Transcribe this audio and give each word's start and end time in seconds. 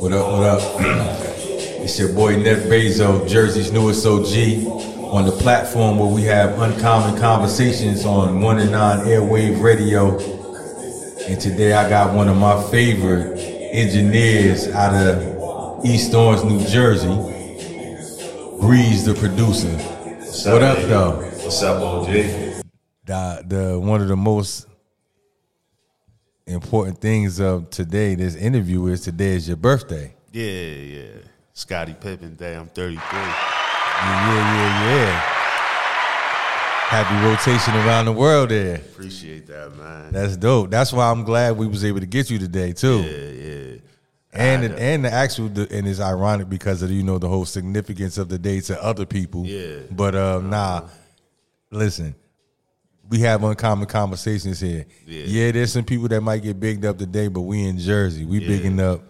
What 0.00 0.12
up, 0.14 0.32
what 0.32 0.42
up? 0.44 0.60
it's 0.80 1.98
your 1.98 2.10
boy 2.14 2.36
Nef 2.36 2.60
Bezos, 2.64 3.28
Jersey's 3.28 3.70
newest 3.70 4.06
OG, 4.06 4.66
on 5.12 5.26
the 5.26 5.32
platform 5.32 5.98
where 5.98 6.08
we 6.08 6.22
have 6.22 6.58
uncommon 6.58 7.20
conversations 7.20 8.06
on 8.06 8.40
1 8.40 8.58
and 8.60 8.72
9 8.72 9.00
Airwave 9.00 9.60
Radio. 9.62 10.18
And 11.28 11.38
today 11.38 11.74
I 11.74 11.86
got 11.88 12.14
one 12.14 12.28
of 12.28 12.38
my 12.38 12.62
favorite 12.70 13.38
engineers 13.38 14.68
out 14.68 14.94
of 14.94 15.84
East 15.84 16.14
Orange, 16.14 16.44
New 16.44 16.66
Jersey, 16.66 17.06
Brees 18.58 19.04
Da 19.04 19.12
Producer. 19.20 19.68
What's 19.68 20.46
What 20.46 20.62
up, 20.62 20.76
baby? 20.78 20.88
though? 20.88 21.16
What's 21.44 21.62
up, 21.62 21.82
OG? 21.82 22.06
the 23.04 23.44
the 23.46 23.78
one 23.78 24.00
of 24.00 24.08
the 24.08 24.16
most 24.16 24.66
important 26.50 27.00
things 27.00 27.40
of 27.40 27.70
today, 27.70 28.14
this 28.14 28.34
interview 28.34 28.86
is 28.86 29.00
today 29.02 29.34
is 29.34 29.48
your 29.48 29.56
birthday. 29.56 30.14
Yeah, 30.32 30.44
yeah. 30.44 31.04
Scottie 31.52 31.94
Pippen 31.94 32.34
Day. 32.36 32.54
I'm 32.54 32.68
33. 32.68 32.98
Yeah, 33.00 33.24
yeah, 34.02 34.34
yeah, 34.34 34.96
yeah. 34.96 35.20
Happy 36.90 37.24
rotation 37.24 37.74
around 37.74 38.06
the 38.06 38.12
world 38.12 38.48
there. 38.48 38.76
Appreciate 38.76 39.46
that, 39.46 39.76
man. 39.76 40.12
That's 40.12 40.36
dope. 40.36 40.70
That's 40.70 40.92
why 40.92 41.10
I'm 41.10 41.22
glad 41.22 41.56
we 41.56 41.68
was 41.68 41.84
able 41.84 42.00
to 42.00 42.06
get 42.06 42.30
you 42.30 42.38
today 42.38 42.72
too. 42.72 43.02
yeah, 43.02 43.28
yeah. 43.28 43.76
And 44.32 44.62
the, 44.64 44.80
and 44.80 45.04
the 45.04 45.12
actual 45.12 45.46
and 45.46 45.88
it's 45.88 46.00
ironic 46.00 46.48
because 46.48 46.82
of 46.82 46.90
you 46.90 47.02
know 47.02 47.18
the 47.18 47.28
whole 47.28 47.44
significance 47.44 48.16
of 48.16 48.28
the 48.28 48.38
day 48.38 48.60
to 48.62 48.82
other 48.82 49.04
people. 49.06 49.44
Yeah. 49.44 49.80
But 49.90 50.14
um, 50.14 50.50
nah, 50.50 50.88
listen, 51.70 52.14
we 53.10 53.18
have 53.20 53.42
uncommon 53.44 53.86
conversations 53.86 54.60
here. 54.60 54.86
Yeah. 55.06 55.24
Yeah. 55.26 55.50
there's 55.52 55.72
some 55.72 55.84
people 55.84 56.08
that 56.08 56.20
might 56.22 56.42
get 56.42 56.58
bigged 56.58 56.84
up 56.84 56.96
today, 56.96 57.28
but 57.28 57.42
we 57.42 57.64
in 57.66 57.78
Jersey, 57.78 58.24
we 58.24 58.38
Yeah. 58.40 58.48
bigging 58.48 58.80
up 58.80 59.02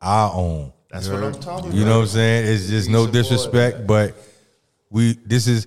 our 0.00 0.32
own. 0.34 0.72
That's 0.90 1.08
what 1.08 1.22
I'm 1.22 1.32
talking 1.34 1.66
about. 1.66 1.74
You 1.74 1.84
know 1.84 1.98
what 1.98 2.02
I'm 2.04 2.08
saying? 2.08 2.46
It's 2.52 2.68
just 2.68 2.88
no 2.88 3.06
disrespect, 3.06 3.86
but 3.86 4.14
we 4.90 5.18
this 5.26 5.46
is 5.46 5.66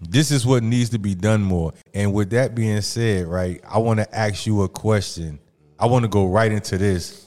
this 0.00 0.30
is 0.30 0.44
what 0.46 0.62
needs 0.62 0.90
to 0.90 0.98
be 0.98 1.14
done 1.14 1.42
more. 1.42 1.72
And 1.94 2.12
with 2.12 2.30
that 2.30 2.54
being 2.54 2.80
said, 2.82 3.26
right, 3.26 3.60
I 3.68 3.78
want 3.78 4.00
to 4.00 4.16
ask 4.16 4.46
you 4.46 4.62
a 4.62 4.68
question. 4.68 5.38
I 5.78 5.86
want 5.86 6.04
to 6.04 6.08
go 6.08 6.26
right 6.26 6.52
into 6.52 6.76
this 6.78 7.26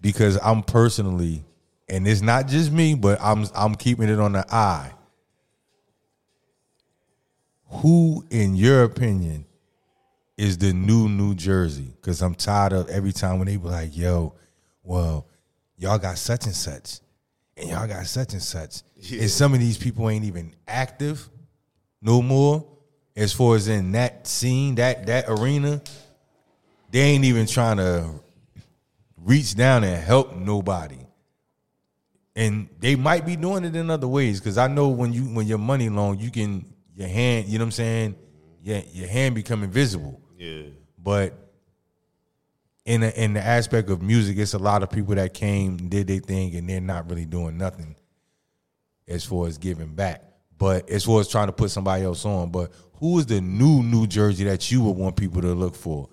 because 0.00 0.38
I'm 0.42 0.62
personally, 0.62 1.44
and 1.88 2.06
it's 2.08 2.20
not 2.22 2.48
just 2.48 2.72
me, 2.72 2.94
but 2.94 3.18
I'm 3.22 3.46
I'm 3.54 3.74
keeping 3.74 4.08
it 4.08 4.18
on 4.18 4.32
the 4.32 4.44
eye. 4.52 4.92
Who, 7.80 8.24
in 8.30 8.54
your 8.54 8.84
opinion, 8.84 9.46
is 10.36 10.58
the 10.58 10.72
new 10.72 11.08
New 11.08 11.34
Jersey? 11.34 11.94
Because 11.96 12.20
I'm 12.20 12.34
tired 12.34 12.72
of 12.72 12.88
every 12.88 13.12
time 13.12 13.38
when 13.38 13.46
they 13.46 13.56
be 13.56 13.68
like, 13.68 13.96
"Yo, 13.96 14.34
well, 14.82 15.26
y'all 15.76 15.98
got 15.98 16.18
such 16.18 16.46
and 16.46 16.54
such, 16.54 17.00
and 17.56 17.70
y'all 17.70 17.86
got 17.86 18.06
such 18.06 18.32
and 18.32 18.42
such," 18.42 18.82
and 19.10 19.30
some 19.30 19.54
of 19.54 19.60
these 19.60 19.78
people 19.78 20.08
ain't 20.10 20.24
even 20.24 20.54
active 20.68 21.28
no 22.00 22.20
more. 22.20 22.66
As 23.14 23.32
far 23.32 23.56
as 23.56 23.68
in 23.68 23.92
that 23.92 24.26
scene, 24.26 24.74
that 24.76 25.06
that 25.06 25.26
arena, 25.28 25.82
they 26.90 27.00
ain't 27.00 27.24
even 27.24 27.46
trying 27.46 27.76
to 27.78 28.10
reach 29.16 29.54
down 29.54 29.84
and 29.84 30.02
help 30.02 30.34
nobody. 30.36 30.98
And 32.34 32.68
they 32.80 32.96
might 32.96 33.26
be 33.26 33.36
doing 33.36 33.64
it 33.64 33.76
in 33.76 33.90
other 33.90 34.08
ways 34.08 34.40
because 34.40 34.56
I 34.56 34.66
know 34.66 34.88
when 34.88 35.12
you 35.12 35.24
when 35.24 35.46
your 35.46 35.58
money 35.58 35.88
long, 35.88 36.18
you 36.18 36.30
can 36.30 36.71
your 37.02 37.10
hand, 37.10 37.48
you 37.48 37.58
know 37.58 37.64
what 37.64 37.66
I'm 37.66 37.72
saying, 37.72 38.16
Yeah, 38.62 38.82
your 38.92 39.08
hand 39.08 39.34
become 39.34 39.62
invisible. 39.64 40.20
Yeah. 40.38 40.62
But 40.96 41.34
in 42.84 43.02
a, 43.02 43.08
in 43.10 43.34
the 43.34 43.44
aspect 43.44 43.90
of 43.90 44.02
music, 44.02 44.38
it's 44.38 44.54
a 44.54 44.58
lot 44.58 44.82
of 44.82 44.90
people 44.90 45.14
that 45.16 45.34
came, 45.34 45.88
did 45.88 46.06
their 46.06 46.20
thing, 46.20 46.54
and 46.54 46.68
they're 46.68 46.80
not 46.80 47.10
really 47.10 47.26
doing 47.26 47.58
nothing 47.58 47.96
as 49.08 49.24
far 49.24 49.46
as 49.46 49.58
giving 49.58 49.94
back. 49.94 50.22
But 50.58 50.88
as 50.88 51.04
far 51.04 51.20
as 51.20 51.28
trying 51.28 51.48
to 51.48 51.52
put 51.52 51.70
somebody 51.70 52.04
else 52.04 52.24
on, 52.24 52.50
but 52.50 52.72
who 52.94 53.18
is 53.18 53.26
the 53.26 53.40
new 53.40 53.82
New 53.82 54.06
Jersey 54.06 54.44
that 54.44 54.70
you 54.70 54.82
would 54.82 54.96
want 54.96 55.16
people 55.16 55.42
to 55.42 55.54
look 55.54 55.74
for? 55.74 56.08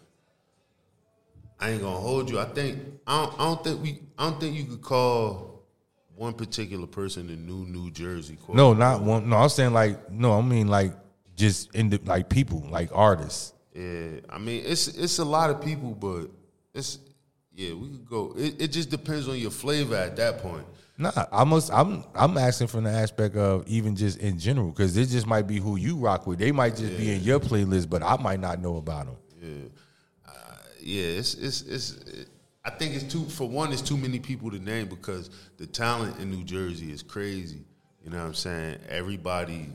I 1.60 1.72
ain't 1.72 1.82
gonna 1.82 1.96
hold 1.96 2.32
you. 2.32 2.40
I 2.40 2.46
think 2.46 2.80
I 3.06 3.26
don't, 3.26 3.34
I 3.40 3.44
don't 3.44 3.64
think 3.64 3.84
we 3.84 4.02
I 4.18 4.30
don't 4.30 4.40
think 4.40 4.56
you 4.56 4.64
could 4.64 4.82
call 4.82 5.59
one 6.20 6.34
particular 6.34 6.86
person 6.86 7.30
in 7.30 7.46
new 7.48 7.66
New 7.66 7.90
Jersey. 7.92 8.38
No, 8.50 8.74
not 8.74 9.02
one. 9.02 9.30
No, 9.30 9.38
I'm 9.38 9.48
saying 9.50 9.74
like 9.74 10.12
no. 10.12 10.38
I 10.38 10.42
mean 10.42 10.68
like 10.68 10.92
just 11.36 11.74
in 11.74 11.90
the 11.90 12.00
like 12.04 12.28
people, 12.30 12.66
like 12.70 12.90
artists. 12.94 13.54
Yeah, 13.74 14.20
I 14.30 14.38
mean 14.38 14.64
it's 14.66 14.90
it's 14.90 15.20
a 15.20 15.26
lot 15.26 15.50
of 15.50 15.62
people, 15.64 15.96
but 15.96 16.30
it's 16.74 17.00
yeah 17.56 17.74
we 17.74 17.88
could 17.88 18.06
go. 18.06 18.34
It, 18.38 18.62
it 18.62 18.68
just 18.68 18.90
depends 18.90 19.30
on 19.30 19.38
your 19.38 19.50
flavor 19.52 19.96
at 19.96 20.18
that 20.18 20.40
point. 20.40 20.66
Nah, 20.98 21.14
I 21.32 21.46
must. 21.46 21.72
I'm 21.72 22.04
I'm 22.14 22.38
asking 22.38 22.68
from 22.68 22.84
the 22.84 22.90
aspect 22.92 23.38
of 23.38 23.66
even 23.68 23.96
just 23.96 24.18
in 24.20 24.38
general 24.38 24.72
because 24.72 24.94
this 24.94 25.10
just 25.10 25.26
might 25.26 25.48
be 25.48 25.58
who 25.58 25.78
you 25.78 25.96
rock 25.96 26.28
with. 26.28 26.40
They 26.40 26.52
might 26.52 26.76
just 26.76 26.98
be 26.98 27.14
in 27.16 27.22
your 27.24 27.40
playlist, 27.40 27.90
but 27.90 28.04
I 28.04 28.18
might 28.22 28.42
not 28.42 28.60
know 28.62 28.76
about 28.76 29.06
them. 29.06 29.16
yeah, 29.42 29.70
Yeah. 30.82 31.18
it's 31.20 31.36
it's 31.36 31.62
it's. 31.62 31.92
It, 31.94 32.28
I 32.70 32.78
think 32.78 32.94
it's 32.94 33.12
too 33.12 33.26
for 33.26 33.50
one. 33.50 33.74
It's 33.74 33.82
too 33.82 33.98
many 33.98 34.20
people 34.20 34.52
to 34.52 34.60
name 34.60 34.90
because 34.90 35.32
the 35.58 35.66
talent 35.66 36.20
in 36.20 36.30
New 36.30 36.44
Jersey 36.44 36.92
is 36.92 37.02
crazy. 37.02 37.64
You 38.04 38.12
know 38.12 38.20
what 38.20 38.28
I'm 38.28 38.34
saying? 38.36 38.78
Everybody 38.88 39.70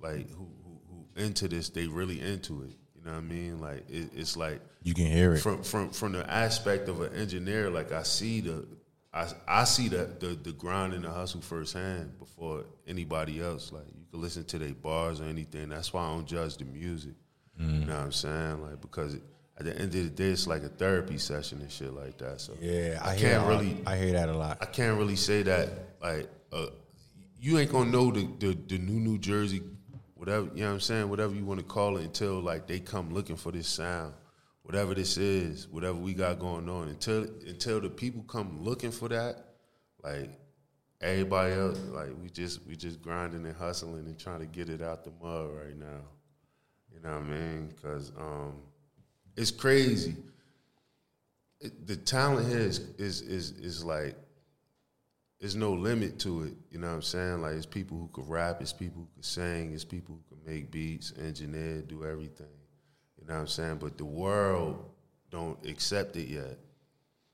like 0.00 0.28
who 0.30 0.48
who, 0.64 0.80
who 0.90 1.22
into 1.22 1.46
this, 1.46 1.68
they 1.68 1.86
really 1.86 2.20
into 2.20 2.64
it. 2.64 2.72
You 2.96 3.04
know 3.04 3.12
what 3.12 3.18
I 3.18 3.20
mean? 3.20 3.60
Like 3.60 3.88
it, 3.88 4.10
it's 4.16 4.36
like 4.36 4.60
You 4.82 4.94
can 4.94 5.06
hear 5.06 5.34
it. 5.34 5.38
from 5.38 5.62
from 5.62 5.90
from 5.90 6.10
the 6.10 6.28
aspect 6.28 6.88
of 6.88 7.02
an 7.02 7.14
engineer. 7.14 7.70
Like 7.70 7.92
I 7.92 8.02
see 8.02 8.40
the. 8.40 8.66
I, 9.12 9.28
I 9.46 9.62
see 9.62 9.86
the, 9.86 10.10
the 10.18 10.36
the 10.42 10.50
grind 10.50 10.92
and 10.92 11.04
the 11.04 11.10
hustle 11.10 11.40
firsthand 11.40 12.18
before 12.18 12.64
anybody 12.84 13.40
else. 13.40 13.70
Like 13.70 13.86
you 13.86 14.06
can 14.10 14.20
listen 14.20 14.42
to 14.46 14.58
their 14.58 14.74
bars 14.74 15.20
or 15.20 15.24
anything. 15.26 15.68
That's 15.68 15.92
why 15.92 16.02
I 16.02 16.08
don't 16.08 16.26
judge 16.26 16.56
the 16.56 16.64
music. 16.64 17.14
You 17.56 17.64
mm. 17.64 17.86
know 17.86 17.94
what 17.94 18.02
I'm 18.06 18.12
saying? 18.12 18.62
Like 18.62 18.80
because 18.80 19.14
it, 19.14 19.22
at 19.58 19.66
the 19.66 19.72
end 19.72 19.86
of 19.86 19.92
the 19.92 20.10
day, 20.10 20.30
it's 20.30 20.46
like 20.46 20.62
a 20.62 20.68
therapy 20.68 21.18
session 21.18 21.60
and 21.60 21.70
shit 21.70 21.92
like 21.92 22.18
that. 22.18 22.40
So 22.40 22.54
yeah, 22.60 22.98
I, 23.02 23.12
I 23.12 23.16
can't 23.16 23.46
really 23.46 23.76
I 23.86 23.96
hear 23.96 24.12
that 24.12 24.28
a 24.28 24.36
lot. 24.36 24.58
I 24.60 24.66
can't 24.66 24.98
really 24.98 25.16
say 25.16 25.42
that 25.42 25.68
like 26.02 26.28
uh, 26.52 26.66
you 27.40 27.58
ain't 27.58 27.70
gonna 27.70 27.90
know 27.90 28.10
the, 28.10 28.28
the 28.38 28.58
the 28.68 28.78
new 28.78 29.00
New 29.00 29.18
Jersey 29.18 29.62
whatever 30.14 30.46
you 30.54 30.62
know 30.62 30.68
what 30.68 30.74
I'm 30.74 30.80
saying 30.80 31.08
whatever 31.10 31.34
you 31.34 31.44
want 31.44 31.60
to 31.60 31.66
call 31.66 31.98
it 31.98 32.04
until 32.04 32.40
like 32.40 32.66
they 32.66 32.80
come 32.80 33.12
looking 33.12 33.36
for 33.36 33.52
this 33.52 33.68
sound 33.68 34.14
whatever 34.62 34.94
this 34.94 35.18
is 35.18 35.68
whatever 35.68 35.98
we 35.98 36.14
got 36.14 36.38
going 36.38 36.68
on 36.68 36.88
until 36.88 37.24
until 37.46 37.78
the 37.80 37.90
people 37.90 38.22
come 38.22 38.64
looking 38.64 38.90
for 38.90 39.08
that 39.10 39.44
like 40.02 40.30
everybody 41.02 41.52
else 41.52 41.78
like 41.90 42.08
we 42.22 42.30
just 42.30 42.66
we 42.66 42.74
just 42.74 43.02
grinding 43.02 43.44
and 43.44 43.54
hustling 43.56 44.06
and 44.06 44.18
trying 44.18 44.40
to 44.40 44.46
get 44.46 44.70
it 44.70 44.80
out 44.80 45.04
the 45.04 45.12
mud 45.22 45.50
right 45.50 45.76
now 45.76 46.00
you 46.90 47.00
know 47.02 47.10
what 47.10 47.22
I 47.22 47.28
mean 47.28 47.68
because 47.68 48.10
um 48.16 48.54
it's 49.36 49.50
crazy 49.50 50.16
it, 51.60 51.86
the 51.86 51.96
talent 51.96 52.48
here 52.48 52.58
is 52.58 52.78
is 52.98 53.20
is 53.22 53.50
is 53.52 53.84
like 53.84 54.16
there's 55.40 55.56
no 55.56 55.72
limit 55.72 56.18
to 56.20 56.44
it. 56.44 56.54
You 56.70 56.78
know 56.78 56.86
what 56.86 56.94
I'm 56.94 57.02
saying? 57.02 57.42
Like 57.42 57.52
it's 57.54 57.66
people 57.66 57.98
who 57.98 58.08
can 58.08 58.26
rap, 58.30 58.62
it's 58.62 58.72
people 58.72 59.02
who 59.02 59.08
can 59.14 59.22
sing, 59.22 59.72
it's 59.72 59.84
people 59.84 60.14
who 60.14 60.36
can 60.36 60.50
make 60.54 60.70
beats, 60.70 61.12
engineer, 61.20 61.82
do 61.82 62.04
everything. 62.04 62.46
You 63.20 63.26
know 63.26 63.34
what 63.34 63.40
I'm 63.40 63.46
saying? 63.48 63.76
But 63.76 63.98
the 63.98 64.06
world 64.06 64.82
don't 65.30 65.58
accept 65.66 66.16
it 66.16 66.28
yet. 66.28 66.58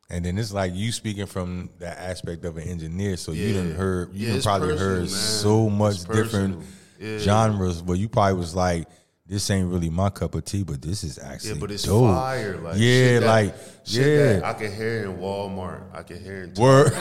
And 0.08 0.24
then 0.24 0.38
it's 0.38 0.52
like 0.52 0.74
you 0.74 0.90
speaking 0.90 1.26
from 1.26 1.70
that 1.78 1.98
aspect 1.98 2.44
of 2.44 2.56
an 2.56 2.64
engineer, 2.66 3.16
so 3.16 3.30
you 3.30 3.52
didn't 3.52 3.76
heard, 3.76 4.12
you 4.12 4.28
Yeah, 4.28 4.40
probably 4.42 4.70
personal, 4.70 4.88
heard 4.88 4.98
man. 5.02 5.08
so 5.08 5.70
much 5.70 6.04
different. 6.04 6.64
Yeah. 6.98 7.18
genres. 7.18 7.80
But 7.80 7.92
you 7.94 8.08
probably 8.08 8.34
was 8.38 8.56
like, 8.56 8.88
this 9.30 9.48
ain't 9.50 9.70
really 9.70 9.88
my 9.90 10.10
cup 10.10 10.34
of 10.34 10.44
tea, 10.44 10.64
but 10.64 10.82
this 10.82 11.04
is 11.04 11.18
actually 11.18 11.50
Yeah, 11.52 11.56
but 11.60 11.70
it's 11.70 11.84
dope. 11.84 12.12
fire. 12.14 12.58
Like 12.58 12.74
yeah, 12.76 12.80
shit 12.80 13.20
that- 13.22 13.26
like 13.26 13.54
shit 13.84 14.06
yeah, 14.06 14.32
that 14.40 14.44
I 14.44 14.52
can 14.54 14.74
hear 14.74 15.04
in 15.04 15.16
Walmart. 15.18 15.84
I 15.94 16.02
can 16.02 16.22
hear 16.22 16.42
in 16.42 16.54
word. 16.54 16.92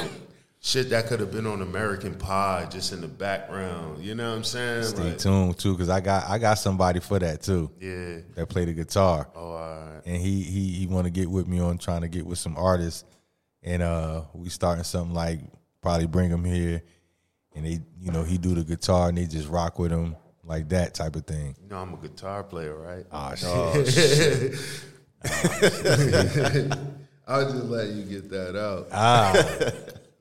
shit 0.61 0.89
that 0.91 1.07
could 1.07 1.19
have 1.21 1.31
been 1.31 1.47
on 1.47 1.61
American 1.61 2.13
Pie 2.15 2.67
just 2.69 2.93
in 2.93 3.01
the 3.01 3.07
background. 3.07 4.03
You 4.03 4.13
know 4.15 4.29
what 4.29 4.37
I'm 4.37 4.43
saying? 4.43 4.83
Stay 4.83 5.03
Like, 5.09 5.17
tuned 5.17 5.57
too, 5.57 5.73
because 5.73 5.89
I 5.89 6.01
got 6.01 6.29
I 6.29 6.37
got 6.37 6.59
somebody 6.59 6.99
for 6.99 7.17
that 7.19 7.41
too 7.41 7.71
yeah. 7.79 8.19
that 8.35 8.47
played 8.47 8.67
the 8.67 8.73
guitar. 8.73 9.27
Oh, 9.35 9.39
all 9.39 9.79
right. 9.79 10.01
and 10.05 10.17
he 10.17 10.41
he 10.43 10.69
he 10.73 10.87
want 10.87 11.05
to 11.05 11.11
get 11.11 11.29
with 11.29 11.47
me 11.47 11.59
on 11.59 11.77
trying 11.79 12.01
to 12.01 12.07
get 12.07 12.25
with 12.25 12.37
some 12.37 12.55
artists, 12.57 13.05
and 13.63 13.81
uh 13.81 14.21
we 14.35 14.49
starting 14.49 14.83
something 14.83 15.15
like 15.15 15.39
probably 15.81 16.05
bring 16.07 16.29
him 16.29 16.43
here, 16.45 16.83
and 17.55 17.65
they 17.65 17.79
you 17.99 18.11
know 18.11 18.23
he 18.23 18.37
do 18.37 18.53
the 18.53 18.63
guitar 18.63 19.09
and 19.09 19.17
they 19.17 19.25
just 19.25 19.47
rock 19.49 19.79
with 19.79 19.91
him 19.91 20.15
like 20.49 20.67
that 20.69 20.93
type 20.95 21.15
of 21.15 21.25
thing. 21.25 21.55
You 21.63 21.69
know 21.69 21.77
I'm 21.77 21.93
a 21.93 21.97
guitar 21.97 22.43
player, 22.43 22.75
right? 22.75 23.05
Ah 23.11 23.33
shit. 23.35 24.55
I'll 27.27 27.49
just 27.51 27.65
let 27.65 27.89
you 27.89 28.03
get 28.03 28.29
that 28.31 28.55
out. 28.59 28.87
ah, 28.91 29.33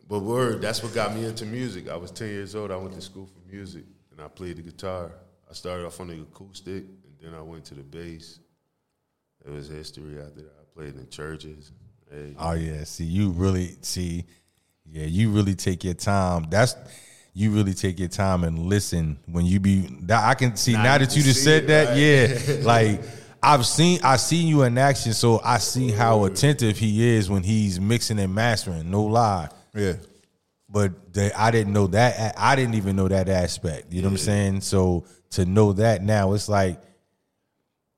But 0.08 0.20
word, 0.20 0.60
that's 0.60 0.82
what 0.82 0.94
got 0.94 1.14
me 1.14 1.24
into 1.24 1.46
music. 1.46 1.88
I 1.88 1.96
was 1.96 2.10
10 2.10 2.28
years 2.28 2.54
old. 2.54 2.70
I 2.70 2.76
went 2.76 2.94
to 2.94 3.00
school 3.00 3.26
for 3.26 3.40
music, 3.52 3.84
and 4.12 4.20
I 4.20 4.28
played 4.28 4.56
the 4.58 4.62
guitar. 4.62 5.10
I 5.50 5.54
started 5.54 5.86
off 5.86 6.00
on 6.00 6.08
the 6.08 6.20
acoustic, 6.20 6.84
and 6.84 7.14
then 7.22 7.34
I 7.34 7.40
went 7.42 7.64
to 7.66 7.74
the 7.74 7.82
bass. 7.82 8.38
It 9.46 9.50
was 9.50 9.68
history 9.68 10.18
after 10.20 10.42
that. 10.42 10.52
I 10.60 10.64
played 10.78 10.94
in 10.96 11.08
churches. 11.08 11.72
Hey, 12.10 12.34
Oh 12.38 12.52
yeah, 12.52 12.84
see 12.84 13.04
you 13.04 13.30
really 13.30 13.76
see, 13.82 14.24
yeah, 14.90 15.04
you 15.06 15.30
really 15.30 15.54
take 15.54 15.84
your 15.84 15.94
time. 15.94 16.46
That's 16.50 16.74
you 17.34 17.50
really 17.52 17.74
take 17.74 17.98
your 17.98 18.08
time 18.08 18.44
and 18.44 18.58
listen 18.58 19.18
when 19.26 19.44
you 19.46 19.60
be. 19.60 19.88
That 20.02 20.24
I 20.24 20.34
can 20.34 20.56
see 20.56 20.72
Now 20.72 20.82
now, 20.82 20.98
that 20.98 21.16
you 21.16 21.22
just 21.22 21.44
said 21.44 21.64
it, 21.64 21.66
that. 21.68 21.88
right? 21.90 22.58
Yeah, 22.58 22.62
like 22.66 23.02
I've 23.42 23.64
seen 23.66 24.00
I 24.02 24.16
seen 24.16 24.48
you 24.48 24.62
in 24.62 24.76
action, 24.78 25.12
so 25.12 25.40
I 25.44 25.58
see 25.58 25.90
how 25.90 26.24
attentive 26.24 26.76
he 26.78 27.08
is 27.16 27.30
when 27.30 27.42
he's 27.42 27.78
mixing 27.80 28.18
and 28.18 28.34
mastering. 28.34 28.90
No 28.90 29.04
lie. 29.04 29.48
Yeah. 29.74 29.94
but 30.68 31.12
the, 31.14 31.30
I 31.40 31.50
didn't 31.50 31.72
know 31.72 31.86
that. 31.88 32.34
I 32.36 32.56
didn't 32.56 32.74
even 32.74 32.96
know 32.96 33.06
that 33.08 33.28
aspect. 33.28 33.92
You 33.92 34.02
know 34.02 34.08
what 34.08 34.12
I'm 34.12 34.18
saying? 34.18 34.60
So 34.62 35.04
to 35.30 35.44
know 35.44 35.72
that 35.74 36.02
now, 36.02 36.32
it's 36.32 36.48
like 36.48 36.80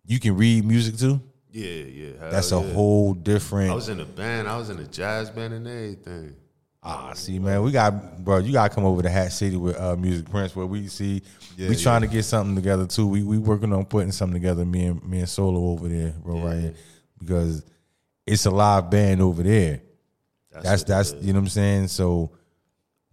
you 0.05 0.19
can 0.21 0.37
read 0.37 0.65
music 0.65 0.97
too. 0.99 1.21
yeah, 1.51 1.69
yeah. 1.71 2.11
hell 2.21 2.31
That's 2.31 2.53
a 2.53 2.57
yeah. 2.61 2.73
whole 2.73 3.15
different. 3.15 3.71
I 3.71 3.75
was 3.75 3.89
in 3.89 4.01
a 4.01 4.05
band. 4.05 4.47
I 4.49 4.57
was 4.59 4.69
in 4.71 4.79
a 4.79 4.85
jazz 4.85 5.31
band 5.31 5.55
and 5.55 5.67
everything. 5.67 6.35
Ah, 6.83 7.13
see, 7.13 7.39
man, 7.39 7.63
we 7.63 7.73
got 7.73 8.25
bro. 8.25 8.39
You 8.39 8.53
gotta 8.53 8.75
come 8.75 8.85
over 8.85 9.03
to 9.03 9.11
Hat 9.11 9.33
City 9.33 9.57
with 9.57 9.79
uh, 9.79 9.97
Music 9.97 10.31
Prince, 10.31 10.57
where 10.57 10.65
we 10.65 10.87
see 10.89 11.23
Yeah, 11.57 11.69
we 11.69 11.77
trying 11.77 12.01
to 12.01 12.07
get 12.07 12.25
something 12.25 12.55
together 12.55 12.87
too. 12.87 13.07
We 13.07 13.23
we 13.23 13.37
working 13.37 13.73
on 13.75 13.85
putting 13.85 14.13
something 14.13 14.41
together. 14.41 14.65
Me 14.65 14.87
and 14.87 15.05
me 15.07 15.19
and 15.19 15.29
Solo 15.29 15.73
over 15.73 15.89
there, 15.89 16.15
bro, 16.25 16.39
right 16.39 16.59
here, 16.59 16.75
because 17.19 17.65
it's 18.27 18.47
a 18.47 18.51
live 18.51 18.91
band 18.91 19.21
over 19.21 19.43
there. 19.43 19.83
That's 20.51 20.65
what 20.65 20.81
it 20.81 20.87
that's 20.87 21.13
you 21.21 21.33
know 21.35 21.41
what 21.41 21.45
I'm 21.45 21.49
saying. 21.49 21.89
So 21.89 22.31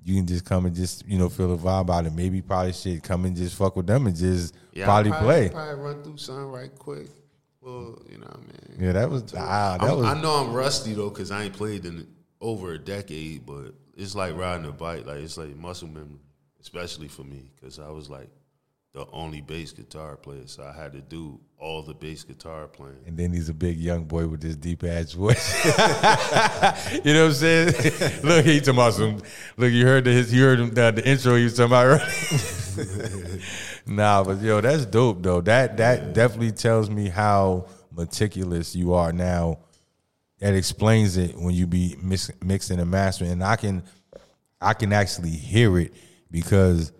you 0.01 0.15
can 0.15 0.25
just 0.25 0.45
come 0.45 0.65
and 0.65 0.73
just 0.73 1.05
you 1.05 1.17
know 1.19 1.27
feel 1.27 1.55
the 1.55 1.61
vibe 1.61 1.89
out 1.89 2.05
it. 2.05 2.13
Maybe 2.13 2.41
probably 2.41 2.71
shit 2.71 3.03
come 3.03 3.25
and 3.25 3.35
just 3.35 3.57
fuck 3.57 3.75
with 3.75 3.87
them 3.87 4.07
and 4.07 4.15
just 4.15 4.55
Yeah, 4.71 4.85
probably, 4.85 5.11
I'll 5.11 5.23
play. 5.23 5.49
Probably 5.49 5.83
run 5.83 6.03
through 6.03 6.17
something 6.17 6.51
right 6.51 6.73
quick. 6.73 7.09
Well, 7.59 8.01
you 8.09 8.17
know 8.17 8.27
what 8.27 8.37
I 8.37 8.39
mean. 8.39 8.77
Yeah, 8.79 8.91
that 8.93 9.09
was 9.09 9.23
ah, 9.37 9.77
that 9.77 9.87
I'm- 9.87 9.97
was 9.97 10.05
I 10.05 10.21
know 10.21 10.35
I'm 10.35 10.53
rusty 10.53 10.93
though 10.93 11.09
because 11.09 11.31
I 11.31 11.43
ain't 11.43 11.53
played 11.53 11.85
in 11.85 12.07
over 12.41 12.73
a 12.73 12.79
decade, 12.79 13.45
but 13.45 13.73
it's 13.95 14.15
like 14.15 14.35
riding 14.35 14.65
a 14.65 14.71
bike. 14.71 15.05
Like 15.05 15.17
it's 15.17 15.37
like 15.37 15.55
muscle 15.55 15.87
memory, 15.87 16.19
especially 16.61 17.07
for 17.07 17.23
me 17.23 17.51
because 17.55 17.79
I 17.79 17.89
was 17.89 18.09
like 18.09 18.29
the 18.93 19.05
only 19.11 19.41
bass 19.41 19.71
guitar 19.71 20.15
player, 20.15 20.47
so 20.47 20.63
I 20.63 20.71
had 20.75 20.93
to 20.93 21.01
do 21.01 21.39
all 21.59 21.83
the 21.83 21.93
bass 21.93 22.23
guitar 22.23 22.67
playing. 22.67 22.97
And 23.05 23.17
then 23.17 23.31
he's 23.31 23.49
a 23.49 23.53
big 23.53 23.77
young 23.77 24.05
boy 24.05 24.27
with 24.27 24.41
this 24.41 24.55
deep 24.55 24.83
ass 24.83 25.11
voice. 25.11 25.65
you 27.05 27.13
know 27.13 27.25
what 27.25 27.27
I'm 27.27 27.33
saying? 27.33 27.67
look, 28.23 28.45
he's 28.45 28.61
talking 28.61 28.73
about 28.73 28.93
some. 28.93 29.21
Look, 29.57 29.71
you 29.71 29.85
heard 29.85 30.05
the 30.05 30.11
his, 30.11 30.33
you 30.33 30.43
heard 30.43 30.59
him, 30.59 30.73
the, 30.73 30.91
the 30.91 31.07
intro 31.07 31.35
he 31.35 31.43
was 31.43 31.55
talking 31.55 31.73
about, 31.73 31.99
right? 31.99 33.41
nah, 33.85 34.23
but 34.23 34.41
yo, 34.41 34.61
that's 34.61 34.85
dope 34.85 35.21
though. 35.21 35.41
That 35.41 35.77
that 35.77 36.13
definitely 36.13 36.53
tells 36.53 36.89
me 36.89 37.09
how 37.09 37.67
meticulous 37.95 38.75
you 38.75 38.93
are 38.93 39.13
now. 39.13 39.59
That 40.39 40.53
explains 40.53 41.17
it 41.17 41.35
when 41.35 41.55
you 41.55 41.65
be 41.65 41.95
mix, 42.01 42.29
mixing 42.43 42.79
and 42.79 42.91
mastering, 42.91 43.31
and 43.31 43.43
I 43.43 43.55
can, 43.55 43.83
I 44.61 44.73
can 44.73 44.93
actually 44.93 45.31
hear 45.31 45.79
it 45.79 45.93
because 46.29 46.91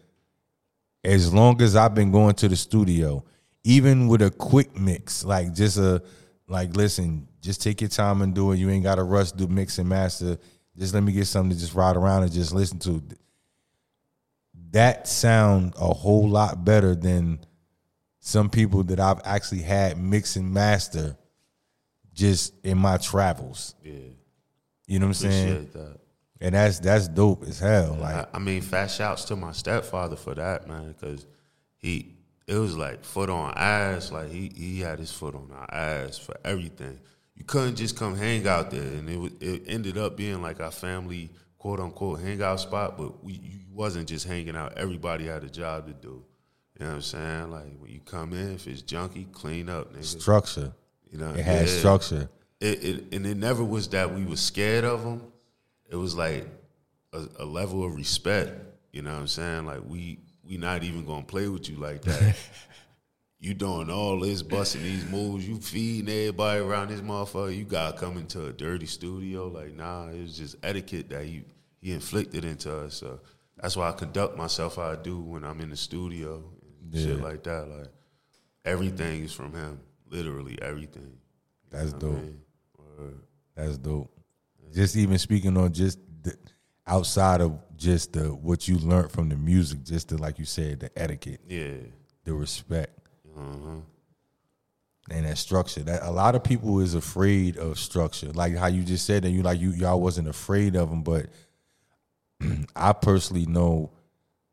as 1.04 1.34
long 1.34 1.62
as 1.62 1.76
I've 1.76 1.94
been 1.94 2.12
going 2.12 2.36
to 2.36 2.50
the 2.50 2.56
studio, 2.56 3.24
even 3.64 4.08
with 4.08 4.22
a 4.22 4.32
quick 4.32 4.78
mix, 4.78 5.24
like 5.24 5.54
just 5.54 5.78
a 5.78 6.02
like 6.48 6.76
listen, 6.76 7.28
just 7.42 7.62
take 7.62 7.82
your 7.82 7.90
time 7.90 8.22
and 8.22 8.34
do 8.34 8.52
it. 8.52 8.58
You 8.58 8.70
ain't 8.70 8.84
gotta 8.84 9.04
rush 9.04 9.32
do 9.32 9.48
mix 9.48 9.78
and 9.78 9.90
master. 9.90 10.38
Just 10.78 10.94
let 10.94 11.04
me 11.04 11.12
get 11.12 11.26
something 11.26 11.56
to 11.56 11.60
just 11.60 11.74
ride 11.74 11.98
around 11.98 12.24
and 12.24 12.32
just 12.32 12.54
listen 12.54 12.80
to. 12.80 13.04
That 14.72 15.08
sound 15.08 15.74
a 15.80 15.94
whole 15.94 16.30
lot 16.30 16.64
better 16.66 16.96
than 16.96 17.40
some 18.20 18.50
people 18.50 18.84
that 18.84 19.00
I've 19.00 19.22
actually 19.24 19.62
had 19.62 19.98
mix 19.98 20.36
and 20.36 20.54
master 20.54 21.18
just 22.18 22.54
in 22.66 22.78
my 22.78 22.98
travels. 22.98 23.76
Yeah, 23.84 23.94
You 24.88 25.00
know 25.00 25.06
what 25.06 25.24
I'm 25.24 25.32
saying? 25.32 25.70
that. 25.74 26.00
And 26.42 26.54
that's 26.54 26.80
that's 26.80 27.08
dope 27.08 27.44
as 27.44 27.60
hell. 27.60 27.98
Like 28.00 28.16
I, 28.16 28.28
I 28.34 28.40
mean, 28.40 28.62
fat 28.62 28.88
shouts 28.88 29.26
to 29.26 29.36
my 29.36 29.52
stepfather 29.52 30.16
for 30.16 30.36
that, 30.36 30.68
man, 30.68 30.94
because 30.94 31.26
he 31.78 32.16
it 32.48 32.56
was 32.56 32.78
like 32.78 33.04
foot 33.04 33.30
on 33.30 33.54
ass. 33.56 34.12
Like 34.12 34.30
he 34.30 34.52
he 34.56 34.80
had 34.80 35.00
his 35.00 35.12
foot 35.12 35.36
on 35.36 35.50
our 35.52 35.74
ass 35.74 36.18
for 36.18 36.36
everything. 36.44 37.00
You 37.36 37.44
couldn't 37.44 37.76
just 37.76 37.96
come 37.96 38.16
hang 38.16 38.48
out 38.48 38.72
there, 38.72 38.82
and 38.82 39.10
it 39.10 39.18
was, 39.18 39.32
it 39.40 39.64
ended 39.68 39.98
up 39.98 40.16
being 40.18 40.42
like 40.42 40.60
our 40.60 40.72
family 40.72 41.30
quote 41.58 41.80
unquote 41.80 42.20
hangout 42.20 42.60
spot. 42.60 42.98
But 42.98 43.24
we 43.24 43.34
you 43.34 43.60
wasn't 43.72 44.08
just 44.08 44.28
hanging 44.28 44.56
out. 44.56 44.78
Everybody 44.78 45.26
had 45.26 45.44
a 45.44 45.50
job 45.50 45.88
to 45.88 45.94
do. 45.94 46.24
You 46.80 46.86
know 46.86 46.88
what 46.88 46.96
I'm 46.96 47.02
saying? 47.02 47.52
Like 47.52 47.78
when 47.80 47.92
you 47.92 48.00
come 48.02 48.34
in, 48.34 48.54
if 48.54 48.68
it's 48.68 48.84
junky, 48.84 49.32
clean 49.32 49.70
up, 49.70 49.94
nigga. 49.94 50.04
structure. 50.04 50.74
You 51.12 51.18
know, 51.20 51.32
It 51.32 51.44
had 51.44 51.68
yeah. 51.68 51.78
structure. 51.78 52.30
It, 52.60 52.84
it 52.84 53.14
and 53.14 53.26
it 53.26 53.38
never 53.38 53.64
was 53.64 53.88
that 53.90 54.14
we 54.14 54.26
was 54.26 54.40
scared 54.40 54.84
of 54.84 55.04
them. 55.04 55.22
It 55.90 55.96
was 55.96 56.16
like 56.16 56.48
a, 57.14 57.26
a 57.40 57.46
level 57.46 57.84
of 57.84 57.96
respect. 57.96 58.52
You 58.92 59.04
know 59.04 59.14
what 59.14 59.20
I'm 59.20 59.28
saying? 59.28 59.66
Like 59.66 59.82
we 59.86 60.20
we 60.44 60.58
not 60.58 60.84
even 60.84 61.06
gonna 61.06 61.24
play 61.24 61.48
with 61.48 61.70
you 61.70 61.76
like 61.78 62.02
that. 62.04 62.36
you 63.40 63.54
doing 63.54 63.92
all 63.92 64.20
this, 64.20 64.42
busting 64.42 64.82
these 64.82 65.06
moves, 65.06 65.48
you 65.48 65.58
feeding 65.58 66.10
everybody 66.10 66.60
around 66.60 66.90
this 66.90 67.02
motherfucker. 67.02 67.56
You 67.56 67.64
gotta 67.66 67.98
come 67.98 68.18
into 68.18 68.48
a 68.48 68.54
dirty 68.54 68.88
studio. 68.88 69.48
Like 69.48 69.76
nah, 69.76 70.08
it 70.10 70.22
was 70.22 70.38
just 70.38 70.56
etiquette 70.64 71.10
that 71.10 71.26
he 71.26 71.44
he 71.80 71.92
inflicted 71.92 72.44
into 72.44 72.76
us. 72.76 72.96
So 72.96 73.20
that's 73.56 73.78
why 73.78 73.90
I 73.90 73.92
conduct 73.92 74.36
myself 74.38 74.78
how 74.78 74.92
I 74.92 74.96
do 74.96 75.20
when 75.20 75.44
I'm 75.44 75.62
in 75.62 75.70
the 75.70 75.78
studio 75.78 76.44
and 76.92 77.00
shit 77.02 77.22
like 77.22 77.44
that. 77.44 77.68
Like 77.68 77.88
everything 78.66 79.24
is 79.24 79.34
from 79.34 79.54
him, 79.54 79.80
literally 80.10 80.58
everything. 80.62 81.18
That's 81.70 81.94
I 81.94 81.98
dope. 81.98 82.14
mean. 82.22 82.40
That's 83.56 83.78
dope. 83.78 84.12
Just 84.74 84.96
even 84.96 85.18
speaking 85.18 85.58
on 85.58 85.74
just 85.74 86.00
the, 86.24 86.36
outside 86.86 87.42
of 87.42 87.58
just 87.76 88.14
the 88.14 88.34
what 88.34 88.68
you 88.68 88.78
learned 88.78 89.12
from 89.12 89.30
the 89.30 89.36
music, 89.36 89.84
just 89.84 90.10
the 90.10 90.18
like 90.18 90.40
you 90.40 90.46
said, 90.46 90.80
the 90.80 90.92
etiquette, 91.00 91.42
Yeah. 91.48 91.74
the 92.24 92.34
respect, 92.34 93.00
Uh-huh. 93.38 93.80
and 95.10 95.26
that 95.26 95.38
structure. 95.38 95.82
That 95.84 96.04
a 96.04 96.12
lot 96.12 96.36
of 96.36 96.44
people 96.44 96.80
is 96.80 96.94
afraid 96.94 97.58
of 97.58 97.80
structure, 97.80 98.32
like 98.34 98.56
how 98.56 98.68
you 98.68 98.84
just 98.84 99.06
said 99.06 99.24
that 99.24 99.32
you 99.32 99.42
like 99.42 99.60
you 99.60 99.72
y'all 99.72 100.02
wasn't 100.02 100.28
afraid 100.28 100.76
of 100.76 100.90
them, 100.90 101.02
but 101.04 101.28
I 102.76 102.94
personally 102.94 103.46
know 103.46 103.92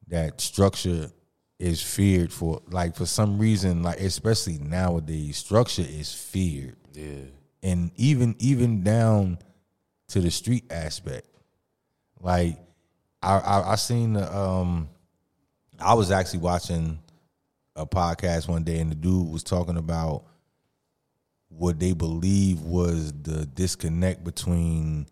that 0.09 0.41
structure 0.41 1.11
is 1.59 1.83
feared 1.83 2.33
for 2.33 2.61
like 2.71 2.97
for 2.97 3.07
some 3.07 3.39
reason, 3.39 3.83
like 3.83 4.01
especially 4.01 4.59
nowadays, 4.59 5.37
structure 5.39 5.83
is 5.87 6.13
feared. 6.13 6.77
Yeah. 6.93 7.25
and 7.63 7.91
even 7.97 8.37
even 8.39 8.83
down 8.85 9.39
to 10.09 10.21
the 10.21 10.31
street 10.31 10.65
aspect. 10.71 11.27
Like 12.21 12.59
I 13.23 13.39
I, 13.39 13.73
I 13.73 13.75
seen 13.77 14.17
um 14.17 14.89
I 15.81 15.95
was 15.95 16.11
actually 16.11 16.41
watching 16.41 16.99
a 17.77 17.85
podcast 17.87 18.47
one 18.49 18.63
day 18.63 18.79
and 18.79 18.91
the 18.93 18.95
dude 18.95 19.33
was 19.33 19.43
talking 19.43 19.77
about 19.77 20.25
what 21.49 21.79
they 21.81 21.93
believe 21.93 22.61
was 22.61 23.13
the 23.23 23.47
disconnect 23.47 24.23
between 24.23 25.07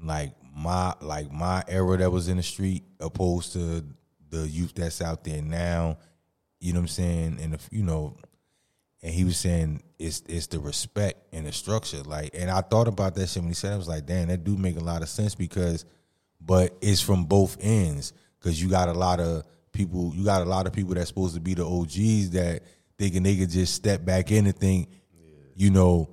like 0.00 0.32
my 0.54 0.94
like 1.00 1.30
my 1.32 1.62
era 1.68 1.96
that 1.96 2.10
was 2.10 2.28
in 2.28 2.36
the 2.36 2.42
street 2.42 2.84
opposed 3.00 3.52
to 3.52 3.84
the 4.30 4.48
youth 4.48 4.74
that's 4.74 5.02
out 5.02 5.24
there 5.24 5.42
now. 5.42 5.98
You 6.60 6.72
know 6.72 6.80
what 6.80 6.84
I'm 6.84 6.88
saying? 6.88 7.38
And 7.40 7.54
if 7.54 7.68
you 7.70 7.82
know, 7.82 8.16
and 9.02 9.12
he 9.12 9.24
was 9.24 9.36
saying 9.36 9.82
it's 9.98 10.22
it's 10.28 10.48
the 10.48 10.58
respect 10.58 11.32
and 11.32 11.46
the 11.46 11.52
structure. 11.52 12.02
Like, 12.02 12.30
and 12.34 12.50
I 12.50 12.60
thought 12.60 12.88
about 12.88 13.14
that 13.14 13.28
shit 13.28 13.42
when 13.42 13.50
he 13.50 13.54
said 13.54 13.72
it. 13.72 13.74
I 13.74 13.78
was 13.78 13.88
like, 13.88 14.06
damn, 14.06 14.28
that 14.28 14.44
do 14.44 14.56
make 14.56 14.76
a 14.76 14.84
lot 14.84 15.02
of 15.02 15.08
sense 15.08 15.34
because, 15.34 15.84
but 16.40 16.76
it's 16.80 17.00
from 17.00 17.24
both 17.24 17.56
ends 17.60 18.12
because 18.38 18.60
you 18.60 18.68
got 18.68 18.88
a 18.88 18.94
lot 18.94 19.20
of 19.20 19.44
people. 19.72 20.12
You 20.14 20.24
got 20.24 20.42
a 20.42 20.46
lot 20.46 20.66
of 20.66 20.72
people 20.72 20.94
that's 20.94 21.08
supposed 21.08 21.34
to 21.34 21.40
be 21.40 21.54
the 21.54 21.66
OGs 21.66 22.30
that 22.30 22.62
thinking 22.98 23.22
they 23.22 23.36
could 23.36 23.50
just 23.50 23.74
step 23.74 24.04
back 24.04 24.32
in 24.32 24.46
and 24.46 24.56
think, 24.56 24.88
you 25.54 25.70
know, 25.70 26.10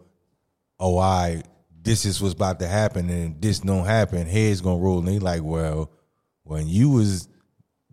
oh, 0.79 0.99
I 0.99 1.43
this 1.85 2.03
is 2.03 2.19
what's 2.19 2.33
about 2.33 2.59
to 2.59 2.67
happen 2.67 3.09
and 3.09 3.39
this 3.41 3.59
don't 3.59 3.85
happen. 3.85 4.25
Heads 4.25 4.61
gonna 4.61 4.81
roll. 4.81 4.99
And 4.99 5.07
they 5.07 5.19
like, 5.19 5.43
well, 5.43 5.91
when 6.43 6.67
you 6.67 6.89
was 6.89 7.29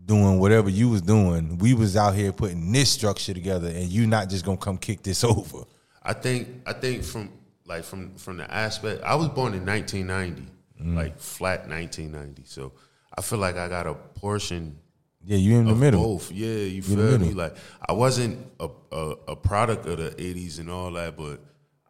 doing 0.04 0.38
whatever 0.38 0.68
you 0.68 0.88
was 0.88 1.02
doing, 1.02 1.59
we 1.59 1.75
was 1.75 1.97
out 1.97 2.14
here 2.14 2.32
putting 2.32 2.73
this 2.73 2.90
structure 2.90 3.35
together, 3.35 3.68
and 3.68 3.85
you 3.85 4.06
not 4.06 4.28
just 4.28 4.44
gonna 4.44 4.56
come 4.56 4.78
kick 4.78 5.02
this 5.02 5.25
over. 5.32 5.64
I 6.02 6.12
think 6.12 6.49
I 6.66 6.73
think 6.73 7.04
from 7.04 7.30
like 7.66 7.85
from 7.85 8.14
from 8.16 8.37
the 8.38 8.52
aspect 8.52 9.02
I 9.02 9.14
was 9.14 9.28
born 9.28 9.54
in 9.54 9.64
1990, 9.64 10.42
mm. 10.82 10.97
like 10.97 11.18
flat 11.18 11.68
1990. 11.68 12.42
So 12.47 12.73
I 13.16 13.23
feel 13.23 13.38
like 13.38 13.56
I 13.56 13.68
got 13.68 13.87
a 13.87 13.94
portion 13.94 14.78
Yeah, 15.25 15.37
you 15.37 15.59
in 15.59 15.66
the 15.66 15.73
of 15.73 15.78
middle. 15.78 16.02
both. 16.02 16.32
Yeah, 16.32 16.49
you 16.49 16.82
feel 16.82 17.18
me? 17.18 17.32
Like 17.32 17.56
I 17.88 17.92
wasn't 17.92 18.47
a, 18.59 18.68
a 18.90 19.14
a 19.28 19.37
product 19.37 19.87
of 19.87 19.99
the 19.99 20.11
80s 20.11 20.59
and 20.59 20.71
all 20.71 20.90
that, 20.92 21.16
but 21.16 21.40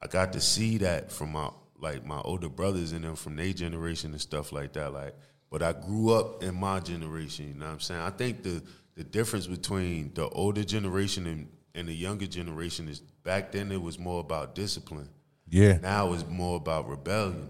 I 0.03 0.07
got 0.09 0.33
to 0.35 0.41
see 0.41 0.79
that 0.79 1.11
from 1.11 1.33
my 1.33 1.49
like 1.81 2.07
my 2.07 2.21
older 2.21 2.49
brothers 2.49 2.93
and 2.93 3.05
them 3.05 3.17
from 3.17 3.37
their 3.37 3.53
generation 3.53 4.13
and 4.13 4.21
stuff 4.21 4.53
like 4.53 4.73
that. 4.75 4.93
Like, 4.93 5.15
but 5.53 5.63
I 5.63 5.73
grew 5.75 6.15
up 6.15 6.43
in 6.43 6.55
my 6.55 6.81
generation. 6.81 7.49
You 7.49 7.55
know 7.61 7.67
what 7.67 7.73
I'm 7.75 7.81
saying? 7.81 8.01
I 8.01 8.11
think 8.11 8.43
the 8.43 8.63
the 8.97 9.05
difference 9.05 9.47
between 9.47 10.13
the 10.15 10.29
older 10.31 10.65
generation 10.65 11.27
and 11.27 11.49
and 11.75 11.87
the 11.87 11.95
younger 11.95 12.27
generation 12.27 12.89
is 12.89 13.01
back 13.23 13.53
then 13.53 13.71
it 13.71 13.81
was 13.81 13.99
more 13.99 14.21
about 14.21 14.55
discipline. 14.55 15.09
Yeah. 15.49 15.79
Now 15.83 16.15
it's 16.15 16.27
more 16.27 16.57
about 16.57 16.89
rebellion. 16.89 17.49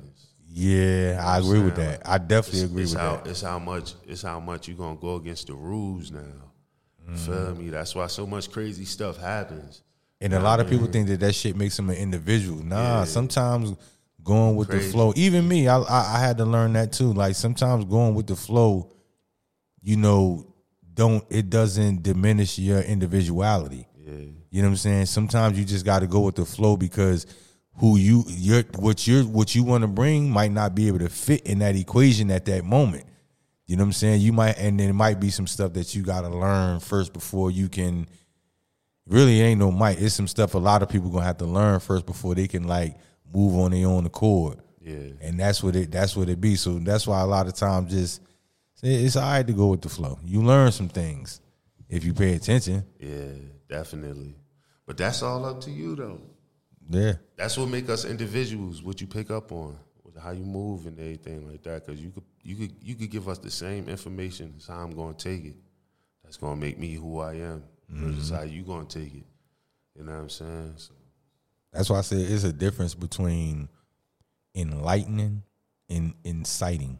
Yeah, 0.55 1.19
I 1.25 1.39
agree 1.39 1.61
with 1.61 1.77
that. 1.77 2.03
I 2.05 2.19
definitely 2.19 2.61
It's, 2.61 2.71
agree 2.71 2.83
it's 2.83 2.93
with 2.93 3.01
how, 3.01 3.17
that. 3.17 3.27
It's 3.29 3.41
how 3.41 3.59
much. 3.59 3.95
It's 4.07 4.23
how 4.23 4.39
much 4.41 4.69
you're 4.69 4.77
gonna 4.77 4.97
go 5.01 5.15
against 5.15 5.47
the 5.47 5.55
rules 5.55 6.11
now. 6.11 6.21
You 6.21 7.15
Mm-hmm. 7.15 7.17
Feel 7.17 7.55
me? 7.57 7.71
That's 7.71 7.95
why 7.95 8.07
so 8.09 8.27
much 8.27 8.51
crazy 8.51 8.85
stuff 8.85 9.17
happens. 9.17 9.83
And 10.21 10.33
a 10.35 10.41
lot 10.41 10.61
of 10.61 10.69
people 10.69 10.87
think 10.87 11.09
that 11.09 11.19
that 11.21 11.35
shit 11.35 11.57
makes 11.57 11.77
them 11.77 11.91
an 11.91 11.97
individual. 11.97 12.63
Nah, 12.63 13.05
sometimes 13.05 13.77
going 14.23 14.57
with 14.57 14.69
the 14.69 14.81
flow. 14.81 15.13
Even 15.17 15.47
me, 15.49 15.69
I, 15.69 15.79
I 15.79 16.17
I 16.17 16.19
had 16.21 16.39
to 16.39 16.45
learn 16.45 16.73
that 16.75 16.93
too. 16.93 17.13
Like 17.13 17.35
sometimes 17.35 17.85
going 17.85 18.15
with 18.15 18.27
the 18.27 18.37
flow, 18.37 18.93
you 19.81 19.97
know, 19.97 20.55
don't 20.95 21.25
it 21.31 21.51
doesn't 21.51 22.03
diminish 22.03 22.59
your 22.59 22.81
individuality. 22.81 23.87
Yeah. 23.97 24.13
You 24.51 24.63
know 24.63 24.69
what 24.69 24.73
I'm 24.73 24.77
saying? 24.77 25.07
Sometimes 25.07 25.59
you 25.59 25.65
just 25.65 25.85
got 25.85 26.01
to 26.01 26.07
go 26.07 26.21
with 26.21 26.35
the 26.35 26.45
flow 26.45 26.77
because 26.77 27.27
who 27.77 27.97
you 27.97 28.25
your 28.29 28.63
what 28.77 29.07
you 29.07 29.25
what 29.25 29.55
you 29.55 29.65
want 29.65 29.83
to 29.83 29.89
bring 29.89 30.29
might 30.31 30.53
not 30.53 30.75
be 30.75 30.89
able 30.89 30.99
to 30.99 31.09
fit 31.09 31.43
in 31.43 31.61
that 31.61 31.77
equation 31.77 32.31
at 32.31 32.45
that 32.47 32.65
moment. 32.65 33.05
You 33.67 33.77
know 33.77 33.85
what 33.85 33.89
I'm 33.89 33.93
saying? 33.93 34.21
You 34.21 34.33
might 34.33 34.59
and 34.59 34.79
then 34.79 34.91
it 34.91 34.95
might 34.95 35.21
be 35.21 35.31
some 35.31 35.47
stuff 35.47 35.73
that 35.75 35.95
you 35.95 36.03
got 36.03 36.23
to 36.23 36.29
learn 36.29 36.81
first 36.81 37.13
before 37.13 37.51
you 37.51 37.69
can 37.69 38.07
really 39.07 39.41
ain't 39.41 39.59
no 39.59 39.71
might. 39.71 40.01
It's 40.01 40.15
some 40.15 40.29
stuff 40.29 40.55
a 40.55 40.59
lot 40.59 40.83
of 40.83 40.89
people 40.89 41.09
going 41.09 41.23
to 41.23 41.27
have 41.27 41.39
to 41.39 41.47
learn 41.47 41.81
first 41.81 42.05
before 42.05 42.35
they 42.35 42.47
can 42.47 42.65
like 42.65 42.97
move 43.33 43.59
on 43.59 43.71
their 43.71 43.87
own 43.87 44.07
accord. 44.07 44.59
Yeah. 44.81 45.13
And 45.21 45.39
that's 45.39 45.63
what 45.63 45.77
it 45.77 45.91
that's 45.91 46.17
what 46.17 46.29
it 46.29 46.41
be. 46.41 46.57
So 46.57 46.79
that's 46.79 47.07
why 47.07 47.21
a 47.21 47.27
lot 47.27 47.47
of 47.47 47.55
times 47.55 47.93
just 47.93 48.21
it's 48.83 49.17
all 49.17 49.23
right 49.23 49.47
to 49.47 49.53
go 49.53 49.69
with 49.69 49.83
the 49.83 49.89
flow. 49.89 50.19
You 50.25 50.43
learn 50.43 50.73
some 50.73 50.89
things 50.89 51.41
if 51.89 52.05
you 52.05 52.13
pay 52.13 52.35
attention. 52.35 52.85
Yeah. 52.99 53.33
Definitely. 53.69 54.35
But 54.87 54.97
that's 54.97 55.23
all 55.23 55.45
up 55.45 55.61
to 55.63 55.71
you 55.71 55.95
though. 55.97 56.21
Yeah. 56.91 57.15
That's 57.37 57.57
what 57.57 57.69
make 57.69 57.89
us 57.89 58.05
individuals. 58.05 58.83
What 58.83 59.01
you 59.01 59.07
pick 59.07 59.31
up 59.31 59.53
on, 59.53 59.79
how 60.21 60.33
you 60.33 60.45
move 60.45 60.87
and 60.87 60.99
everything 60.99 61.49
like 61.49 61.63
that. 61.63 61.87
Because 61.87 62.03
you 62.03 62.11
could, 62.11 62.25
you 62.43 62.57
could, 62.57 62.75
you 62.83 62.95
could 62.95 63.11
give 63.11 63.29
us 63.29 63.39
the 63.39 63.51
same 63.51 63.89
information 63.89 64.55
as 64.57 64.67
how 64.67 64.81
I'm 64.81 64.95
going 64.95 65.15
to 65.15 65.29
take 65.31 65.45
it. 65.45 65.57
That's 66.25 66.37
going 66.37 66.59
to 66.59 66.61
make 66.61 66.79
me 66.79 66.95
who 66.95 67.21
I 67.21 67.35
am. 67.35 67.65
Versus 67.89 68.31
mm-hmm. 68.31 68.37
how 68.37 68.43
you 68.43 68.63
going 68.63 68.87
to 68.87 69.01
take 69.01 69.15
it. 69.15 69.25
You 69.97 70.05
know 70.05 70.13
what 70.13 70.21
I'm 70.21 70.31
saying? 70.31 70.75
So, 70.77 70.93
That's 71.73 71.89
why 71.91 71.99
I 71.99 72.03
said 72.03 72.19
it's 72.19 72.45
a 72.45 72.53
difference 72.53 72.95
between 72.95 73.69
enlightening 74.55 75.43
and 75.89 76.15
inciting. 76.25 76.99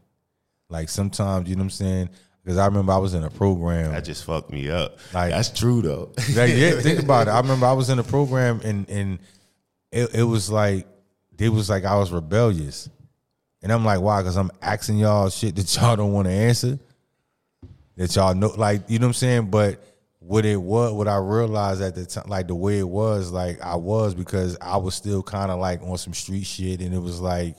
Like 0.69 0.89
sometimes, 0.89 1.49
you 1.49 1.57
know 1.57 1.61
what 1.61 1.65
I'm 1.65 1.71
saying? 1.71 2.11
Because 2.43 2.59
I 2.59 2.67
remember 2.67 2.93
I 2.93 2.97
was 2.97 3.15
in 3.15 3.23
a 3.23 3.31
program. 3.31 3.93
that 3.93 4.05
just 4.05 4.25
fucked 4.25 4.51
me 4.51 4.71
up. 4.71 4.99
Like- 5.13 5.31
that's 5.31 5.51
true 5.51 5.83
though. 5.83 6.13
Like, 6.35 6.53
yeah, 6.55 6.81
think 6.81 7.01
about 7.03 7.29
it. 7.29 7.31
I 7.31 7.41
remember 7.41 7.67
I 7.67 7.73
was 7.73 7.91
in 7.91 7.99
a 7.99 8.05
program 8.05 8.61
and 8.65 8.89
and 8.89 9.19
it, 9.91 10.15
it 10.15 10.23
was 10.23 10.51
like 10.51 10.87
it 11.39 11.49
was 11.51 11.69
like 11.69 11.85
I 11.85 11.97
was 11.97 12.13
rebellious, 12.13 12.89
and 13.63 13.73
I'm 13.73 13.85
like, 13.85 14.01
why? 14.01 14.23
Because 14.23 14.37
I'm 14.37 14.51
asking 14.63 14.99
y'all 14.99 15.29
shit 15.29 15.57
that 15.57 15.75
y'all 15.77 15.97
don't 15.97 16.13
want 16.13 16.29
to 16.29 16.33
answer, 16.33 16.79
that 17.97 18.15
y'all 18.15 18.33
know, 18.35 18.49
like 18.57 18.89
you 18.89 19.01
know 19.01 19.07
what 19.07 19.11
I'm 19.11 19.15
saying. 19.15 19.51
But 19.51 19.83
what 20.25 20.45
it 20.47 20.61
was, 20.61 20.93
what 20.93 21.09
I 21.09 21.17
realized 21.17 21.83
at 21.83 21.95
the 21.95 22.07
time, 22.07 22.29
like 22.29 22.49
the 22.49 22.55
way 22.55 22.79
it 22.79 22.89
was, 22.89 23.31
like 23.31 23.61
I 23.61 23.77
was 23.77 24.15
because 24.15 24.57
I 24.61 24.77
was 24.77 24.95
still 24.95 25.23
kind 25.23 25.51
of 25.51 25.59
like 25.59 25.83
on 25.83 25.99
some 25.99 26.15
street 26.15 26.45
shit, 26.45 26.81
and 26.81 26.95
it 26.95 27.01
was 27.01 27.21
like. 27.21 27.57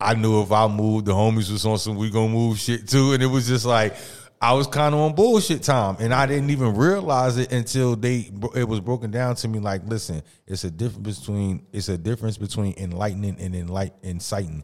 I 0.00 0.12
knew 0.12 0.42
if 0.42 0.52
I 0.52 0.66
moved, 0.66 1.06
the 1.06 1.12
homies 1.12 1.50
was 1.50 1.64
on 1.64 1.78
some 1.78 1.96
we 1.96 2.10
gonna 2.10 2.28
move 2.28 2.58
shit 2.58 2.86
too, 2.86 3.12
and 3.12 3.22
it 3.22 3.26
was 3.26 3.46
just 3.46 3.64
like 3.64 3.96
I 4.44 4.52
was 4.52 4.66
kind 4.66 4.94
of 4.94 5.00
on 5.00 5.14
bullshit 5.14 5.62
time, 5.62 5.96
and 6.00 6.12
I 6.12 6.26
didn't 6.26 6.50
even 6.50 6.76
realize 6.76 7.38
it 7.38 7.50
until 7.50 7.96
they 7.96 8.30
it 8.54 8.68
was 8.68 8.80
broken 8.80 9.10
down 9.10 9.36
to 9.36 9.48
me. 9.48 9.58
Like, 9.58 9.82
listen, 9.86 10.22
it's 10.46 10.64
a 10.64 10.70
difference 10.70 11.20
between 11.20 11.66
it's 11.72 11.88
a 11.88 11.96
difference 11.96 12.36
between 12.36 12.74
enlightening 12.76 13.40
and 13.40 13.54
enlight 13.54 13.92
inciting. 14.02 14.62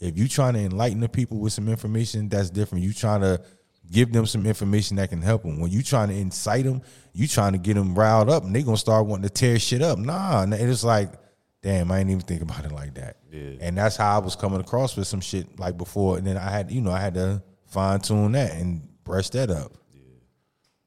If 0.00 0.18
you 0.18 0.26
trying 0.26 0.54
to 0.54 0.60
enlighten 0.60 0.98
the 0.98 1.08
people 1.08 1.38
with 1.38 1.52
some 1.52 1.68
information, 1.68 2.28
that's 2.28 2.50
different. 2.50 2.82
You 2.82 2.92
trying 2.92 3.20
to 3.20 3.40
give 3.90 4.12
them 4.12 4.26
some 4.26 4.46
information 4.46 4.96
that 4.96 5.10
can 5.10 5.20
help 5.20 5.42
them. 5.42 5.60
When 5.60 5.70
you 5.70 5.82
trying 5.82 6.08
to 6.08 6.14
incite 6.14 6.64
them, 6.64 6.82
you 7.12 7.26
trying 7.26 7.52
to 7.52 7.58
get 7.58 7.74
them 7.74 7.94
riled 7.94 8.30
up, 8.30 8.44
and 8.44 8.54
they 8.54 8.62
gonna 8.62 8.76
start 8.76 9.06
wanting 9.06 9.24
to 9.24 9.30
tear 9.30 9.58
shit 9.58 9.82
up. 9.82 9.98
Nah, 9.98 10.42
and 10.42 10.54
it's 10.54 10.84
like, 10.84 11.12
damn, 11.62 11.90
I 11.90 11.98
ain't 11.98 12.10
even 12.10 12.22
think 12.22 12.42
about 12.42 12.64
it 12.64 12.72
like 12.72 12.94
that. 12.94 13.16
Yeah. 13.30 13.54
And 13.60 13.76
that's 13.76 13.96
how 13.96 14.16
I 14.16 14.18
was 14.18 14.36
coming 14.36 14.60
across 14.60 14.96
with 14.96 15.06
some 15.06 15.20
shit 15.20 15.58
like 15.58 15.76
before, 15.76 16.18
and 16.18 16.26
then 16.26 16.36
I 16.36 16.50
had, 16.50 16.70
you 16.70 16.80
know, 16.80 16.92
I 16.92 17.00
had 17.00 17.14
to 17.14 17.42
fine 17.66 18.00
tune 18.00 18.32
that 18.32 18.52
and 18.52 18.88
brush 19.04 19.30
that 19.30 19.50
up. 19.50 19.72
Yeah. 19.92 20.00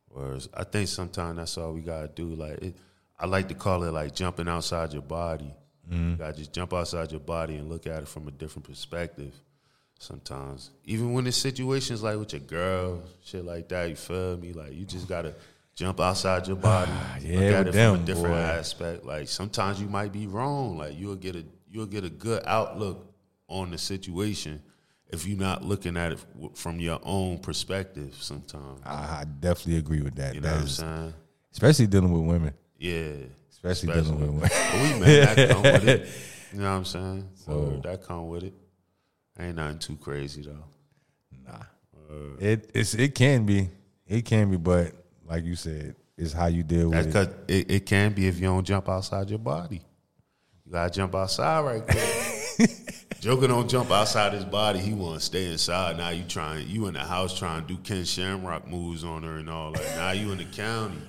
Whereas 0.08 0.50
I 0.54 0.64
think 0.64 0.88
sometimes 0.88 1.38
that's 1.38 1.58
all 1.58 1.74
we 1.74 1.82
gotta 1.82 2.08
do. 2.08 2.36
Like 2.36 2.62
it, 2.62 2.78
I 3.20 3.26
like 3.26 3.48
to 3.50 3.54
call 3.54 3.84
it 3.84 3.92
like 3.92 4.16
jumping 4.16 4.48
outside 4.48 4.94
your 4.94 5.02
body. 5.02 5.54
Mm-hmm. 5.90 6.12
You 6.12 6.16
gotta 6.16 6.38
just 6.38 6.54
jump 6.54 6.74
outside 6.74 7.12
your 7.12 7.22
body 7.22 7.56
and 7.56 7.70
look 7.70 7.86
at 7.86 8.02
it 8.04 8.08
from 8.08 8.28
a 8.28 8.32
different 8.32 8.66
perspective. 8.66 9.34
Sometimes, 10.00 10.72
even 10.86 11.14
when 11.14 11.26
it's 11.28 11.38
situations 11.38 12.04
like 12.04 12.18
with 12.18 12.34
your 12.34 12.42
girl, 12.42 13.04
shit 13.24 13.46
like 13.46 13.70
that, 13.70 13.90
you 13.90 13.96
feel 13.96 14.36
me? 14.38 14.52
Like 14.52 14.74
you 14.74 14.86
just 14.86 15.08
gotta 15.08 15.34
jump 15.76 16.00
outside 16.02 16.46
your 16.48 16.58
body, 16.58 16.92
Yeah, 17.22 17.40
look 17.40 17.54
at 17.54 17.68
it 17.68 17.74
from 17.74 17.96
a 17.96 18.06
different 18.06 18.28
boy. 18.36 18.40
aspect. 18.40 19.06
Like 19.06 19.28
sometimes 19.30 19.80
you 19.82 19.88
might 19.88 20.12
be 20.12 20.28
wrong. 20.28 20.78
Like 20.78 20.98
you'll 21.00 21.16
get 21.16 21.36
a 21.38 21.46
you'll 21.72 21.86
get 21.86 22.04
a 22.04 22.10
good 22.10 22.44
outlook 22.46 23.14
on 23.48 23.72
the 23.72 23.78
situation 23.78 24.62
if 25.10 25.26
you're 25.26 25.38
not 25.40 25.64
looking 25.64 25.96
at 25.96 26.12
it 26.12 26.20
from 26.56 26.80
your 26.82 27.00
own 27.04 27.38
perspective. 27.40 28.14
Sometimes, 28.20 28.82
I, 28.86 29.22
I 29.22 29.26
definitely 29.40 29.78
agree 29.78 30.02
with 30.02 30.16
that. 30.16 30.36
you 30.36 30.42
know 30.42 30.50
That 30.50 30.56
what 30.56 30.62
I'm 30.64 30.68
saying? 30.68 31.14
especially 31.54 31.88
dealing 31.88 32.12
with 32.12 32.24
women. 32.24 32.54
Yeah. 32.78 33.12
Especially 33.52 33.94
dealing 33.94 34.20
with 34.20 34.30
women. 34.30 34.42
We 34.74 35.00
man, 35.00 35.36
that 35.36 35.50
come 35.52 35.62
with 35.64 35.88
it. 35.88 36.08
You 36.52 36.60
know 36.60 36.72
what 36.72 36.78
I'm 36.78 36.86
saying? 36.86 37.30
So- 37.36 37.58
Word, 37.60 37.84
that 37.84 38.04
come 38.06 38.28
with 38.28 38.44
it. 38.44 38.54
Ain't 39.40 39.56
nothing 39.56 39.80
too 39.80 39.96
crazy 39.98 40.44
though. 40.44 40.64
Nah. 41.46 41.64
Uh, 42.10 42.38
it 42.40 42.72
it's 42.74 42.94
it 42.94 43.16
can 43.16 43.46
be, 43.46 43.70
it 44.08 44.26
can 44.26 44.52
be, 44.52 44.58
but 44.58 44.94
like 45.26 45.44
you 45.44 45.56
said, 45.56 45.96
it's 46.18 46.34
how 46.34 46.46
you 46.48 46.64
deal 46.64 46.92
That's 46.92 47.08
with 47.08 47.16
it. 47.16 47.48
because 47.48 47.56
it, 47.56 47.72
it 47.72 47.86
can 47.86 48.14
be 48.14 48.28
if 48.28 48.36
you 48.36 48.44
don't 48.44 48.66
jump 48.66 48.88
outside 48.90 49.30
your 49.30 49.40
body. 49.40 49.82
You 50.66 50.72
gotta 50.72 50.92
jump 50.92 51.16
outside 51.16 51.62
right 51.62 51.88
there. 51.88 52.68
Joker 53.20 53.48
don't 53.48 53.70
jump 53.70 53.90
outside 53.90 54.34
his 54.34 54.46
body. 54.46 54.80
He 54.80 54.94
want 54.94 55.20
to 55.20 55.26
stay 55.26 55.50
inside. 55.50 55.98
Now 55.98 56.10
you 56.10 56.24
trying, 56.26 56.68
you 56.68 56.88
in 56.88 56.94
the 56.94 57.00
house 57.00 57.38
trying 57.38 57.66
to 57.66 57.68
do 57.74 57.78
Ken 57.82 58.04
Shamrock 58.04 58.68
moves 58.68 59.04
on 59.04 59.24
her 59.24 59.38
and 59.38 59.50
all 59.50 59.72
that. 59.72 59.96
Now 59.96 60.12
you 60.12 60.32
in 60.34 60.40
the 60.40 60.46
county. 60.46 61.02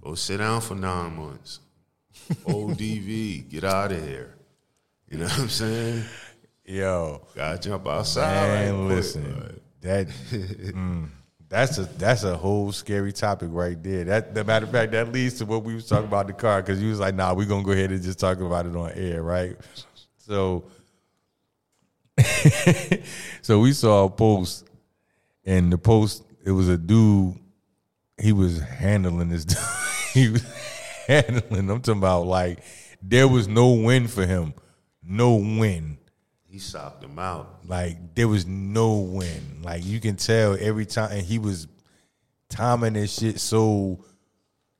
Go 0.00 0.14
sit 0.14 0.38
down 0.38 0.60
for 0.60 0.74
nine 0.74 1.16
months. 1.16 1.60
ODV, 2.44 3.48
get 3.48 3.64
out 3.64 3.92
of 3.92 4.02
here. 4.02 4.34
You 5.08 5.18
know 5.18 5.24
what 5.26 5.38
I'm 5.38 5.48
saying? 5.48 6.02
Yo, 6.70 7.20
Gotta 7.34 7.58
jump 7.58 7.88
outside. 7.88 8.32
man, 8.32 8.86
right 8.86 8.94
listen, 8.94 9.60
that 9.80 10.06
mm, 10.30 11.08
that's 11.48 11.78
a 11.78 11.82
that's 11.82 12.22
a 12.22 12.36
whole 12.36 12.70
scary 12.70 13.12
topic 13.12 13.48
right 13.50 13.82
there. 13.82 14.04
That 14.04 14.34
the 14.36 14.44
matter 14.44 14.66
of 14.66 14.70
fact, 14.70 14.92
that 14.92 15.10
leads 15.10 15.38
to 15.38 15.46
what 15.46 15.64
we 15.64 15.74
was 15.74 15.88
talking 15.88 16.04
about 16.06 16.22
in 16.22 16.26
the 16.28 16.40
car 16.40 16.62
because 16.62 16.80
you 16.80 16.90
was 16.90 17.00
like, 17.00 17.16
"Nah, 17.16 17.34
we 17.34 17.44
gonna 17.44 17.64
go 17.64 17.72
ahead 17.72 17.90
and 17.90 18.00
just 18.00 18.20
talk 18.20 18.38
about 18.38 18.66
it 18.66 18.76
on 18.76 18.92
air, 18.92 19.20
right?" 19.20 19.56
So, 20.18 20.62
so 23.42 23.58
we 23.58 23.72
saw 23.72 24.04
a 24.04 24.10
post, 24.10 24.68
and 25.44 25.72
the 25.72 25.78
post 25.78 26.22
it 26.44 26.52
was 26.52 26.68
a 26.68 26.78
dude. 26.78 27.34
He 28.16 28.32
was 28.32 28.60
handling 28.60 29.28
this. 29.28 29.44
dude. 29.44 29.58
he 30.14 30.28
was 30.28 30.44
handling. 31.08 31.68
I'm 31.68 31.80
talking 31.80 31.98
about 31.98 32.26
like 32.26 32.60
there 33.02 33.26
was 33.26 33.48
no 33.48 33.72
win 33.72 34.06
for 34.06 34.24
him, 34.24 34.54
no 35.02 35.34
win. 35.34 35.98
He 36.50 36.58
socked 36.58 37.04
him 37.04 37.18
out. 37.18 37.60
Like 37.66 38.14
there 38.16 38.26
was 38.28 38.44
no 38.46 38.96
win. 38.98 39.62
Like 39.62 39.84
you 39.84 40.00
can 40.00 40.16
tell 40.16 40.56
every 40.58 40.84
time, 40.86 41.12
and 41.12 41.22
he 41.22 41.38
was 41.38 41.68
timing 42.48 42.94
this 42.94 43.16
shit 43.18 43.38
so 43.38 44.04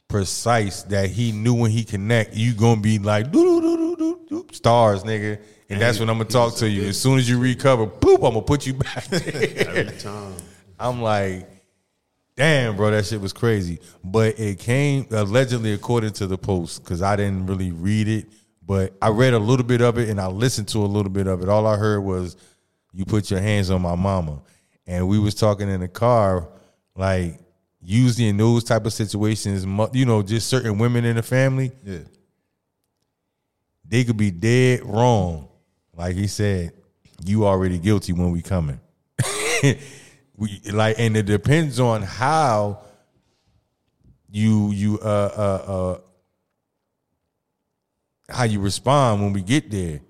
precise 0.09 0.83
that 0.85 1.09
he 1.11 1.31
knew 1.31 1.55
when 1.55 1.71
he 1.71 1.85
connect, 1.85 2.35
you 2.35 2.53
gonna 2.55 2.81
be 2.81 2.99
like 2.99 3.31
doo 3.31 3.61
doo 3.61 3.77
doo 3.77 3.97
doo 3.97 4.21
doo 4.29 4.47
stars, 4.53 5.05
nigga. 5.05 5.41
And 5.69 5.81
that's 5.81 5.99
he- 5.99 6.03
when 6.03 6.11
I'm 6.11 6.19
gonna 6.19 6.29
talk 6.29 6.57
to 6.57 6.69
you. 6.69 6.89
As 6.89 7.01
soon 7.01 7.19
as 7.19 7.29
you 7.29 7.39
recover, 7.39 7.87
boop, 7.87 8.17
I'm 8.17 8.21
gonna 8.35 8.43
put 8.43 8.67
you 8.67 8.75
back 8.75 9.05
there. 9.09 9.69
Every 9.69 9.97
time. 9.99 10.35
I'm 10.79 11.01
like, 11.03 11.49
damn, 12.37 12.75
bro, 12.75 12.91
that 12.91 13.07
shit 13.07 13.21
was 13.21 13.33
crazy. 13.33 13.79
But 14.03 14.41
it 14.41 14.59
came 14.59 15.07
allegedly 15.13 15.73
according 15.73 16.15
to 16.15 16.27
the 16.27 16.39
post 16.39 16.83
because 16.83 17.01
I 17.03 17.15
didn't 17.15 17.47
really 17.47 17.71
read 17.71 18.09
it, 18.09 18.27
but 18.71 18.97
I 19.03 19.09
read 19.09 19.35
a 19.35 19.39
little 19.41 19.67
bit 19.67 19.81
of 19.81 19.99
it 19.99 20.11
and 20.11 20.21
I 20.21 20.29
listened 20.29 20.69
to 20.69 20.79
a 20.79 20.87
little 20.87 21.11
bit 21.11 21.27
of 21.27 21.43
it. 21.43 21.49
All 21.49 21.67
I 21.67 21.77
heard 21.77 22.03
was, 22.03 22.37
"You 22.93 23.05
put 23.05 23.29
your 23.29 23.41
hands 23.41 23.69
on 23.69 23.83
my 23.83 23.97
mama," 23.97 24.43
and 24.87 25.09
we 25.09 25.19
was 25.19 25.35
talking 25.35 25.69
in 25.69 25.81
the 25.81 25.89
car, 25.89 26.47
like 26.95 27.41
usually 27.83 28.29
in 28.29 28.37
those 28.37 28.63
type 28.63 28.87
of 28.87 28.93
situations, 28.93 29.65
you 29.93 30.05
know, 30.07 30.23
just 30.23 30.47
certain 30.47 30.79
women 30.79 31.05
in 31.05 31.17
the 31.17 31.23
family, 31.25 31.73
Yeah. 31.85 31.99
they 33.85 34.05
could 34.05 34.17
be 34.17 34.31
dead 34.31 34.85
wrong. 34.85 35.49
Like 35.97 36.15
he 36.15 36.29
said, 36.29 36.71
you 37.25 37.47
already 37.47 37.77
guilty 37.77 38.13
when 38.13 38.31
we 38.31 38.41
coming. 38.41 38.79
we 40.37 40.61
like, 40.71 40.95
and 41.01 41.17
it 41.17 41.27
depends 41.27 41.81
on 41.81 42.03
how 42.03 42.83
you 44.31 44.71
you 44.71 45.01
uh 45.03 45.33
uh 45.37 45.73
uh 45.73 45.99
how 48.33 48.45
you 48.45 48.61
respond 48.61 49.23
when 49.23 49.33
we 49.33 49.43
get 49.43 49.71
there, 49.71 50.01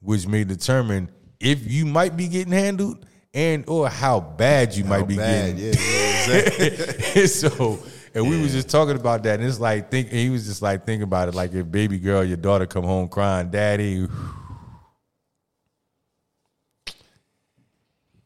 which 0.00 0.26
may 0.26 0.44
determine 0.44 1.10
if 1.40 1.70
you 1.70 1.84
might 1.86 2.16
be 2.16 2.28
getting 2.28 2.52
handled 2.52 3.04
and 3.32 3.64
or 3.68 3.88
how 3.88 4.20
bad 4.20 4.74
you 4.76 4.84
might 4.84 5.06
be 5.08 5.16
Bad, 5.16 5.56
getting. 5.56 5.80
yeah, 5.82 5.90
yeah, 5.90 6.38
exactly. 6.68 7.26
so 7.26 7.78
and 8.14 8.28
we 8.28 8.40
was 8.40 8.52
just 8.52 8.68
talking 8.68 8.94
about 8.96 9.24
that, 9.24 9.40
and 9.40 9.48
it's 9.48 9.58
like 9.58 9.90
think 9.90 10.08
and 10.10 10.18
he 10.18 10.30
was 10.30 10.46
just 10.46 10.62
like 10.62 10.86
thinking 10.86 11.02
about 11.02 11.28
it, 11.28 11.34
like 11.34 11.52
if 11.52 11.68
baby 11.70 11.98
girl, 11.98 12.22
your 12.24 12.36
daughter 12.36 12.64
come 12.66 12.84
home 12.84 13.08
crying, 13.08 13.50
daddy. 13.50 14.06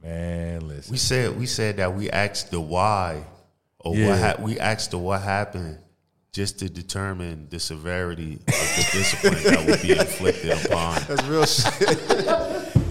Man, 0.02 0.68
listen. 0.68 0.92
We 0.92 0.98
said 0.98 1.38
we 1.38 1.46
said 1.46 1.78
that 1.78 1.94
we 1.94 2.10
asked 2.10 2.50
the 2.50 2.60
why, 2.60 3.24
or 3.80 3.94
Yeah. 3.96 4.08
what 4.08 4.18
ha- 4.18 4.36
we 4.42 4.58
asked 4.58 4.90
the 4.92 4.98
what 4.98 5.22
happened, 5.22 5.78
just 6.32 6.58
to 6.60 6.68
determine 6.68 7.46
the 7.50 7.58
severity 7.58 8.34
of 8.34 8.46
the 8.46 8.88
discipline 8.92 9.42
that 9.44 9.66
would 9.66 9.82
be 9.82 9.92
inflicted 9.92 10.50
upon. 10.66 11.00
That's 11.08 11.24
real 11.24 11.46
shit. 11.46 12.74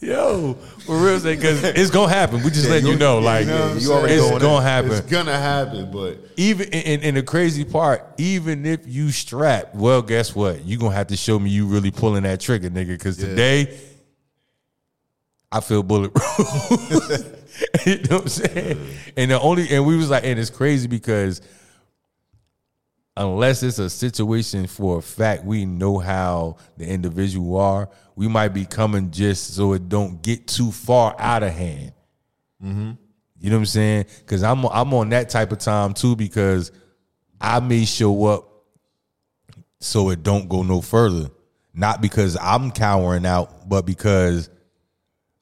Yo, 0.00 0.54
for 0.84 0.96
real 0.98 1.18
sake, 1.18 1.40
because 1.40 1.62
it's 1.64 1.90
gonna 1.90 2.12
happen. 2.12 2.42
We 2.42 2.50
just 2.50 2.68
letting 2.68 2.86
you 2.86 2.92
you- 2.92 2.98
know, 2.98 3.18
you 3.18 3.24
like 3.24 3.46
know 3.46 3.54
what 3.62 3.70
I'm 3.70 3.76
it's 3.76 3.86
Going 3.88 4.38
gonna 4.40 4.56
in. 4.58 4.62
happen. 4.62 4.90
It's 4.92 5.00
gonna 5.10 5.32
happen, 5.38 5.90
but 5.90 6.18
even 6.36 6.72
and, 6.72 7.02
and 7.02 7.16
the 7.16 7.22
crazy 7.22 7.64
part, 7.64 8.04
even 8.18 8.66
if 8.66 8.86
you 8.86 9.10
strap, 9.10 9.74
well, 9.74 10.02
guess 10.02 10.34
what? 10.34 10.64
You 10.64 10.76
are 10.76 10.80
gonna 10.80 10.94
have 10.94 11.06
to 11.08 11.16
show 11.16 11.38
me 11.38 11.50
you 11.50 11.66
really 11.66 11.90
pulling 11.90 12.24
that 12.24 12.40
trigger, 12.40 12.68
nigga. 12.68 12.88
Because 12.88 13.16
today, 13.16 13.78
I 15.50 15.60
feel 15.60 15.82
bulletproof. 15.82 16.26
you 17.86 17.96
know 17.96 18.16
what 18.16 18.22
I'm 18.22 18.28
saying? 18.28 18.86
And 19.16 19.30
the 19.30 19.40
only 19.40 19.68
and 19.70 19.86
we 19.86 19.96
was 19.96 20.10
like, 20.10 20.24
and 20.24 20.38
it's 20.38 20.50
crazy 20.50 20.88
because 20.88 21.40
unless 23.16 23.62
it's 23.62 23.78
a 23.78 23.88
situation 23.88 24.66
for 24.66 24.98
a 24.98 25.02
fact 25.02 25.44
we 25.44 25.64
know 25.64 25.98
how 25.98 26.56
the 26.76 26.86
individual 26.86 27.58
are, 27.58 27.88
we 28.14 28.28
might 28.28 28.48
be 28.48 28.64
coming 28.64 29.10
just 29.10 29.54
so 29.54 29.72
it 29.72 29.88
don't 29.88 30.22
get 30.22 30.46
too 30.46 30.70
far 30.70 31.14
out 31.18 31.42
of 31.42 31.52
hand. 31.52 31.92
Mm-hmm. 32.62 32.92
You 33.38 33.50
know 33.50 33.56
what 33.56 33.60
I'm 33.60 33.66
saying? 33.66 34.06
Because 34.20 34.42
I'm 34.42 34.64
I'm 34.66 34.92
on 34.94 35.10
that 35.10 35.30
type 35.30 35.52
of 35.52 35.58
time 35.58 35.94
too 35.94 36.16
because 36.16 36.72
I 37.40 37.60
may 37.60 37.84
show 37.84 38.26
up 38.26 38.48
so 39.80 40.10
it 40.10 40.22
don't 40.22 40.48
go 40.48 40.62
no 40.62 40.80
further. 40.80 41.30
Not 41.74 42.00
because 42.00 42.38
I'm 42.40 42.70
cowering 42.70 43.26
out, 43.26 43.68
but 43.68 43.84
because 43.84 44.48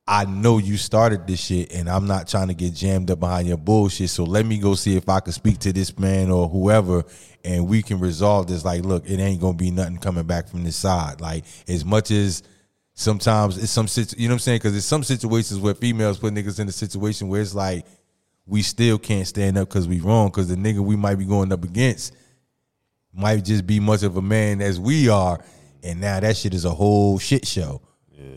I 0.07 0.27
know 0.27 0.59
you 0.59 0.77
started 0.77 1.27
this 1.27 1.41
shit 1.41 1.73
and 1.73 1.89
I'm 1.89 2.07
not 2.07 2.29
trying 2.29 2.49
to 2.49 2.55
get 2.55 2.75
jammed 2.75 3.11
up 3.11 3.21
behind 3.21 3.49
your 3.49 3.57
bullshit. 3.57 4.11
So 4.11 4.25
let 4.25 4.45
me 4.45 4.59
go 4.59 4.75
see 4.75 4.97
if 4.97 5.09
I 5.09 5.21
can 5.21 5.33
speak 5.33 5.59
to 5.61 5.73
this 5.73 5.99
man 5.99 6.31
or 6.31 6.47
whoever 6.47 7.05
and 7.43 7.67
we 7.67 7.83
can 7.83 7.99
resolve 7.99 8.47
this. 8.49 8.67
Like, 8.67 8.85
look, 8.85 9.09
it 9.09 9.19
ain't 9.19 9.41
gonna 9.41 9.57
be 9.57 9.71
nothing 9.71 9.97
coming 9.97 10.27
back 10.27 10.49
from 10.49 10.63
this 10.63 10.77
side. 10.77 11.23
Like, 11.23 11.45
as 11.69 11.87
much 11.87 12.11
as 12.11 12.43
sometimes 12.93 13.57
it's 13.57 13.73
some 13.73 13.89
situ- 13.89 14.17
you 14.19 14.29
know 14.29 14.33
what 14.33 14.37
I'm 14.37 14.41
saying? 14.41 14.59
Because 14.59 14.73
there's 14.73 14.85
some 14.85 15.05
situations 15.05 15.59
where 15.59 15.75
females 15.75 16.19
put 16.19 16.35
niggas 16.35 16.61
in 16.61 16.69
a 16.69 16.73
situation 16.73 17.29
where 17.29 17.41
it's 17.41 17.55
like 17.55 17.87
we 18.47 18.61
still 18.61 18.99
can't 18.99 19.27
stand 19.27 19.57
up 19.57 19.69
because 19.69 19.89
we 19.89 20.01
wrong 20.01 20.29
because 20.29 20.49
the 20.49 20.57
nigga 20.57 20.81
we 20.81 20.97
might 20.97 21.17
be 21.17 21.25
going 21.25 21.51
up 21.51 21.65
against 21.65 22.15
might 23.15 23.43
just 23.43 23.67
be 23.67 23.81
much 23.81 24.03
of 24.03 24.19
a 24.19 24.23
man 24.23 24.61
as 24.61 24.79
we 24.79 25.09
are, 25.09 25.43
and 25.83 26.01
now 26.01 26.21
that 26.21 26.37
shit 26.37 26.53
is 26.53 26.67
a 26.67 26.71
whole 26.71 27.19
shit 27.19 27.47
show. 27.47 27.81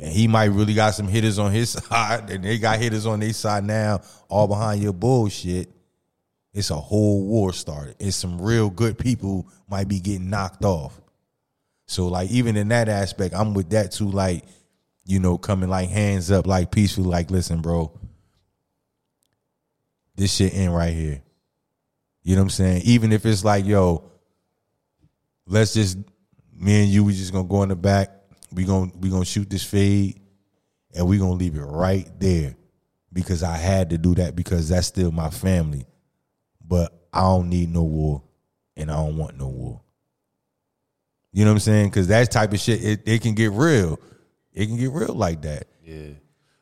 And 0.02 0.12
he 0.12 0.28
might 0.28 0.46
really 0.46 0.74
got 0.74 0.94
some 0.94 1.08
hitters 1.08 1.40
on 1.40 1.52
his 1.52 1.70
side, 1.90 2.30
and 2.30 2.44
they 2.44 2.58
got 2.58 2.80
hitters 2.80 3.06
on 3.06 3.20
their 3.20 3.34
side 3.34 3.64
now, 3.64 4.02
all 4.30 4.48
behind 4.48 4.82
your 4.82 4.94
bullshit. 4.94 5.70
It's 6.54 6.72
a 6.72 6.76
whole 6.76 7.24
war 7.26 7.54
started. 7.54 7.96
It's 8.00 8.16
some 8.16 8.42
real 8.42 8.70
good 8.70 8.98
people 8.98 9.48
might 9.70 9.88
be 9.88 10.00
getting 10.00 10.30
knocked 10.30 10.66
off. 10.66 11.00
So 11.86 12.08
like 12.08 12.30
even 12.32 12.58
in 12.58 12.68
that 12.70 12.90
aspect, 12.90 13.34
I'm 13.36 13.54
with 13.54 13.70
that 13.70 13.92
too. 13.92 14.10
Like, 14.10 14.44
you 15.06 15.20
know, 15.20 15.38
coming 15.38 15.70
like 15.70 15.90
hands 15.90 16.32
up, 16.32 16.48
like 16.48 16.72
peaceful. 16.72 17.06
Like, 17.06 17.32
listen, 17.32 17.62
bro, 17.62 17.98
this 20.16 20.34
shit 20.34 20.54
in 20.54 20.72
right 20.72 20.94
here. 20.94 21.22
You 22.24 22.36
know 22.36 22.42
what 22.42 22.46
I'm 22.46 22.50
saying? 22.50 22.82
Even 22.86 23.14
if 23.14 23.26
it's 23.26 23.46
like, 23.46 23.66
yo, 23.66 24.12
let's 25.46 25.74
just 25.74 25.98
me 26.54 26.84
and 26.84 26.90
you, 26.90 27.04
we 27.04 27.14
just 27.14 27.32
gonna 27.32 27.48
go 27.48 27.64
in 27.64 27.70
the 27.70 27.76
back. 27.76 28.10
We 28.52 28.64
gonna 28.66 28.92
we 29.00 29.10
gonna 29.10 29.26
shoot 29.26 29.50
this 29.50 29.64
fade, 29.64 30.20
and 30.96 31.08
we 31.08 31.18
gonna 31.18 31.34
leave 31.34 31.56
it 31.56 31.62
right 31.62 32.08
there 32.20 32.56
because 33.12 33.44
I 33.44 33.56
had 33.58 33.90
to 33.92 33.98
do 33.98 34.16
that 34.16 34.36
because 34.36 34.70
that's 34.70 34.88
still 34.88 35.12
my 35.12 35.30
family. 35.30 35.86
But 36.66 36.94
I 37.14 37.22
don't 37.22 37.50
need 37.50 37.70
no 37.72 37.84
war, 37.84 38.24
and 38.76 38.92
I 38.92 38.96
don't 38.96 39.18
want 39.18 39.38
no 39.38 39.48
war. 39.48 39.82
You 41.34 41.46
know 41.46 41.52
what 41.52 41.56
I'm 41.56 41.60
saying? 41.60 41.90
Because 41.90 42.08
that 42.08 42.32
type 42.32 42.54
of 42.54 42.60
shit, 42.60 42.84
it, 42.84 43.02
it 43.06 43.22
can 43.22 43.36
get 43.36 43.52
real. 43.52 44.00
It 44.54 44.68
can 44.68 44.78
get 44.78 44.92
real 44.92 45.14
like 45.14 45.42
that. 45.44 45.68
yeah. 45.84 46.10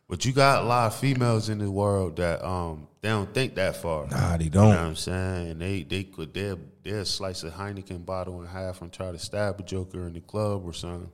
But 0.07 0.23
you 0.23 0.33
got 0.33 0.63
a 0.63 0.67
lot 0.67 0.85
of 0.87 0.95
females 0.99 1.49
in 1.49 1.57
the 1.57 1.69
world 1.71 2.17
that 2.17 2.45
um 2.45 2.87
they 3.01 3.09
don't 3.09 3.33
think 3.33 3.55
that 3.55 3.75
far. 3.77 4.05
Nah, 4.07 4.37
they 4.37 4.49
don't. 4.49 4.67
You 4.67 4.73
know 4.73 4.77
what. 4.77 4.85
I'm 4.85 4.95
saying? 4.95 5.57
They 5.57 5.81
they 5.81 6.03
could 6.03 6.31
they'll 6.31 6.59
they'll 6.83 7.05
slice 7.05 7.43
a 7.43 7.49
Heineken 7.49 8.05
bottle 8.05 8.41
in 8.41 8.47
half 8.47 8.83
and 8.83 8.93
try 8.93 9.11
to 9.11 9.17
stab 9.17 9.59
a 9.59 9.63
joker 9.63 10.05
in 10.05 10.13
the 10.13 10.21
club 10.21 10.63
or 10.63 10.73
something. 10.73 11.09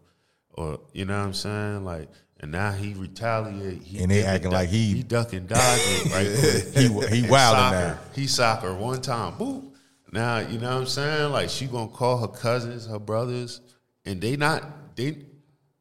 Or 0.54 0.80
you 0.94 1.06
know 1.06 1.18
what 1.20 1.26
I'm 1.28 1.34
saying? 1.34 1.86
Like 1.86 2.10
and 2.40 2.52
now 2.52 2.72
he 2.72 2.94
retaliate. 2.94 3.84
He 3.84 4.00
And 4.02 4.10
they 4.12 4.24
acting 4.24 4.52
like 4.52 4.70
he- 4.70 4.94
he 4.96 5.04
duck 5.04 5.34
and 5.34 5.48
dodge 5.48 5.60
it 5.62 6.12
right. 6.76 7.12
He 7.12 7.22
he 7.22 7.28
wilding 7.30 7.80
now. 7.80 8.00
He 8.16 8.28
soccer 8.28 8.74
one 8.74 9.02
time, 9.02 9.34
boop. 9.34 9.72
Now 10.12 10.40
you 10.40 10.58
know 10.60 10.70
what 10.74 10.82
I'm 10.82 10.86
saying? 10.88 11.32
Like 11.32 11.50
she 11.50 11.68
gonna 11.68 11.88
call 11.88 12.18
her 12.18 12.28
cousins, 12.28 12.88
her 12.88 13.00
brothers, 13.00 13.62
and 14.06 14.20
they 14.20 14.36
not 14.36 14.96
they. 14.96 15.26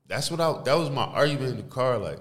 That's 0.07 0.31
what 0.31 0.41
I. 0.41 0.63
That 0.65 0.75
was 0.79 0.91
my 0.91 1.05
argument 1.05 1.51
in 1.53 1.57
the 1.57 1.63
car. 1.63 1.99
Like 1.99 2.19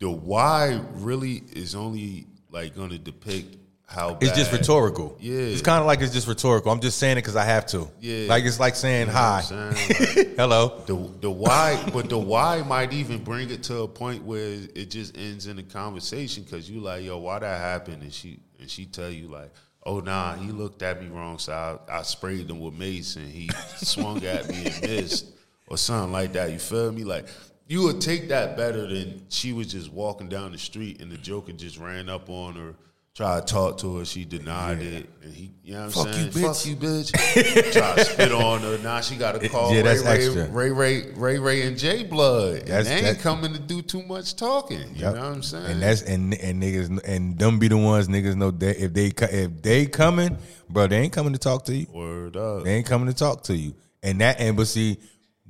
the 0.00 0.10
why 0.10 0.80
really 0.94 1.42
is 1.52 1.74
only 1.74 2.26
like 2.50 2.74
gonna 2.74 2.98
depict 2.98 3.56
how 3.90 4.16
It's 4.20 4.36
just 4.36 4.52
rhetorical. 4.52 5.16
Yeah. 5.18 5.36
It's 5.36 5.62
kind 5.62 5.80
of 5.80 5.86
like 5.86 6.00
it's 6.00 6.12
just 6.12 6.28
rhetorical. 6.28 6.70
I'm 6.70 6.80
just 6.80 6.98
saying 6.98 7.14
it 7.18 7.22
because 7.22 7.34
I 7.34 7.44
have 7.44 7.66
to. 7.66 7.88
Yeah. 8.00 8.28
Like 8.28 8.44
it's 8.44 8.60
like 8.60 8.76
saying 8.76 9.08
You 9.08 9.12
know 9.12 9.18
hi. 9.18 9.42
Like, 9.50 10.36
Hello. 10.36 10.82
the 10.86 10.94
the 11.20 11.30
why, 11.30 11.82
but 11.92 12.08
the 12.08 12.16
why 12.18 12.62
might 12.62 12.92
even 12.92 13.24
bring 13.24 13.50
it 13.50 13.64
to 13.64 13.80
a 13.80 13.88
point 13.88 14.22
where 14.22 14.58
it 14.74 14.90
just 14.90 15.16
ends 15.16 15.48
in 15.48 15.58
a 15.58 15.64
conversation 15.64 16.44
because 16.44 16.70
you 16.70 16.80
like, 16.80 17.04
yo, 17.04 17.18
why 17.18 17.40
that 17.40 17.60
happened, 17.60 18.02
and 18.02 18.12
she 18.12 18.38
and 18.60 18.70
she 18.70 18.86
tell 18.86 19.10
you 19.10 19.26
like, 19.26 19.50
oh 19.84 19.98
nah, 19.98 20.34
he 20.34 20.52
looked 20.52 20.82
at 20.82 21.02
me 21.02 21.08
wrong, 21.08 21.38
so 21.38 21.80
I, 21.88 21.98
I 21.98 22.02
sprayed 22.02 22.48
him 22.48 22.60
with 22.60 22.74
mace 22.74 23.16
and 23.16 23.28
he 23.28 23.50
swung 23.76 24.24
at 24.24 24.48
me 24.48 24.66
and 24.66 24.82
missed 24.82 25.26
or 25.66 25.76
something 25.76 26.12
like 26.12 26.32
that. 26.34 26.52
You 26.52 26.60
feel 26.60 26.92
me? 26.92 27.02
Like 27.02 27.26
you 27.66 27.82
would 27.82 28.00
take 28.00 28.28
that 28.28 28.56
better 28.56 28.86
than 28.86 29.22
she 29.30 29.52
was 29.52 29.66
just 29.66 29.92
walking 29.92 30.28
down 30.28 30.52
the 30.52 30.58
street 30.58 31.00
and 31.00 31.10
the 31.10 31.16
joker 31.16 31.52
just 31.52 31.76
ran 31.76 32.08
up 32.08 32.30
on 32.30 32.54
her. 32.54 32.74
Tried 33.16 33.44
to 33.46 33.52
talk 33.52 33.78
to 33.78 33.98
her, 33.98 34.04
she 34.04 34.24
denied 34.24 34.80
it, 34.80 35.10
and 35.22 35.34
he, 35.34 35.50
you 35.64 35.72
know 35.74 35.80
what 35.80 35.84
I'm 35.86 35.90
Fuck 35.90 36.14
saying? 36.14 36.26
you, 36.26 36.32
bitch. 36.32 36.56
Fuck 36.56 36.66
you, 36.66 36.76
bitch. 36.76 37.72
Tried 37.72 37.96
to 37.96 38.04
spit 38.04 38.30
on 38.32 38.60
her. 38.60 38.78
Now 38.78 39.00
she 39.00 39.16
got 39.16 39.32
to 39.38 39.48
call 39.50 39.72
Yeah, 39.72 39.78
Ray, 39.78 39.82
that's 39.82 40.02
Ray, 40.04 40.12
extra. 40.26 40.48
Ray 40.48 40.70
Ray 40.70 41.10
Ray 41.16 41.38
Ray 41.40 41.62
and 41.66 41.76
J 41.76 42.04
Blood. 42.04 42.68
And 42.68 42.86
they 42.86 43.04
ain't 43.08 43.18
coming 43.18 43.52
to 43.52 43.58
do 43.58 43.82
too 43.82 44.04
much 44.04 44.36
talking. 44.36 44.78
You 44.94 45.02
Yep. 45.02 45.14
know 45.16 45.20
what 45.22 45.32
I'm 45.32 45.42
saying? 45.42 45.66
And 45.66 45.82
that's 45.82 46.02
and 46.02 46.34
and 46.34 46.62
niggas 46.62 47.00
and 47.04 47.36
them 47.36 47.58
be 47.58 47.66
the 47.66 47.76
ones 47.76 48.06
niggas 48.06 48.36
know 48.36 48.52
that 48.52 48.82
if 48.82 48.94
they 48.94 49.06
if 49.08 49.60
they 49.60 49.86
coming, 49.86 50.38
bro, 50.68 50.86
they 50.86 50.98
ain't 50.98 51.12
coming 51.12 51.32
to 51.32 51.38
talk 51.38 51.64
to 51.64 51.74
you. 51.76 51.86
word 51.92 52.36
up. 52.36 52.62
They 52.62 52.76
ain't 52.76 52.86
coming 52.86 53.08
to 53.08 53.14
talk 53.14 53.42
to 53.44 53.56
you. 53.56 53.74
And 54.04 54.20
that 54.20 54.40
embassy, 54.40 54.98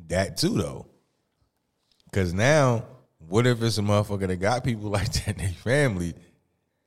that 0.09 0.39
too 0.39 0.55
though. 0.57 0.87
Cause 2.13 2.33
now, 2.33 2.85
what 3.29 3.47
if 3.47 3.63
it's 3.63 3.77
a 3.79 3.83
motherfucker 3.83 4.27
that 4.29 4.37
got 4.39 4.65
people 4.65 4.89
like 4.91 5.13
that 5.13 5.29
in 5.29 5.37
their 5.37 5.49
family? 5.53 6.15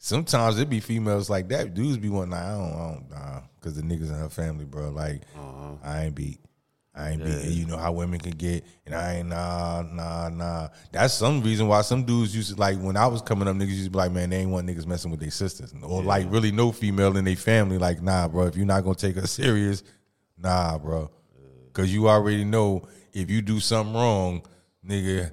Sometimes 0.04 0.60
it 0.60 0.70
be 0.70 0.82
females 0.82 1.30
like 1.30 1.48
that. 1.48 1.74
Dudes 1.74 1.96
be 1.96 2.10
one. 2.10 2.32
nah, 2.32 2.36
I 2.36 2.58
don't, 2.58 2.74
I 2.74 2.92
don't, 2.92 3.10
nah, 3.10 3.39
cause 3.62 3.76
the 3.76 3.82
niggas 3.82 4.10
in 4.10 4.16
her 4.16 4.28
family, 4.28 4.66
bro. 4.66 4.89
Like, 4.89 5.22
uh-huh. 5.34 5.76
I 5.82 6.04
ain't 6.04 6.16
beat. 6.16 6.42
I 6.94 7.12
ain't 7.12 7.24
beat. 7.24 7.46
You 7.46 7.66
know 7.68 7.78
how 7.78 7.94
women 7.94 8.20
can 8.20 8.34
get, 8.34 8.66
and 8.86 8.94
I 8.94 9.20
ain't 9.20 9.30
nah, 9.30 9.82
nah, 9.82 10.28
nah. 10.28 10.68
That's 10.92 11.13
some 11.13 11.42
reason 11.42 11.70
why 11.70 11.84
some 11.84 12.04
dudes 12.04 12.36
used 12.36 12.54
to 12.54 12.60
like 12.60 12.78
when 12.80 12.98
I 12.98 13.08
was 13.08 13.22
coming 13.22 13.48
up, 13.48 13.56
niggas 13.56 13.70
used 13.70 13.86
to 13.86 13.92
be 13.92 13.98
like, 13.98 14.12
man, 14.12 14.32
they 14.32 14.39
ain't 14.39 14.52
want 14.52 14.68
niggas 14.68 14.86
messing 14.86 15.10
with 15.10 15.22
their 15.22 15.32
sisters, 15.32 15.74
or 15.82 16.04
like 16.04 16.30
really 16.30 16.52
no 16.52 16.74
female 16.74 17.16
in 17.16 17.24
their 17.24 17.38
family. 17.38 17.78
Like, 17.78 18.02
nah, 18.02 18.28
bro, 18.28 18.48
if 18.48 18.58
you're 18.58 18.66
not 18.66 18.84
gonna 18.84 18.96
take 18.96 19.16
her 19.16 19.26
serious, 19.26 19.84
nah, 20.38 20.78
bro, 20.80 21.10
cause 21.72 21.89
you 21.89 22.10
already 22.10 22.44
know 22.44 22.86
if 23.13 23.32
you 23.32 23.42
do 23.42 23.62
something 23.62 23.96
wrong, 23.96 24.46
nigga, 24.86 25.32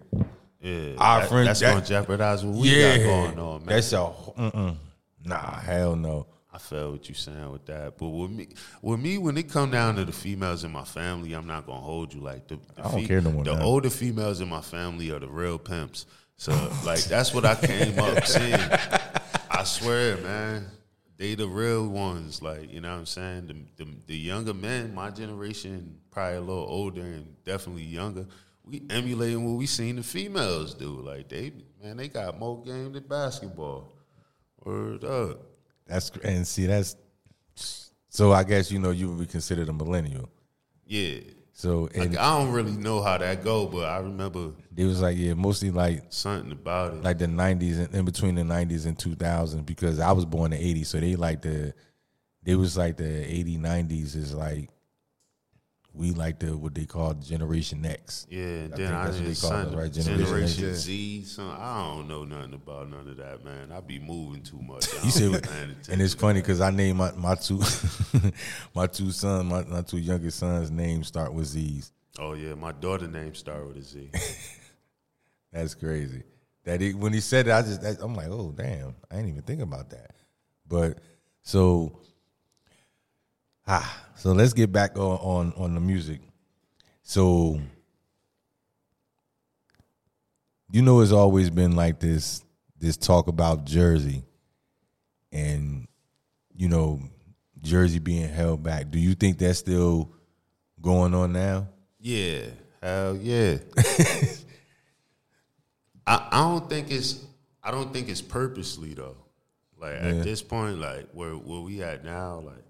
yeah, 0.60 0.94
our 0.98 1.20
that- 1.20 1.28
friend- 1.28 1.48
that's 1.48 1.60
that- 1.60 1.72
gonna 1.74 1.84
jeopardize 1.86 2.44
what 2.44 2.54
we 2.56 2.68
yeah, 2.80 2.98
got 2.98 3.04
going 3.04 3.38
on, 3.38 3.58
man. 3.64 3.74
that's 3.74 3.92
a 3.92 3.96
mm-mm. 3.96 4.76
nah, 5.24 5.60
hell 5.60 5.96
no. 5.96 6.26
I 6.52 6.58
feel 6.58 6.90
what 6.92 7.08
you 7.08 7.14
saying 7.14 7.52
with 7.52 7.64
that. 7.66 7.96
But 7.96 8.08
with 8.08 8.30
me, 8.32 8.48
with 8.82 8.98
me, 8.98 9.18
when 9.18 9.38
it 9.38 9.48
come 9.48 9.70
down 9.70 9.94
to 9.96 10.04
the 10.04 10.10
females 10.12 10.64
in 10.64 10.72
my 10.72 10.82
family, 10.84 11.32
I'm 11.32 11.46
not 11.46 11.64
gonna 11.64 11.80
hold 11.80 12.12
you 12.12 12.20
like 12.20 12.48
the. 12.48 12.56
the 12.74 12.84
I 12.86 12.90
don't 12.90 13.06
care 13.06 13.20
no 13.20 13.30
more 13.30 13.44
The 13.44 13.54
now. 13.54 13.62
older 13.62 13.88
females 13.88 14.40
in 14.40 14.48
my 14.48 14.60
family 14.60 15.12
are 15.12 15.20
the 15.20 15.28
real 15.28 15.58
pimps. 15.58 16.06
So 16.36 16.52
like 16.84 17.04
that's 17.04 17.32
what 17.32 17.44
I 17.44 17.54
came 17.54 17.98
up 18.00 18.26
seeing. 18.26 18.54
I 19.50 19.62
swear, 19.64 20.16
man. 20.18 20.66
they 21.18 21.34
the 21.36 21.46
real 21.46 21.86
ones. 21.86 22.42
Like 22.42 22.72
you 22.72 22.80
know 22.80 22.90
what 22.90 22.98
I'm 22.98 23.06
saying. 23.06 23.46
The, 23.76 23.84
the 23.84 23.90
the 24.08 24.16
younger 24.16 24.52
men, 24.54 24.92
my 24.92 25.10
generation, 25.10 25.98
probably 26.10 26.36
a 26.38 26.40
little 26.40 26.66
older 26.68 27.02
and 27.02 27.36
definitely 27.44 27.84
younger. 27.84 28.26
We 28.70 28.82
emulating 28.90 29.44
what 29.44 29.58
we 29.58 29.66
seen 29.66 29.96
the 29.96 30.02
females 30.02 30.74
do. 30.74 31.00
Like 31.00 31.28
they 31.28 31.52
man, 31.82 31.96
they 31.96 32.08
got 32.08 32.38
more 32.38 32.62
game 32.62 32.92
than 32.92 33.02
basketball. 33.04 33.92
Word 34.64 35.04
up. 35.04 35.40
That's 35.86 36.10
and 36.22 36.46
see 36.46 36.66
that's 36.66 36.96
so. 38.08 38.32
I 38.32 38.44
guess 38.44 38.70
you 38.70 38.78
know 38.78 38.90
you 38.90 39.08
would 39.08 39.18
be 39.18 39.26
considered 39.26 39.68
a 39.68 39.72
millennial. 39.72 40.28
Yeah. 40.86 41.20
So 41.52 41.88
Like 41.94 42.16
I 42.16 42.38
don't 42.38 42.52
really 42.52 42.72
know 42.72 43.02
how 43.02 43.18
that 43.18 43.44
go, 43.44 43.66
but 43.66 43.84
I 43.84 43.98
remember 43.98 44.52
it 44.76 44.84
was 44.84 45.02
like 45.02 45.18
yeah, 45.18 45.34
mostly 45.34 45.70
like 45.70 46.04
something 46.08 46.52
about 46.52 46.94
it. 46.94 47.02
like 47.02 47.18
the 47.18 47.26
nineties 47.26 47.78
and 47.78 47.94
in 47.94 48.04
between 48.04 48.34
the 48.36 48.44
nineties 48.44 48.86
and 48.86 48.98
two 48.98 49.14
thousands 49.14 49.62
because 49.62 50.00
I 50.00 50.12
was 50.12 50.24
born 50.24 50.52
in 50.52 50.60
eighty, 50.60 50.84
so 50.84 50.98
they 50.98 51.16
like 51.16 51.42
the 51.42 51.74
they 52.42 52.54
was 52.54 52.76
like 52.76 52.96
the 52.96 53.30
80, 53.30 53.58
90s 53.58 54.16
is 54.16 54.34
like 54.34 54.70
we 55.92 56.12
like 56.12 56.38
the 56.38 56.56
what 56.56 56.74
they 56.74 56.84
call 56.84 57.14
Generation 57.14 57.84
X. 57.84 58.26
Yeah, 58.30 58.42
I 58.42 58.46
then 58.46 58.70
think 58.70 58.90
I, 58.90 59.04
that's 59.04 59.16
what 59.18 59.26
they 59.26 59.48
call 59.48 59.72
it, 59.72 59.76
right? 59.76 59.92
Generation, 59.92 60.24
Generation 60.24 60.70
X. 60.70 60.78
Z. 60.80 61.24
Son, 61.24 61.56
I 61.58 61.94
don't 61.94 62.08
know 62.08 62.24
nothing 62.24 62.54
about 62.54 62.90
none 62.90 63.08
of 63.08 63.16
that, 63.16 63.44
man. 63.44 63.72
I 63.72 63.80
be 63.80 63.98
moving 63.98 64.42
too 64.42 64.60
much. 64.60 64.86
You 64.94 65.00
don't 65.00 65.10
said, 65.10 65.42
be 65.42 65.48
paying 65.48 65.76
and 65.90 66.00
it's 66.00 66.14
funny 66.14 66.40
because 66.40 66.60
I 66.60 66.70
named 66.70 66.98
my, 66.98 67.12
my 67.12 67.34
two 67.34 67.60
my 68.74 68.86
two 68.86 69.10
sons, 69.10 69.50
my, 69.50 69.64
my 69.64 69.82
two 69.82 69.98
youngest 69.98 70.38
sons' 70.38 70.70
names 70.70 71.08
start 71.08 71.32
with 71.32 71.46
Z's. 71.46 71.92
Oh 72.18 72.34
yeah, 72.34 72.54
my 72.54 72.72
daughter 72.72 73.08
name 73.08 73.34
start 73.34 73.66
with 73.66 73.76
a 73.76 73.82
Z. 73.82 74.10
That's 75.52 75.74
crazy. 75.74 76.22
That 76.64 76.80
he, 76.80 76.92
when 76.92 77.12
he 77.12 77.20
said 77.20 77.48
it, 77.48 77.52
I 77.52 77.62
just 77.62 77.82
that, 77.82 77.98
I'm 78.00 78.14
like, 78.14 78.28
oh 78.28 78.52
damn, 78.56 78.94
I 79.10 79.16
didn't 79.16 79.30
even 79.30 79.42
think 79.42 79.62
about 79.62 79.90
that. 79.90 80.12
But 80.68 80.98
so 81.42 81.98
ah, 83.66 84.06
so 84.20 84.32
let's 84.32 84.52
get 84.52 84.70
back 84.70 84.96
on 84.98 85.02
on, 85.02 85.52
on 85.56 85.74
the 85.74 85.80
music. 85.80 86.20
So 87.02 87.60
you 90.72 90.82
know, 90.82 91.00
it's 91.00 91.12
always 91.12 91.50
been 91.50 91.74
like 91.74 91.98
this 92.00 92.44
this 92.78 92.96
talk 92.96 93.28
about 93.28 93.64
Jersey, 93.64 94.24
and 95.32 95.86
you 96.54 96.68
know, 96.68 97.00
Jersey 97.62 97.98
being 97.98 98.28
held 98.28 98.62
back. 98.62 98.90
Do 98.90 98.98
you 98.98 99.14
think 99.14 99.38
that's 99.38 99.58
still 99.58 100.12
going 100.80 101.14
on 101.14 101.32
now? 101.32 101.68
yeah, 101.98 102.42
hell 102.82 103.16
yeah. 103.16 103.58
I, 106.06 106.28
I 106.32 106.38
don't 106.40 106.68
think 106.68 106.90
it's 106.90 107.24
I 107.62 107.70
don't 107.70 107.92
think 107.92 108.08
it's 108.08 108.22
purposely 108.22 108.94
though. 108.94 109.16
Like 109.78 109.94
Yeah. 109.94 110.08
at 110.08 110.22
this 110.24 110.42
point, 110.42 110.78
like 110.78 111.08
where 111.12 111.32
where 111.32 111.60
we 111.60 111.82
at 111.82 112.04
now, 112.04 112.40
like 112.40 112.64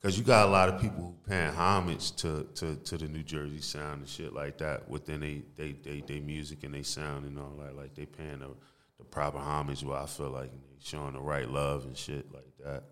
because 0.00 0.16
you 0.16 0.24
got 0.24 0.48
a 0.48 0.50
lot 0.50 0.68
of 0.68 0.80
people 0.80 1.02
who 1.02 1.30
paying 1.30 1.52
homage 1.52 2.12
to, 2.12 2.46
to, 2.54 2.76
to 2.76 2.96
the 2.96 3.06
New 3.06 3.22
Jersey 3.22 3.60
sound 3.60 4.00
and 4.00 4.08
shit 4.08 4.32
like 4.32 4.58
that 4.58 4.88
within 4.88 5.20
they 5.20 5.42
they 5.56 5.72
they, 5.72 6.00
they 6.06 6.20
music 6.20 6.64
and 6.64 6.74
they 6.74 6.82
sound 6.82 7.26
and 7.26 7.38
all 7.38 7.54
that. 7.58 7.76
Like 7.76 7.94
they 7.94 8.06
paying 8.06 8.38
the, 8.38 8.48
the 8.98 9.04
proper 9.04 9.38
homage. 9.38 9.82
Where 9.82 9.98
I 9.98 10.06
feel 10.06 10.30
like 10.30 10.52
they 10.52 10.58
showing 10.82 11.12
the 11.12 11.20
right 11.20 11.48
love 11.48 11.84
and 11.84 11.96
shit 11.96 12.32
like 12.32 12.56
that. 12.64 12.84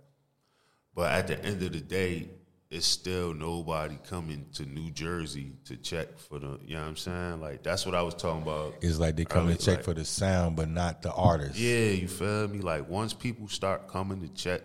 But 0.95 1.13
at 1.13 1.27
the 1.29 1.43
end 1.45 1.63
of 1.63 1.73
the 1.73 1.81
day, 1.81 2.29
it's 2.71 2.85
still 2.85 3.33
nobody 3.33 3.99
coming 4.07 4.45
to 4.55 4.67
New 4.67 4.91
Jersey 4.91 5.53
to 5.65 5.77
check 5.77 6.19
for 6.19 6.39
the. 6.39 6.59
You 6.67 6.75
know 6.75 6.83
what 6.83 6.89
I'm 6.89 6.97
saying? 6.97 7.41
Like 7.41 7.63
that's 7.63 7.87
what 7.87 7.95
I 7.95 8.03
was 8.03 8.15
talking 8.15 8.43
about. 8.43 8.75
It's 8.83 8.99
like 8.99 9.17
they 9.17 9.25
come 9.25 9.45
early, 9.45 9.53
and 9.53 9.61
check 9.61 9.77
like- 9.77 9.85
for 9.85 9.95
the 9.95 10.05
sound, 10.05 10.57
but 10.57 10.69
not 10.69 11.01
the 11.01 11.13
artist. 11.13 11.59
Yeah, 11.59 11.89
you 11.91 12.09
feel 12.09 12.49
me? 12.49 12.61
Like 12.61 12.87
once 12.87 13.15
people 13.15 13.49
start 13.49 13.89
coming 13.89 14.21
to 14.21 14.29
check 14.29 14.61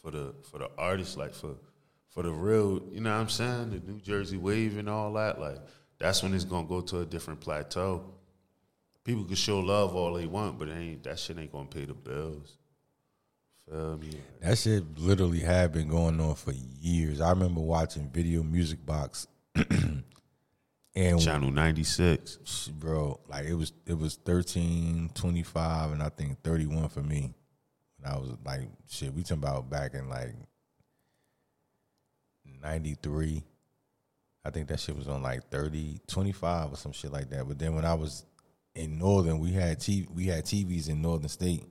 for 0.00 0.12
the 0.12 0.34
for 0.50 0.58
the 0.58 0.70
artist, 0.78 1.16
like 1.16 1.34
for 1.34 1.56
for 2.10 2.22
the 2.22 2.32
real, 2.32 2.82
you 2.90 3.00
know 3.00 3.10
what 3.14 3.20
I'm 3.20 3.28
saying? 3.28 3.70
The 3.70 3.92
New 3.92 4.00
Jersey 4.00 4.36
wave 4.36 4.76
and 4.76 4.88
all 4.88 5.12
that, 5.14 5.40
like 5.40 5.58
that's 5.98 6.22
when 6.22 6.34
it's 6.34 6.44
gonna 6.44 6.66
go 6.66 6.80
to 6.80 7.00
a 7.00 7.06
different 7.06 7.40
plateau. 7.40 8.04
People 9.04 9.24
can 9.24 9.36
show 9.36 9.60
love 9.60 9.94
all 9.94 10.14
they 10.14 10.26
want, 10.26 10.58
but 10.58 10.68
ain't 10.68 11.04
that 11.04 11.18
shit 11.18 11.38
ain't 11.38 11.52
gonna 11.52 11.68
pay 11.68 11.84
the 11.84 11.94
bills. 11.94 12.56
Feel 13.68 13.98
me? 13.98 14.10
That 14.40 14.58
shit 14.58 14.98
literally 14.98 15.40
had 15.40 15.72
been 15.72 15.88
going 15.88 16.20
on 16.20 16.34
for 16.34 16.52
years. 16.52 17.20
I 17.20 17.30
remember 17.30 17.60
watching 17.60 18.10
Video 18.10 18.42
Music 18.42 18.84
Box, 18.84 19.28
and 19.54 21.20
Channel 21.20 21.50
ninety 21.52 21.84
six. 21.84 22.68
bro, 22.68 23.20
like 23.28 23.46
it 23.46 23.54
was 23.54 23.72
it 23.86 23.96
was 23.96 24.16
thirteen 24.16 25.10
twenty 25.14 25.44
five, 25.44 25.92
and 25.92 26.02
I 26.02 26.08
think 26.08 26.42
thirty 26.42 26.66
one 26.66 26.88
for 26.88 27.02
me. 27.02 27.32
And 28.02 28.12
I 28.12 28.18
was 28.18 28.30
like, 28.44 28.68
shit, 28.88 29.14
we 29.14 29.22
talking 29.22 29.42
about 29.42 29.70
back 29.70 29.94
in 29.94 30.08
like 30.08 30.34
ninety 32.62 32.96
three. 33.02 33.44
I 34.44 34.50
think 34.50 34.68
that 34.68 34.80
shit 34.80 34.96
was 34.96 35.06
on 35.06 35.22
like 35.22 35.50
30, 35.50 36.00
25 36.06 36.72
or 36.72 36.76
some 36.76 36.92
shit 36.92 37.12
like 37.12 37.28
that. 37.28 37.46
But 37.46 37.58
then 37.58 37.74
when 37.74 37.84
I 37.84 37.92
was 37.92 38.24
in 38.74 38.98
Northern, 38.98 39.38
we 39.38 39.52
had 39.52 39.78
TV, 39.80 40.08
we 40.10 40.26
had 40.26 40.44
TVs 40.44 40.88
in 40.88 41.02
Northern 41.02 41.28
State, 41.28 41.64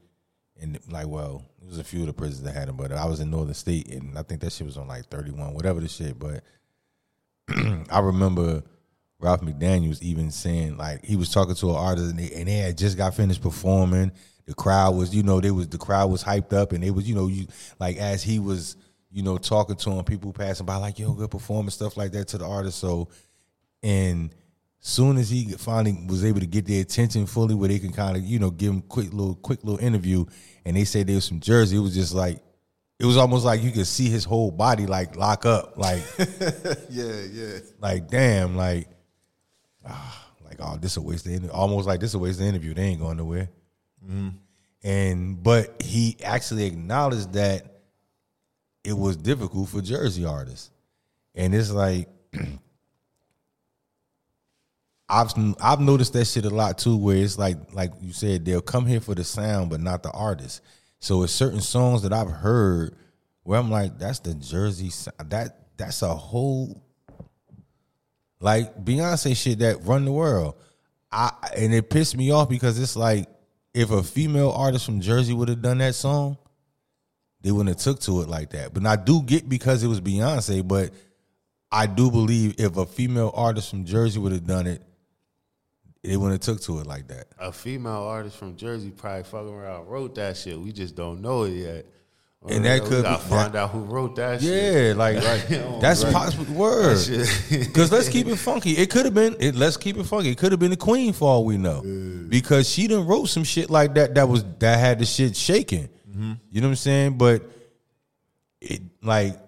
and 0.61 0.79
like, 0.89 1.07
well, 1.07 1.43
it 1.61 1.67
was 1.67 1.79
a 1.79 1.83
few 1.83 2.01
of 2.01 2.07
the 2.07 2.13
prisons 2.13 2.43
that 2.43 2.53
had 2.53 2.67
them, 2.67 2.77
but 2.77 2.91
I 2.91 3.05
was 3.05 3.21
in 3.21 3.31
Northern 3.31 3.53
State, 3.53 3.87
and 3.87 4.17
I 4.17 4.23
think 4.23 4.41
that 4.41 4.51
shit 4.51 4.67
was 4.67 4.77
on 4.77 4.87
like 4.87 5.05
thirty 5.07 5.31
one, 5.31 5.53
whatever 5.53 5.79
the 5.79 5.87
shit. 5.87 6.19
But 6.19 6.43
I 7.89 7.99
remember 7.99 8.63
Ralph 9.19 9.41
McDaniels 9.41 10.01
even 10.01 10.31
saying 10.31 10.77
like 10.77 11.03
he 11.03 11.15
was 11.15 11.29
talking 11.31 11.55
to 11.55 11.69
an 11.69 11.75
artist, 11.75 12.11
and 12.11 12.19
they, 12.19 12.31
and 12.31 12.47
they 12.47 12.57
had 12.57 12.77
just 12.77 12.97
got 12.97 13.15
finished 13.15 13.41
performing. 13.41 14.11
The 14.45 14.53
crowd 14.53 14.95
was, 14.95 15.13
you 15.13 15.23
know, 15.23 15.39
they 15.39 15.51
was 15.51 15.69
the 15.69 15.77
crowd 15.77 16.09
was 16.09 16.23
hyped 16.23 16.53
up, 16.53 16.71
and 16.71 16.83
they 16.83 16.91
was, 16.91 17.07
you 17.07 17.15
know, 17.15 17.27
you 17.27 17.47
like 17.79 17.97
as 17.97 18.23
he 18.23 18.39
was, 18.39 18.75
you 19.11 19.23
know, 19.23 19.37
talking 19.37 19.75
to 19.75 19.91
him, 19.91 20.03
people 20.03 20.33
passing 20.33 20.65
by 20.65 20.75
like, 20.75 20.99
yo, 20.99 21.13
good 21.13 21.31
performance, 21.31 21.75
stuff 21.75 21.97
like 21.97 22.11
that 22.11 22.27
to 22.29 22.37
the 22.37 22.45
artist. 22.45 22.79
So, 22.79 23.09
and 23.81 24.33
soon 24.79 25.17
as 25.17 25.29
he 25.29 25.51
finally 25.53 25.97
was 26.07 26.23
able 26.23 26.39
to 26.39 26.45
get 26.45 26.65
their 26.65 26.81
attention 26.81 27.25
fully, 27.25 27.55
where 27.55 27.69
they 27.69 27.79
can 27.79 27.91
kind 27.91 28.15
of, 28.15 28.23
you 28.23 28.39
know, 28.39 28.51
give 28.51 28.71
him 28.71 28.81
quick 28.81 29.11
little, 29.11 29.35
quick 29.35 29.63
little 29.63 29.83
interview, 29.83 30.25
and 30.65 30.77
they 30.77 30.85
said 30.85 31.07
they 31.07 31.15
was 31.15 31.27
from 31.27 31.39
Jersey, 31.39 31.77
it 31.77 31.81
was 31.81 31.95
just 31.95 32.13
like, 32.13 32.39
it 32.99 33.05
was 33.05 33.17
almost 33.17 33.45
like 33.45 33.63
you 33.63 33.71
could 33.71 33.87
see 33.87 34.09
his 34.09 34.25
whole 34.25 34.51
body 34.51 34.85
like 34.85 35.15
lock 35.15 35.45
up, 35.45 35.77
like, 35.77 36.03
yeah, 36.89 37.21
yeah. 37.31 37.59
like 37.79 38.09
damn, 38.09 38.57
like, 38.57 38.87
ah, 39.87 40.29
like 40.43 40.57
oh, 40.59 40.77
this 40.77 40.97
a 40.97 41.01
waste 41.01 41.25
of 41.25 41.49
almost 41.51 41.87
like 41.87 41.99
this 41.99 42.13
a 42.13 42.19
waste 42.19 42.41
of 42.41 42.45
interview. 42.45 42.73
They 42.73 42.83
ain't 42.83 42.99
going 42.99 43.17
nowhere. 43.17 43.49
And 44.83 45.41
but 45.41 45.81
he 45.81 46.17
actually 46.23 46.65
acknowledged 46.65 47.33
that 47.33 47.78
it 48.83 48.93
was 48.93 49.17
difficult 49.17 49.69
for 49.69 49.81
Jersey 49.81 50.25
artists, 50.25 50.71
and 51.35 51.53
it's 51.53 51.71
like 51.71 52.07
I've 55.09 55.33
I've 55.61 55.79
noticed 55.79 56.13
that 56.13 56.25
shit 56.25 56.45
a 56.45 56.49
lot 56.49 56.77
too, 56.77 56.95
where 56.95 57.17
it's 57.17 57.37
like 57.37 57.57
like 57.73 57.91
you 57.99 58.13
said 58.13 58.45
they'll 58.45 58.61
come 58.61 58.85
here 58.85 59.01
for 59.01 59.15
the 59.15 59.23
sound 59.23 59.69
but 59.69 59.81
not 59.81 60.03
the 60.03 60.11
artist. 60.11 60.61
So 60.99 61.23
it's 61.23 61.33
certain 61.33 61.61
songs 61.61 62.03
that 62.03 62.13
I've 62.13 62.29
heard 62.29 62.95
where 63.43 63.59
I'm 63.59 63.71
like, 63.71 63.97
that's 63.97 64.19
the 64.19 64.35
Jersey 64.35 64.91
that 65.29 65.77
that's 65.77 66.01
a 66.03 66.13
whole 66.13 66.83
like 68.39 68.83
Beyonce 68.83 69.35
shit 69.35 69.59
that 69.59 69.83
run 69.83 70.05
the 70.05 70.11
world. 70.11 70.55
I 71.11 71.31
and 71.57 71.73
it 71.73 71.89
pissed 71.89 72.15
me 72.15 72.31
off 72.31 72.47
because 72.47 72.79
it's 72.79 72.95
like 72.95 73.27
if 73.73 73.89
a 73.91 74.03
female 74.03 74.51
artist 74.51 74.85
from 74.85 75.01
Jersey 75.01 75.33
would 75.33 75.49
have 75.49 75.61
done 75.61 75.79
that 75.79 75.95
song, 75.95 76.37
they 77.41 77.51
wouldn't 77.51 77.69
have 77.69 77.77
took 77.83 77.99
to 78.01 78.21
it 78.21 78.29
like 78.29 78.51
that. 78.51 78.73
But 78.73 78.85
I 78.85 78.95
do 78.95 79.21
get 79.21 79.47
because 79.47 79.83
it 79.83 79.87
was 79.87 80.01
Beyonce, 80.01 80.67
but 80.67 80.91
I 81.71 81.85
do 81.85 82.11
believe 82.11 82.55
if 82.59 82.77
a 82.77 82.85
female 82.85 83.31
artist 83.33 83.69
from 83.69 83.85
Jersey 83.85 84.19
would 84.19 84.31
have 84.31 84.45
done 84.45 84.67
it, 84.67 84.81
they 86.03 86.17
wouldn't 86.17 86.43
have 86.43 86.55
took 86.55 86.63
to 86.65 86.79
it 86.79 86.87
like 86.87 87.07
that. 87.09 87.27
A 87.39 87.51
female 87.51 88.03
artist 88.03 88.37
from 88.37 88.55
Jersey 88.55 88.89
probably 88.89 89.23
fucking 89.23 89.53
around 89.53 89.87
wrote 89.87 90.15
that 90.15 90.37
shit. 90.37 90.59
We 90.59 90.71
just 90.71 90.95
don't 90.95 91.21
know 91.21 91.43
it 91.43 91.51
yet. 91.51 91.85
And 92.47 92.63
that 92.63 92.83
could 92.83 93.03
be- 93.03 93.15
find 93.27 93.53
that- 93.53 93.63
out 93.63 93.71
who 93.71 93.79
wrote 93.79 94.15
that 94.15 94.41
shit. 94.41 94.73
Yeah, 94.87 94.93
like, 94.93 95.15
like 95.23 95.81
that's 95.81 96.03
possible 96.13 96.53
word. 96.53 96.97
Because 97.49 97.91
let's 97.91 98.07
keep 98.07 98.27
it 98.27 98.37
funky. 98.37 98.71
It 98.77 98.89
could 98.89 99.03
have 99.03 99.13
been. 99.13 99.35
It, 99.41 99.55
let's 99.55 99.75
keep 99.75 99.97
it 99.97 100.05
funky. 100.05 100.29
It 100.29 100.37
could 100.37 100.53
have 100.53 100.59
been 100.59 100.71
the 100.71 100.77
queen 100.77 101.11
for 101.11 101.27
all 101.27 101.43
we 101.43 101.57
know, 101.57 101.81
because 102.29 102.69
she 102.69 102.87
done 102.87 103.05
wrote 103.05 103.25
some 103.25 103.43
shit 103.43 103.69
like 103.69 103.95
that. 103.95 104.15
That 104.15 104.29
was 104.29 104.45
that 104.59 104.79
had 104.79 104.99
the 104.99 105.05
shit 105.05 105.35
shaking. 105.35 105.89
Mm-hmm. 106.19 106.33
You 106.51 106.61
know 106.61 106.67
what 106.67 106.71
I'm 106.71 106.75
saying? 106.75 107.17
But 107.17 107.43
it 108.59 108.81
like 109.01 109.39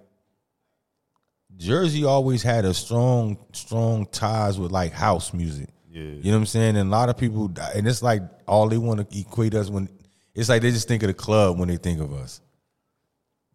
Jersey 1.57 2.05
always 2.05 2.41
had 2.41 2.63
a 2.63 2.73
strong, 2.73 3.37
strong 3.51 4.05
ties 4.05 4.57
with 4.57 4.71
like 4.71 4.93
house 4.93 5.33
music. 5.33 5.69
Yeah. 5.89 6.01
You 6.01 6.31
know 6.31 6.37
what 6.37 6.37
I'm 6.37 6.45
saying? 6.45 6.77
And 6.77 6.87
a 6.87 6.91
lot 6.91 7.09
of 7.09 7.17
people, 7.17 7.51
and 7.75 7.87
it's 7.87 8.01
like 8.01 8.21
all 8.47 8.69
they 8.69 8.77
want 8.77 9.09
to 9.09 9.19
equate 9.19 9.53
us 9.53 9.69
when 9.69 9.89
it's 10.33 10.47
like 10.47 10.61
they 10.61 10.71
just 10.71 10.87
think 10.87 11.03
of 11.03 11.07
the 11.07 11.13
club 11.13 11.59
when 11.59 11.67
they 11.67 11.77
think 11.77 11.99
of 11.99 12.13
us. 12.13 12.39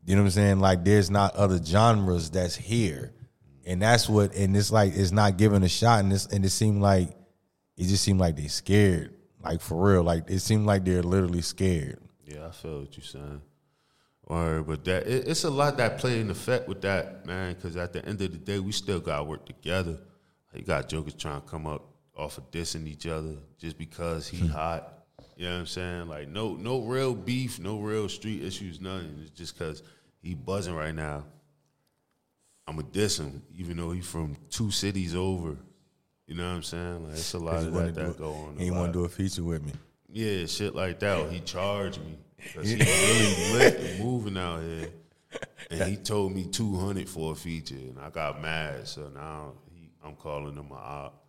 You 0.05 0.14
know 0.14 0.22
what 0.22 0.26
I'm 0.26 0.33
saying? 0.33 0.61
Like 0.61 0.85
there's 0.85 1.11
not 1.11 1.35
other 1.35 1.62
genres 1.62 2.31
that's 2.31 2.55
here, 2.55 3.12
and 3.64 3.81
that's 3.81 4.09
what. 4.09 4.35
And 4.37 4.57
it's 4.57 4.70
like 4.70 4.94
it's 4.94 5.11
not 5.11 5.38
given 5.38 5.62
a 5.62 5.68
shot, 5.68 6.00
and 6.00 6.12
this 6.12 6.26
and 6.26 6.44
it 6.44 6.50
seemed 6.50 6.83
like 6.83 7.09
it 7.76 7.85
just 7.85 8.05
seemed 8.05 8.20
like 8.20 8.37
they 8.37 8.46
scared, 8.46 9.14
like 9.42 9.62
for 9.62 9.83
real. 9.83 10.02
Like 10.02 10.31
it 10.31 10.40
seemed 10.40 10.66
like 10.66 10.85
they're 10.85 11.02
literally 11.02 11.42
scared. 11.42 11.98
Yeah, 12.26 12.48
I 12.48 12.50
feel 12.50 12.80
what 12.80 12.96
you're 12.96 13.04
saying. 13.04 13.40
Or, 14.24 14.62
but 14.62 14.84
that 14.84 15.06
it, 15.06 15.28
it's 15.28 15.44
a 15.44 15.50
lot 15.50 15.76
that 15.76 15.98
play 15.98 16.20
in 16.20 16.30
effect 16.30 16.68
with 16.68 16.82
that, 16.82 17.24
man. 17.24 17.54
Because 17.54 17.76
at 17.76 17.92
the 17.92 18.04
end 18.04 18.20
of 18.20 18.32
the 18.32 18.38
day, 18.38 18.58
we 18.58 18.72
still 18.72 19.00
got 19.00 19.18
to 19.18 19.24
work 19.24 19.46
together. 19.46 19.98
You 20.52 20.62
got 20.62 20.88
jokers 20.88 21.14
trying 21.14 21.42
to 21.42 21.46
come 21.46 21.66
up 21.66 21.84
off 22.16 22.38
of 22.38 22.50
dissing 22.50 22.86
each 22.86 23.06
other 23.06 23.34
just 23.58 23.78
because 23.78 24.26
he 24.26 24.38
hmm. 24.38 24.46
hot. 24.48 24.92
You 25.36 25.44
know 25.44 25.52
what 25.52 25.60
I'm 25.60 25.66
saying? 25.66 26.08
Like 26.08 26.28
no, 26.28 26.54
no 26.54 26.80
real 26.80 27.14
beef, 27.14 27.60
no 27.60 27.78
real 27.78 28.08
street 28.08 28.42
issues, 28.42 28.80
nothing. 28.80 29.18
It's 29.22 29.30
just 29.30 29.56
because 29.56 29.82
he 30.22 30.34
buzzing 30.34 30.74
right 30.74 30.94
now. 30.94 31.24
I'm 32.66 32.78
a 32.78 32.82
diss 32.82 33.20
him, 33.20 33.42
even 33.54 33.76
though 33.76 33.92
he 33.92 34.00
from 34.00 34.36
two 34.50 34.70
cities 34.70 35.14
over. 35.14 35.56
You 36.26 36.34
know 36.34 36.48
what 36.48 36.56
I'm 36.56 36.62
saying? 36.62 37.04
Like 37.04 37.12
it's 37.12 37.34
a 37.34 37.38
lot 37.38 37.56
of 37.56 37.72
that 37.74 37.94
that 37.94 38.18
go 38.18 38.32
on. 38.32 38.56
He 38.58 38.70
want 38.70 38.92
to 38.92 38.98
do 38.98 39.04
a 39.04 39.08
feature 39.08 39.44
with 39.44 39.64
me. 39.64 39.72
Yeah, 40.16 40.46
shit 40.46 40.74
like 40.74 40.98
that. 41.00 41.31
He 41.31 41.40
charged 41.40 42.00
me 42.00 42.16
because 42.38 42.70
he 42.70 42.76
really 42.76 43.52
lit 43.59 43.76
and 43.79 44.02
moving 44.02 44.38
out 44.38 44.62
here, 44.62 44.88
and 45.70 45.83
he 45.83 45.96
told 45.96 46.35
me 46.35 46.44
two 46.44 46.74
hundred 46.76 47.07
for 47.07 47.33
a 47.33 47.35
feature, 47.35 47.74
and 47.74 47.98
I 48.00 48.09
got 48.09 48.40
mad. 48.40 48.88
So 48.88 49.11
now 49.14 49.52
he, 49.70 49.90
I'm 50.02 50.14
calling 50.14 50.55
him 50.57 50.70
a 50.70 50.74
op. 50.74 51.22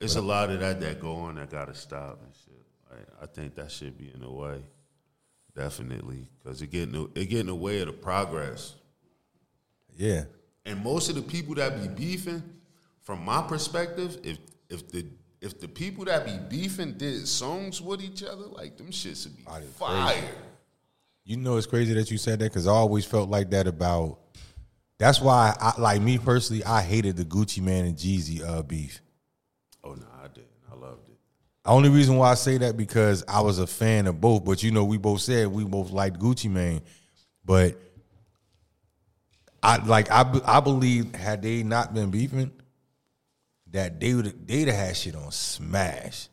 It's 0.00 0.14
a 0.14 0.22
lot 0.22 0.50
of 0.50 0.60
that 0.60 0.80
that 0.82 1.00
go 1.00 1.16
on 1.16 1.34
that 1.34 1.50
gotta 1.50 1.74
stop 1.74 2.20
and 2.22 2.32
shit. 2.44 2.64
Like 2.88 3.08
I 3.20 3.26
think 3.26 3.56
that 3.56 3.72
should 3.72 3.98
be 3.98 4.12
in 4.14 4.20
the 4.20 4.30
way, 4.30 4.62
definitely, 5.56 6.28
because 6.38 6.62
it 6.62 6.70
getting 6.70 6.92
the- 6.92 7.10
it 7.20 7.26
get 7.28 7.40
in 7.40 7.46
the 7.46 7.56
way 7.56 7.80
of 7.80 7.88
the 7.88 7.92
progress. 7.92 8.74
Yeah. 9.96 10.26
And 10.64 10.80
most 10.84 11.08
of 11.08 11.16
the 11.16 11.22
people 11.22 11.56
that 11.56 11.82
be 11.82 11.88
beefing, 11.88 12.42
from 13.02 13.24
my 13.24 13.42
perspective, 13.42 14.18
if 14.22 14.38
if 14.70 14.88
the 14.92 15.06
if 15.46 15.60
the 15.60 15.68
people 15.68 16.04
that 16.04 16.26
be 16.26 16.36
beefing 16.48 16.94
did 16.94 17.26
songs 17.26 17.80
with 17.80 18.02
each 18.02 18.22
other, 18.22 18.46
like 18.46 18.76
them 18.76 18.88
shits 18.90 19.24
would 19.24 19.36
be 19.36 19.44
Oh, 19.46 19.60
fire. 19.76 20.22
You 21.24 21.36
know, 21.36 21.56
it's 21.56 21.66
crazy 21.66 21.94
that 21.94 22.10
you 22.10 22.18
said 22.18 22.40
that 22.40 22.50
because 22.52 22.66
I 22.66 22.72
always 22.72 23.04
felt 23.04 23.30
like 23.30 23.50
that 23.50 23.66
about. 23.66 24.18
That's 24.98 25.20
why, 25.20 25.54
I 25.60 25.80
like 25.80 26.00
me 26.02 26.18
personally, 26.18 26.64
I 26.64 26.82
hated 26.82 27.16
the 27.16 27.24
Gucci 27.24 27.62
Mane 27.62 27.86
and 27.86 27.96
Jeezy 27.96 28.42
uh, 28.46 28.62
beef. 28.62 29.00
Oh 29.84 29.94
no, 29.94 30.06
I 30.22 30.28
didn't. 30.28 30.48
I 30.70 30.74
loved 30.74 31.08
it. 31.08 31.16
Only 31.64 31.88
reason 31.90 32.16
why 32.16 32.30
I 32.30 32.34
say 32.34 32.58
that 32.58 32.76
because 32.76 33.24
I 33.28 33.40
was 33.40 33.58
a 33.58 33.66
fan 33.66 34.06
of 34.06 34.20
both. 34.20 34.44
But 34.44 34.62
you 34.62 34.70
know, 34.70 34.84
we 34.84 34.98
both 34.98 35.20
said 35.20 35.48
we 35.48 35.64
both 35.64 35.90
liked 35.90 36.18
Gucci 36.18 36.50
Mane, 36.50 36.80
but 37.44 37.78
I 39.62 39.76
like 39.84 40.10
I 40.10 40.24
I 40.44 40.60
believe 40.60 41.14
had 41.14 41.42
they 41.42 41.62
not 41.62 41.92
been 41.92 42.10
beefing, 42.10 42.50
that 43.72 43.98
they 44.00 44.14
would 44.14 44.46
they'd 44.46 44.68
have 44.68 44.76
had 44.76 44.96
shit 44.96 45.14
on 45.16 45.30
smash. 45.30 46.28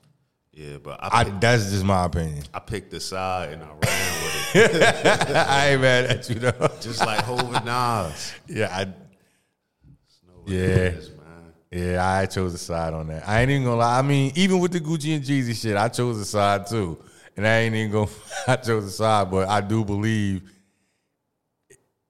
Yeah, 0.52 0.78
but 0.84 1.00
I 1.04 1.22
I 1.22 1.24
that's 1.24 1.72
just 1.72 1.84
my 1.84 2.06
opinion. 2.06 2.44
I 2.54 2.60
picked 2.60 2.94
a 2.94 3.00
side 3.00 3.54
and 3.54 3.64
I 3.64 3.68
ran 3.68 3.78
with 3.82 4.56
it, 4.56 4.84
I 5.36 5.70
ain't 5.72 5.82
mad 5.82 6.06
at 6.06 6.30
you 6.30 6.36
though. 6.36 6.70
just 6.80 7.00
like 7.00 7.22
Hov 7.22 7.54
and 7.56 7.66
Nas. 7.66 8.34
Yeah, 8.48 8.68
I 8.72 8.86
what 8.86 10.48
Yeah. 10.52 10.60
it 10.60 10.94
is, 10.96 11.10
man. 11.10 11.54
yeah 11.72 12.06
I 12.08 12.26
chose 12.28 12.54
a 12.54 12.58
side 12.60 12.94
on 12.94 13.08
that. 13.08 13.28
I 13.28 13.42
ain't 13.42 13.50
even 13.50 13.64
gonna 13.64 13.78
lie. 13.78 13.98
I 13.98 14.02
mean, 14.04 14.32
even 14.36 14.60
with 14.60 14.72
the 14.74 14.80
Gucci 14.80 15.16
and 15.16 15.24
Jeezy 15.24 15.60
shit, 15.60 15.76
I 15.76 15.88
chose 15.90 16.20
a 16.20 16.26
side 16.26 16.68
too. 16.68 17.00
And 17.36 17.48
I 17.48 17.62
ain't 17.62 17.74
even 17.74 17.92
gonna 17.92 18.12
I 18.48 18.56
chose 18.58 18.86
a 18.86 18.92
side, 18.92 19.32
but 19.32 19.50
I 19.50 19.60
do 19.60 19.84
believe, 19.84 20.44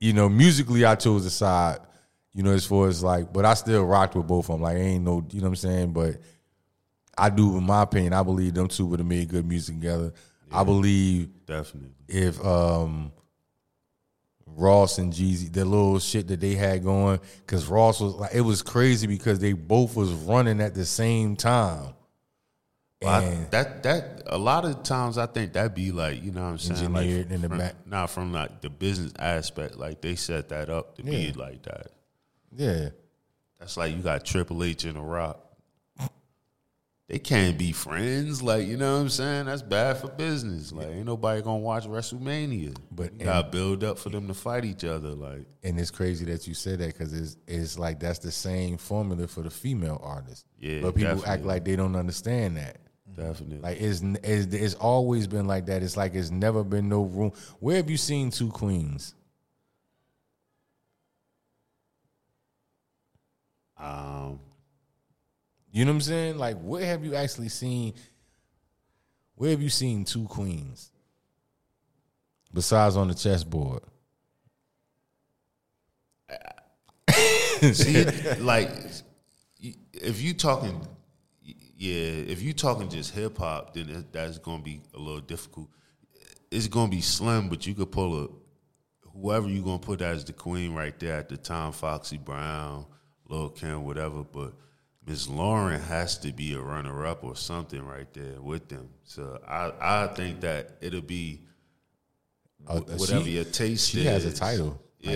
you 0.02 0.12
know, 0.12 0.28
musically 0.28 0.84
I 0.84 0.96
chose 0.96 1.26
a 1.26 1.30
side. 1.30 1.78
You 2.36 2.42
know, 2.44 2.52
as 2.52 2.66
far 2.66 2.88
as 2.88 3.04
like, 3.04 3.32
but 3.32 3.46
I 3.46 3.54
still 3.54 3.84
rocked 3.86 4.16
with 4.16 4.26
both 4.28 4.46
of 4.50 4.56
them. 4.56 4.62
Like, 4.62 4.78
ain't 4.78 5.04
no, 5.04 5.26
you 5.32 5.40
know 5.40 5.46
what 5.46 5.50
I'm 5.50 5.56
saying? 5.56 5.94
But 5.94 6.18
I 7.18 7.30
do, 7.30 7.58
in 7.58 7.64
my 7.64 7.84
opinion, 7.84 8.14
I 8.14 8.24
believe 8.24 8.54
them 8.56 8.68
two 8.68 8.88
would 8.88 9.00
have 9.00 9.08
made 9.08 9.30
good 9.30 9.46
music 9.46 9.76
together. 9.76 10.14
I 10.52 10.64
believe 10.64 11.30
Definitely. 11.46 11.92
if 12.08 12.44
um 12.46 13.12
Ross 14.46 14.98
and 15.00 15.12
Jeezy, 15.14 15.52
the 15.52 15.66
little 15.66 16.00
shit 16.00 16.28
that 16.28 16.40
they 16.40 16.54
had 16.56 16.84
going, 16.84 17.20
because 17.46 17.66
Ross 17.68 18.00
was 18.00 18.14
like, 18.16 18.34
it 18.36 18.42
was 18.42 18.62
crazy 18.62 19.08
because 19.08 19.40
they 19.40 19.54
both 19.54 19.96
was 19.96 20.12
running 20.12 20.62
at 20.62 20.76
the 20.76 20.86
same 20.86 21.36
time. 21.36 21.94
Well, 23.02 23.12
I- 23.14 23.24
And 23.24 23.52
that 23.52 23.84
that 23.84 24.24
a 24.28 24.38
lot 24.38 24.66
of 24.66 24.84
times 24.84 25.18
I 25.18 25.26
think 25.26 25.54
that'd 25.54 25.74
be 25.76 25.92
like 25.92 26.24
you 26.24 26.32
know 26.32 26.42
what 26.44 26.50
I'm 26.50 26.58
saying 26.58 26.94
like 26.94 27.06
in 27.08 27.42
the 27.42 27.50
from, 27.50 27.58
back. 27.58 27.76
not 27.86 28.10
from 28.10 28.32
like 28.34 28.62
the 28.62 28.70
business 28.70 29.12
aspect 29.20 29.78
like 29.78 30.02
they 30.02 30.16
set 30.16 30.50
that 30.50 30.70
up 30.70 30.96
to 30.98 31.04
Yeah. 31.04 31.12
be 31.12 31.34
like 31.34 31.64
that. 31.64 31.88
Yeah, 32.56 32.90
That's 33.60 33.78
like 33.78 33.96
you 33.96 34.02
got 34.02 34.26
Triple 34.26 34.64
H 34.64 34.84
and 34.86 34.98
a 34.98 35.02
Rock. 35.02 35.40
They 37.10 37.20
can't 37.20 37.58
be 37.58 37.74
friends, 37.74 38.42
like 38.42 38.66
you 38.66 38.78
know 38.78 38.96
what 38.96 39.02
I'm 39.02 39.10
saying. 39.10 39.46
That's 39.46 39.62
bad 39.62 39.98
for 39.98 40.08
business. 40.08 40.72
Like 40.72 40.88
ain't 40.88 41.06
nobody 41.06 41.42
gonna 41.42 41.60
watch 41.60 41.86
WrestleMania. 41.86 42.76
But- 42.92 43.14
you 43.20 43.26
got 43.26 43.52
build 43.52 43.84
up 43.84 44.00
for 44.00 44.10
them 44.10 44.28
to 44.28 44.34
fight 44.34 44.64
each 44.66 44.84
other. 44.86 45.10
Like 45.10 45.46
and 45.64 45.80
it's 45.80 45.92
crazy 45.92 46.26
that 46.26 46.48
you 46.48 46.54
said 46.54 46.80
that 46.80 46.94
because 46.94 47.14
it's 47.14 47.36
it's 47.46 47.78
like 47.78 48.00
that's 48.00 48.20
the 48.20 48.32
same 48.32 48.78
formula 48.78 49.28
for 49.28 49.42
the 49.42 49.50
female 49.50 50.00
artists. 50.02 50.46
Yeah, 50.60 50.80
but 50.82 50.96
people 50.96 51.24
act 51.26 51.44
like 51.44 51.66
they 51.66 51.76
don't 51.76 51.96
understand 51.96 52.56
that. 52.58 52.78
definitely, 53.16 53.60
Like 53.60 53.82
it's, 53.82 54.02
it's 54.24 54.54
it's 54.54 54.74
always 54.76 55.28
been 55.28 55.46
like 55.46 55.66
that. 55.68 55.84
It's 55.84 55.98
like 55.98 56.16
it's 56.16 56.32
never 56.32 56.64
been 56.64 56.88
no 56.88 57.04
room. 57.04 57.34
Where 57.60 57.76
have 57.76 57.90
you 57.90 57.98
seen 57.98 58.32
two 58.32 58.50
queens? 58.50 59.14
Um, 63.84 64.40
You 65.72 65.86
know 65.86 65.92
what 65.92 65.96
I'm 65.96 66.02
saying? 66.02 66.38
Like, 66.38 66.58
where 66.62 66.86
have 66.86 67.04
you 67.04 67.16
actually 67.16 67.50
seen? 67.50 67.94
Where 69.36 69.50
have 69.50 69.62
you 69.62 69.70
seen 69.70 70.06
two 70.06 70.26
queens 70.26 70.92
besides 72.54 72.96
on 72.96 73.08
the 73.08 73.14
chessboard? 73.14 73.82
see, 77.74 78.06
like 78.40 78.70
if 79.60 80.22
you 80.22 80.34
talking, 80.34 80.88
yeah, 81.42 82.02
if 82.28 82.42
you 82.42 82.54
talking 82.54 82.90
just 82.90 83.14
hip 83.14 83.38
hop, 83.38 83.74
then 83.74 84.06
that's 84.12 84.38
gonna 84.38 84.64
be 84.64 84.82
a 84.94 85.00
little 85.00 85.22
difficult. 85.22 85.70
It's 86.52 86.68
gonna 86.68 86.92
be 86.92 87.02
slim, 87.02 87.50
but 87.50 87.66
you 87.66 87.74
could 87.74 87.92
pull 87.92 88.24
a 88.24 88.28
whoever 89.14 89.50
you 89.50 89.64
gonna 89.64 89.80
put 89.80 90.02
as 90.02 90.24
the 90.24 90.34
queen 90.34 90.74
right 90.74 90.98
there 91.00 91.18
at 91.18 91.30
the 91.30 91.38
time, 91.38 91.72
Foxy 91.72 92.18
Brown, 92.18 92.86
Lil 93.34 93.50
Kim, 93.50 93.84
whatever. 93.86 94.24
But 94.24 94.54
Miss 95.06 95.28
Lauryn 95.28 95.82
has 95.86 96.18
to 96.20 96.32
be 96.32 96.54
a 96.54 96.60
runner 96.62 97.06
up 97.06 97.24
or 97.24 97.36
something 97.36 97.84
right 97.86 98.12
there 98.14 98.42
with 98.42 98.70
them. 98.70 98.90
So 99.04 99.40
I 99.48 99.72
I 99.82 100.08
think 100.08 100.42
that 100.42 100.78
it'll 100.82 101.02
be 101.02 101.42
Uh, 102.68 102.80
whatever 102.80 103.24
she- 103.26 103.32
your 103.32 103.44
taste 103.44 103.90
she 103.90 104.00
is. 104.00 104.06
has 104.06 104.26
a 104.26 104.32
title. 104.34 104.80
Yeah, 105.00 105.12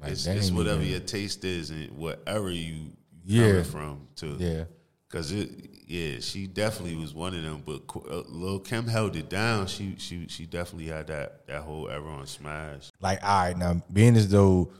like 0.00 0.12
it's, 0.12 0.24
that 0.26 0.36
it's 0.36 0.50
whatever 0.52 0.80
even- 0.80 0.92
your 0.92 1.00
taste 1.00 1.44
is 1.44 1.70
and 1.70 1.90
whatever 1.96 2.50
you 2.50 2.92
Yeah. 3.24 3.48
coming 3.48 3.64
from. 3.64 4.08
too. 4.14 4.36
Yeah, 4.38 4.64
Cause 5.08 5.32
it, 5.32 5.50
yeah, 5.88 6.20
she 6.20 6.46
definitely 6.46 6.94
was 6.96 7.14
one 7.14 7.34
of 7.34 7.42
them. 7.42 7.62
But 7.66 7.86
Qu- 7.88 8.08
uh, 8.08 8.22
Lil 8.28 8.60
Kim 8.60 8.86
held 8.86 9.16
it 9.16 9.28
down. 9.30 9.66
She, 9.66 9.96
she, 9.98 10.28
she 10.28 10.44
definitely 10.46 10.86
had 10.88 11.06
that 11.08 11.46
that 11.48 11.62
whole 11.62 11.88
everyone 11.88 12.26
smash. 12.26 12.90
like 13.00 13.18
all 13.24 13.42
right 13.46 13.56
now, 13.56 13.82
being 13.92 14.16
as 14.16 14.28
though, 14.28 14.70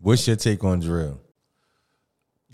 what's 0.00 0.26
your 0.26 0.36
take 0.36 0.64
on 0.64 0.80
drill? 0.80 1.20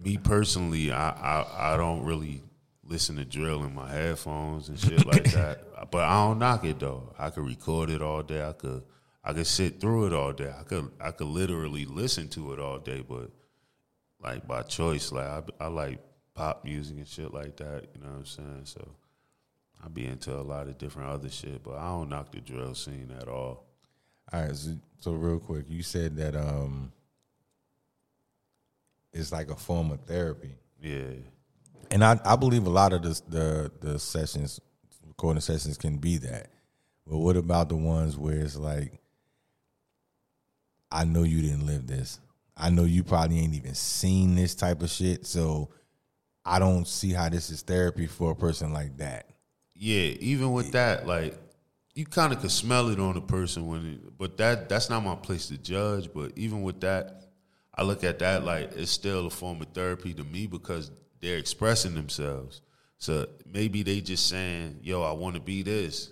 Me 0.03 0.17
personally, 0.17 0.91
I, 0.91 1.11
I, 1.11 1.75
I 1.75 1.77
don't 1.77 2.05
really 2.05 2.43
listen 2.85 3.17
to 3.17 3.25
drill 3.25 3.65
in 3.65 3.75
my 3.75 3.91
headphones 3.91 4.69
and 4.69 4.79
shit 4.79 5.07
like 5.07 5.25
that. 5.33 5.91
But 5.91 6.05
I 6.05 6.27
don't 6.27 6.39
knock 6.39 6.65
it 6.65 6.79
though. 6.79 7.13
I 7.19 7.31
could 7.31 7.47
record 7.47 7.91
it 7.91 8.03
all 8.03 8.23
day. 8.23 8.47
I 8.47 8.53
could, 8.53 8.83
I 9.25 9.33
could 9.33 9.47
sit 9.47 9.81
through 9.81 10.07
it 10.07 10.13
all 10.13 10.33
day. 10.33 10.53
I 10.59 10.63
could, 10.65 10.91
I 11.01 11.11
could 11.13 11.29
literally 11.29 11.87
listen 11.87 12.29
to 12.31 12.53
it 12.53 12.59
all 12.59 12.79
day. 12.79 13.05
But 13.07 13.31
like 14.23 14.47
by 14.47 14.63
choice, 14.63 15.13
like 15.13 15.27
I, 15.27 15.43
I 15.61 15.67
like 15.69 16.01
pop 16.35 16.65
music 16.65 16.97
and 16.97 17.07
shit 17.07 17.33
like 17.33 17.57
that. 17.57 17.89
You 17.95 18.01
know 18.03 18.11
what 18.11 18.19
I'm 18.19 18.27
saying? 18.27 18.63
So 18.65 18.89
I 19.85 19.89
be 19.89 20.07
into 20.07 20.35
a 20.35 20.43
lot 20.43 20.69
of 20.69 20.79
different 20.79 21.11
other 21.11 21.29
shit, 21.29 21.63
but 21.63 21.77
I 21.77 21.87
don't 21.87 22.09
knock 22.09 22.33
the 22.33 22.41
drill 22.41 22.75
scene 22.75 23.13
at 23.21 23.29
all. 23.29 23.67
All 24.33 24.41
right, 24.41 24.55
so, 24.55 24.77
so 25.01 25.13
real 25.13 25.39
quick, 25.39 25.67
you 25.69 25.83
said 25.83 26.17
that 26.17 26.37
um, 26.37 26.93
it's 29.13 29.33
like 29.33 29.51
a 29.51 29.57
form 29.57 29.91
of 29.91 30.01
therapy. 30.01 30.55
Yeah, 30.81 31.15
and 31.91 32.05
I, 32.05 32.19
I 32.25 32.37
believe 32.37 32.67
a 32.67 32.71
lot 32.71 32.93
of 32.93 33.03
the, 33.03 33.21
the 33.29 33.73
the 33.81 33.99
sessions, 33.99 34.61
recording 35.07 35.41
sessions, 35.41 35.77
can 35.77 35.99
be 35.99 36.19
that. 36.19 36.49
But 37.07 37.19
what 37.19 37.37
about 37.37 37.69
the 37.69 37.77
ones 37.77 38.17
where 38.17 38.41
it's 38.41 38.57
like, 38.57 39.01
I 40.91 41.05
know 41.05 41.23
you 41.25 41.43
didn't 41.43 41.67
live 41.67 41.87
this. 41.87 42.21
I 42.57 42.71
know 42.71 42.85
you 42.85 43.03
probably 43.03 43.41
ain't 43.41 43.55
even 43.55 43.75
seen 43.75 44.35
this 44.35 44.55
type 44.55 44.83
of 44.83 44.91
shit. 44.91 45.27
So 45.27 45.71
I 46.45 46.59
don't 46.59 46.87
see 46.87 47.13
how 47.13 47.29
this 47.29 47.51
is 47.51 47.63
therapy 47.63 48.07
for 48.07 48.33
a 48.33 48.37
person 48.37 48.73
like 48.73 48.99
that. 48.99 49.27
yeah. 49.75 50.15
Even 50.21 50.53
with 50.53 50.73
that, 50.73 51.07
like 51.07 51.35
you 51.95 52.07
kind 52.07 52.33
of 52.33 52.41
could 52.41 52.51
smell 52.51 52.89
it 52.89 53.01
on 53.01 53.17
a 53.17 53.21
person 53.21 53.67
when, 53.67 53.87
it, 53.87 54.19
but 54.19 54.37
that 54.39 54.69
that's 54.69 54.89
not 54.89 55.03
my 55.03 55.15
place 55.17 55.49
to 55.49 55.59
judge. 55.59 56.09
But 56.15 56.33
even 56.37 56.63
with 56.63 56.81
that, 56.81 57.25
I 57.75 57.83
look 57.83 58.05
at 58.05 58.19
that 58.19 58.45
like 58.45 58.73
it's 58.77 58.91
still 58.91 59.27
a 59.27 59.31
form 59.31 59.61
of 59.63 59.69
therapy 59.69 60.13
to 60.15 60.25
me 60.25 60.47
because 60.47 60.91
they're 61.21 61.39
expressing 61.39 61.95
themselves. 61.95 62.61
So 62.99 63.27
maybe 63.47 63.83
they 63.83 64.01
just 64.01 64.29
saying, 64.29 64.81
"Yo, 64.83 65.03
I 65.03 65.13
want 65.13 65.35
to 65.37 65.41
be 65.41 65.63
this." 65.63 66.11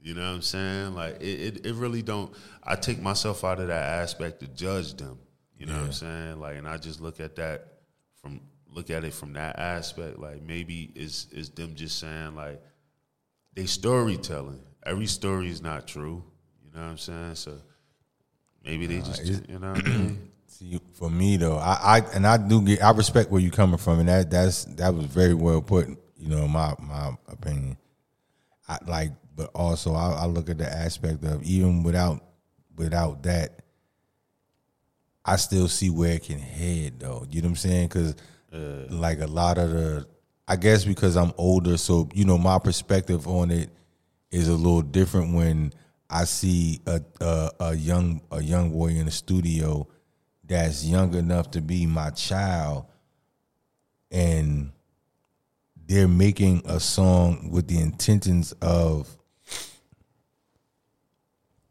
You 0.00 0.14
know 0.14 0.22
what 0.22 0.34
I'm 0.36 0.42
saying? 0.42 0.94
Like 0.94 1.20
it, 1.20 1.56
it, 1.56 1.66
it 1.66 1.74
really 1.74 2.02
don't. 2.02 2.32
I 2.62 2.74
take 2.76 3.00
myself 3.00 3.44
out 3.44 3.60
of 3.60 3.68
that 3.68 4.00
aspect 4.00 4.40
to 4.40 4.48
judge 4.48 4.94
them. 4.94 5.18
You 5.56 5.66
know 5.66 5.74
what 5.74 5.86
I'm 5.86 5.92
saying? 5.92 6.40
Like, 6.40 6.56
and 6.56 6.66
I 6.66 6.76
just 6.76 7.00
look 7.00 7.20
at 7.20 7.36
that 7.36 7.74
from 8.20 8.40
look 8.68 8.90
at 8.90 9.04
it 9.04 9.14
from 9.14 9.34
that 9.34 9.58
aspect. 9.58 10.18
Like 10.18 10.42
maybe 10.42 10.90
it's 10.94 11.26
is 11.32 11.50
them 11.50 11.74
just 11.74 11.98
saying 11.98 12.34
like 12.34 12.60
they 13.54 13.66
storytelling. 13.66 14.60
Every 14.84 15.06
story 15.06 15.48
is 15.48 15.62
not 15.62 15.86
true. 15.86 16.24
You 16.64 16.70
know 16.74 16.84
what 16.84 16.90
I'm 16.90 16.98
saying? 16.98 17.34
So 17.36 17.58
maybe 18.64 18.86
they 18.86 19.00
just 19.00 19.24
you 19.48 19.58
know 19.58 19.72
what 19.72 19.86
I 19.86 19.88
mean? 19.88 20.30
See, 20.52 20.78
for 20.92 21.08
me 21.08 21.38
though, 21.38 21.56
I, 21.56 21.78
I 21.82 21.98
and 22.14 22.26
I 22.26 22.36
do 22.36 22.60
get 22.60 22.82
I 22.82 22.90
respect 22.90 23.30
where 23.30 23.40
you're 23.40 23.50
coming 23.50 23.78
from, 23.78 24.00
and 24.00 24.08
that 24.10 24.30
that's 24.30 24.64
that 24.76 24.94
was 24.94 25.06
very 25.06 25.32
well 25.32 25.62
put. 25.62 25.88
You 26.18 26.28
know, 26.28 26.46
my 26.46 26.74
my 26.78 27.12
opinion. 27.28 27.78
I 28.68 28.76
like, 28.86 29.12
but 29.34 29.50
also 29.54 29.94
I, 29.94 30.10
I 30.10 30.26
look 30.26 30.50
at 30.50 30.58
the 30.58 30.70
aspect 30.70 31.24
of 31.24 31.42
even 31.42 31.82
without 31.82 32.22
without 32.76 33.22
that, 33.22 33.62
I 35.24 35.36
still 35.36 35.68
see 35.68 35.88
where 35.88 36.16
it 36.16 36.24
can 36.24 36.38
head 36.38 37.00
though. 37.00 37.26
You 37.30 37.40
know 37.40 37.46
what 37.46 37.52
I'm 37.52 37.56
saying? 37.56 37.88
Because 37.88 38.14
like 38.90 39.20
a 39.20 39.26
lot 39.26 39.56
of 39.56 39.70
the, 39.70 40.06
I 40.46 40.56
guess 40.56 40.84
because 40.84 41.16
I'm 41.16 41.32
older, 41.38 41.78
so 41.78 42.10
you 42.12 42.26
know 42.26 42.36
my 42.36 42.58
perspective 42.58 43.26
on 43.26 43.50
it 43.50 43.70
is 44.30 44.48
a 44.48 44.54
little 44.54 44.82
different 44.82 45.34
when 45.34 45.72
I 46.10 46.24
see 46.24 46.80
a 46.86 47.00
a, 47.22 47.50
a 47.58 47.74
young 47.74 48.20
a 48.30 48.42
young 48.42 48.70
boy 48.70 48.88
in 48.88 49.06
the 49.06 49.10
studio 49.10 49.88
that's 50.52 50.84
young 50.84 51.14
enough 51.14 51.50
to 51.52 51.60
be 51.60 51.86
my 51.86 52.10
child, 52.10 52.86
and 54.10 54.70
they're 55.86 56.08
making 56.08 56.62
a 56.64 56.78
song 56.80 57.50
with 57.50 57.66
the 57.68 57.78
intentions 57.78 58.52
of 58.62 59.08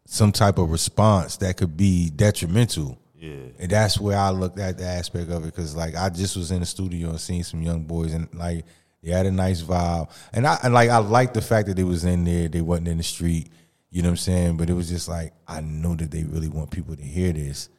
some 0.05 0.31
type 0.31 0.57
of 0.57 0.69
response 0.69 1.37
that 1.37 1.55
could 1.55 1.77
be 1.77 2.09
detrimental. 2.09 2.99
Yeah. 3.15 3.35
And 3.59 3.71
that's 3.71 3.99
where 3.99 4.17
I 4.17 4.31
looked 4.31 4.59
at 4.59 4.77
the 4.77 4.83
aspect 4.83 5.29
of 5.29 5.43
it 5.43 5.45
because, 5.45 5.75
like, 5.75 5.95
I 5.95 6.09
just 6.09 6.35
was 6.35 6.51
in 6.51 6.59
the 6.59 6.65
studio 6.65 7.09
and 7.09 7.19
seeing 7.19 7.43
some 7.43 7.61
young 7.61 7.83
boys 7.83 8.13
and 8.13 8.27
like 8.33 8.65
they 9.03 9.11
had 9.11 9.25
a 9.25 9.31
nice 9.31 9.61
vibe, 9.61 10.11
and 10.33 10.45
I 10.45 10.59
and 10.63 10.73
like 10.73 10.89
I 10.89 10.97
liked 10.97 11.33
the 11.33 11.41
fact 11.41 11.67
that 11.67 11.75
they 11.75 11.83
was 11.83 12.03
in 12.03 12.23
there, 12.23 12.47
they 12.47 12.61
wasn't 12.61 12.89
in 12.89 12.97
the 12.97 13.03
street, 13.03 13.49
you 13.89 14.01
know 14.01 14.09
what 14.09 14.13
I'm 14.13 14.17
saying? 14.17 14.57
But 14.57 14.69
it 14.69 14.73
was 14.73 14.89
just 14.89 15.07
like 15.07 15.33
I 15.47 15.61
know 15.61 15.95
that 15.95 16.11
they 16.11 16.23
really 16.23 16.49
want 16.49 16.71
people 16.71 16.95
to 16.95 17.01
hear 17.01 17.31
this, 17.33 17.69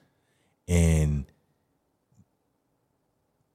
and 0.73 1.27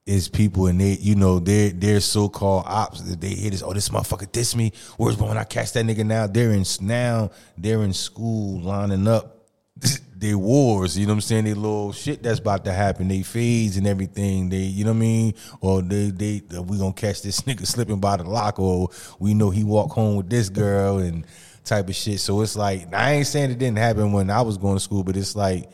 it's 0.06 0.28
people 0.28 0.68
and 0.68 0.80
they, 0.80 0.92
you 1.00 1.16
know, 1.16 1.40
they're 1.40 2.00
so 2.00 2.28
called 2.28 2.64
ops 2.66 3.02
that 3.02 3.20
they 3.20 3.28
hear 3.30 3.50
this. 3.50 3.62
Oh, 3.62 3.72
this 3.72 3.88
motherfucker 3.88 4.30
diss 4.30 4.54
me. 4.54 4.72
Where's 4.96 5.16
when 5.18 5.36
I 5.36 5.44
catch 5.44 5.72
that 5.72 5.84
nigga 5.84 6.06
now? 6.06 6.28
They're 6.28 6.52
in 6.52 6.64
now. 6.80 7.30
They're 7.58 7.82
in 7.82 7.92
school 7.92 8.60
lining 8.60 9.08
up 9.08 9.48
their 10.16 10.38
wars. 10.38 10.96
You 10.96 11.06
know 11.06 11.12
what 11.12 11.16
I'm 11.16 11.20
saying? 11.22 11.44
They 11.44 11.54
little 11.54 11.92
shit 11.92 12.22
that's 12.22 12.38
about 12.38 12.64
to 12.66 12.72
happen. 12.72 13.08
They 13.08 13.22
fades 13.22 13.76
and 13.76 13.86
everything. 13.86 14.48
They, 14.48 14.58
you 14.58 14.84
know 14.84 14.92
what 14.92 14.98
I 14.98 15.00
mean? 15.00 15.34
Or 15.60 15.82
they 15.82 16.10
they 16.10 16.42
we 16.60 16.78
gonna 16.78 16.92
catch 16.92 17.22
this 17.22 17.40
nigga 17.42 17.66
slipping 17.66 18.00
by 18.00 18.16
the 18.16 18.24
lock. 18.24 18.60
Or 18.60 18.90
we 19.18 19.34
know 19.34 19.50
he 19.50 19.64
walk 19.64 19.90
home 19.90 20.16
with 20.16 20.30
this 20.30 20.48
girl 20.50 20.98
and 20.98 21.26
type 21.64 21.88
of 21.88 21.96
shit. 21.96 22.20
So 22.20 22.40
it's 22.42 22.56
like 22.56 22.94
I 22.94 23.14
ain't 23.14 23.26
saying 23.26 23.50
it 23.50 23.58
didn't 23.58 23.78
happen 23.78 24.12
when 24.12 24.30
I 24.30 24.40
was 24.42 24.56
going 24.56 24.76
to 24.76 24.80
school, 24.80 25.02
but 25.02 25.16
it's 25.16 25.34
like 25.34 25.68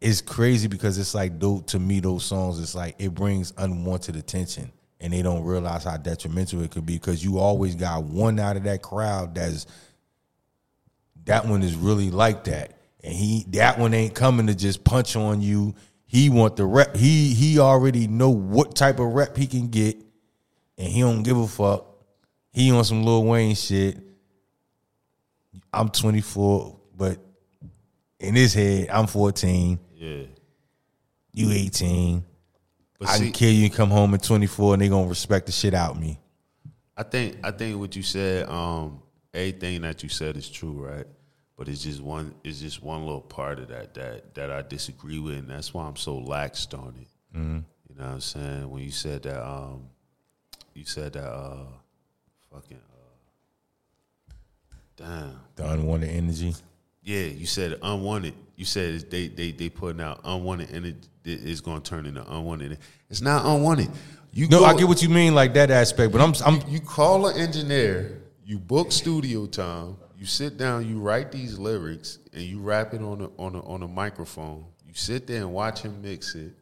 it's 0.00 0.20
crazy 0.20 0.68
because 0.68 0.98
it's 0.98 1.14
like 1.14 1.38
though 1.38 1.60
to 1.60 1.78
me 1.78 2.00
those 2.00 2.24
songs 2.24 2.58
it's 2.58 2.74
like 2.74 2.96
it 2.98 3.14
brings 3.14 3.52
unwanted 3.58 4.16
attention 4.16 4.72
and 5.00 5.12
they 5.12 5.22
don't 5.22 5.44
realize 5.44 5.84
how 5.84 5.96
detrimental 5.96 6.62
it 6.62 6.70
could 6.70 6.86
be 6.86 6.94
because 6.94 7.24
you 7.24 7.38
always 7.38 7.74
got 7.74 8.04
one 8.04 8.38
out 8.38 8.56
of 8.56 8.64
that 8.64 8.82
crowd 8.82 9.34
that's 9.34 9.66
that 11.24 11.46
one 11.46 11.62
is 11.62 11.74
really 11.74 12.10
like 12.10 12.44
that. 12.44 12.72
And 13.02 13.14
he 13.14 13.44
that 13.50 13.78
one 13.78 13.94
ain't 13.94 14.14
coming 14.14 14.46
to 14.48 14.54
just 14.54 14.84
punch 14.84 15.16
on 15.16 15.40
you. 15.40 15.74
He 16.06 16.28
want 16.28 16.56
the 16.56 16.66
rep 16.66 16.96
he 16.96 17.34
he 17.34 17.58
already 17.58 18.06
know 18.06 18.30
what 18.30 18.74
type 18.74 18.98
of 18.98 19.06
rep 19.06 19.36
he 19.36 19.46
can 19.46 19.68
get 19.68 19.96
and 20.76 20.88
he 20.88 21.00
don't 21.00 21.22
give 21.22 21.38
a 21.38 21.46
fuck. 21.46 21.86
He 22.52 22.70
on 22.70 22.84
some 22.84 23.04
Lil 23.04 23.24
Wayne 23.24 23.54
shit. 23.54 23.98
I'm 25.72 25.88
24 25.88 26.76
but 26.96 27.18
in 28.18 28.34
his 28.34 28.52
head 28.52 28.88
I'm 28.90 29.06
14 29.06 29.78
Yeah. 30.00 30.22
you 31.32 31.50
18. 31.50 32.24
But 32.98 33.08
I 33.08 33.16
see, 33.16 33.24
can 33.24 33.32
kill 33.32 33.52
you 33.52 33.64
and 33.66 33.74
come 33.74 33.90
home 33.90 34.14
at 34.14 34.22
24 34.22 34.74
and 34.74 34.82
they 34.82 34.88
gonna 34.88 35.08
respect 35.08 35.44
the 35.46 35.52
shit 35.52 35.74
out 35.74 35.92
of 35.92 36.00
me. 36.00 36.18
I 36.96 37.02
think 37.02 37.36
I 37.44 37.50
think 37.50 37.78
what 37.78 37.94
you 37.94 38.02
said, 38.02 38.48
um, 38.48 39.02
everything 39.32 39.82
that 39.82 40.02
you 40.02 40.08
said 40.08 40.36
is 40.36 40.48
true, 40.48 40.72
right? 40.86 41.06
But 41.56 41.68
it's 41.68 41.82
just 41.82 42.00
one 42.00 42.34
it's 42.42 42.60
just 42.60 42.82
one 42.82 43.04
little 43.04 43.20
part 43.20 43.58
of 43.58 43.68
that 43.68 43.92
that 43.94 44.34
that 44.34 44.50
I 44.50 44.62
disagree 44.62 45.18
with, 45.18 45.36
and 45.36 45.48
that's 45.48 45.74
why 45.74 45.84
I'm 45.84 45.96
so 45.96 46.18
laxed 46.18 46.72
on 46.78 46.94
it. 47.00 47.08
You 47.34 47.96
know 47.96 48.04
what 48.04 48.14
I'm 48.14 48.20
saying? 48.20 48.70
When 48.70 48.82
you 48.82 48.90
said 48.90 49.22
that, 49.24 49.46
um, 49.46 49.88
you 50.74 50.84
said 50.84 51.12
that, 51.12 51.28
uh, 51.28 51.66
fucking, 52.52 52.78
uh, 52.78 54.34
damn. 54.96 55.40
The 55.56 55.70
unwanted 55.70 56.08
energy. 56.10 56.54
Yeah, 57.02 57.24
you 57.26 57.46
said 57.46 57.78
unwanted. 57.82 58.34
You 58.60 58.66
said 58.66 59.10
they 59.10 59.28
they 59.28 59.52
they 59.52 59.70
putting 59.70 60.02
out 60.02 60.20
unwanted, 60.22 60.68
and 60.72 60.84
it 60.84 61.08
is 61.24 61.62
going 61.62 61.80
to 61.80 61.88
turn 61.90 62.04
into 62.04 62.20
unwanted. 62.30 62.76
It's 63.08 63.22
not 63.22 63.46
unwanted. 63.46 63.88
You 64.34 64.48
No, 64.48 64.58
go- 64.58 64.64
I 64.66 64.76
get 64.76 64.86
what 64.86 65.02
you 65.02 65.08
mean, 65.08 65.34
like 65.34 65.54
that 65.54 65.70
aspect, 65.70 66.12
but 66.12 66.20
I'm 66.20 66.34
I'm 66.44 66.60
you 66.68 66.78
call 66.78 67.26
an 67.28 67.40
engineer, 67.40 68.20
you 68.44 68.58
book 68.58 68.92
studio 68.92 69.46
time, 69.46 69.96
you 70.14 70.26
sit 70.26 70.58
down, 70.58 70.86
you 70.86 71.00
write 71.00 71.32
these 71.32 71.58
lyrics, 71.58 72.18
and 72.34 72.42
you 72.42 72.60
rap 72.60 72.92
it 72.92 73.00
on 73.00 73.22
a 73.22 73.30
on 73.42 73.54
a 73.54 73.62
on 73.66 73.82
a 73.82 73.88
microphone. 73.88 74.66
You 74.86 74.92
sit 74.92 75.26
there 75.26 75.38
and 75.38 75.54
watch 75.54 75.80
him 75.80 76.02
mix 76.02 76.34
it. 76.34 76.52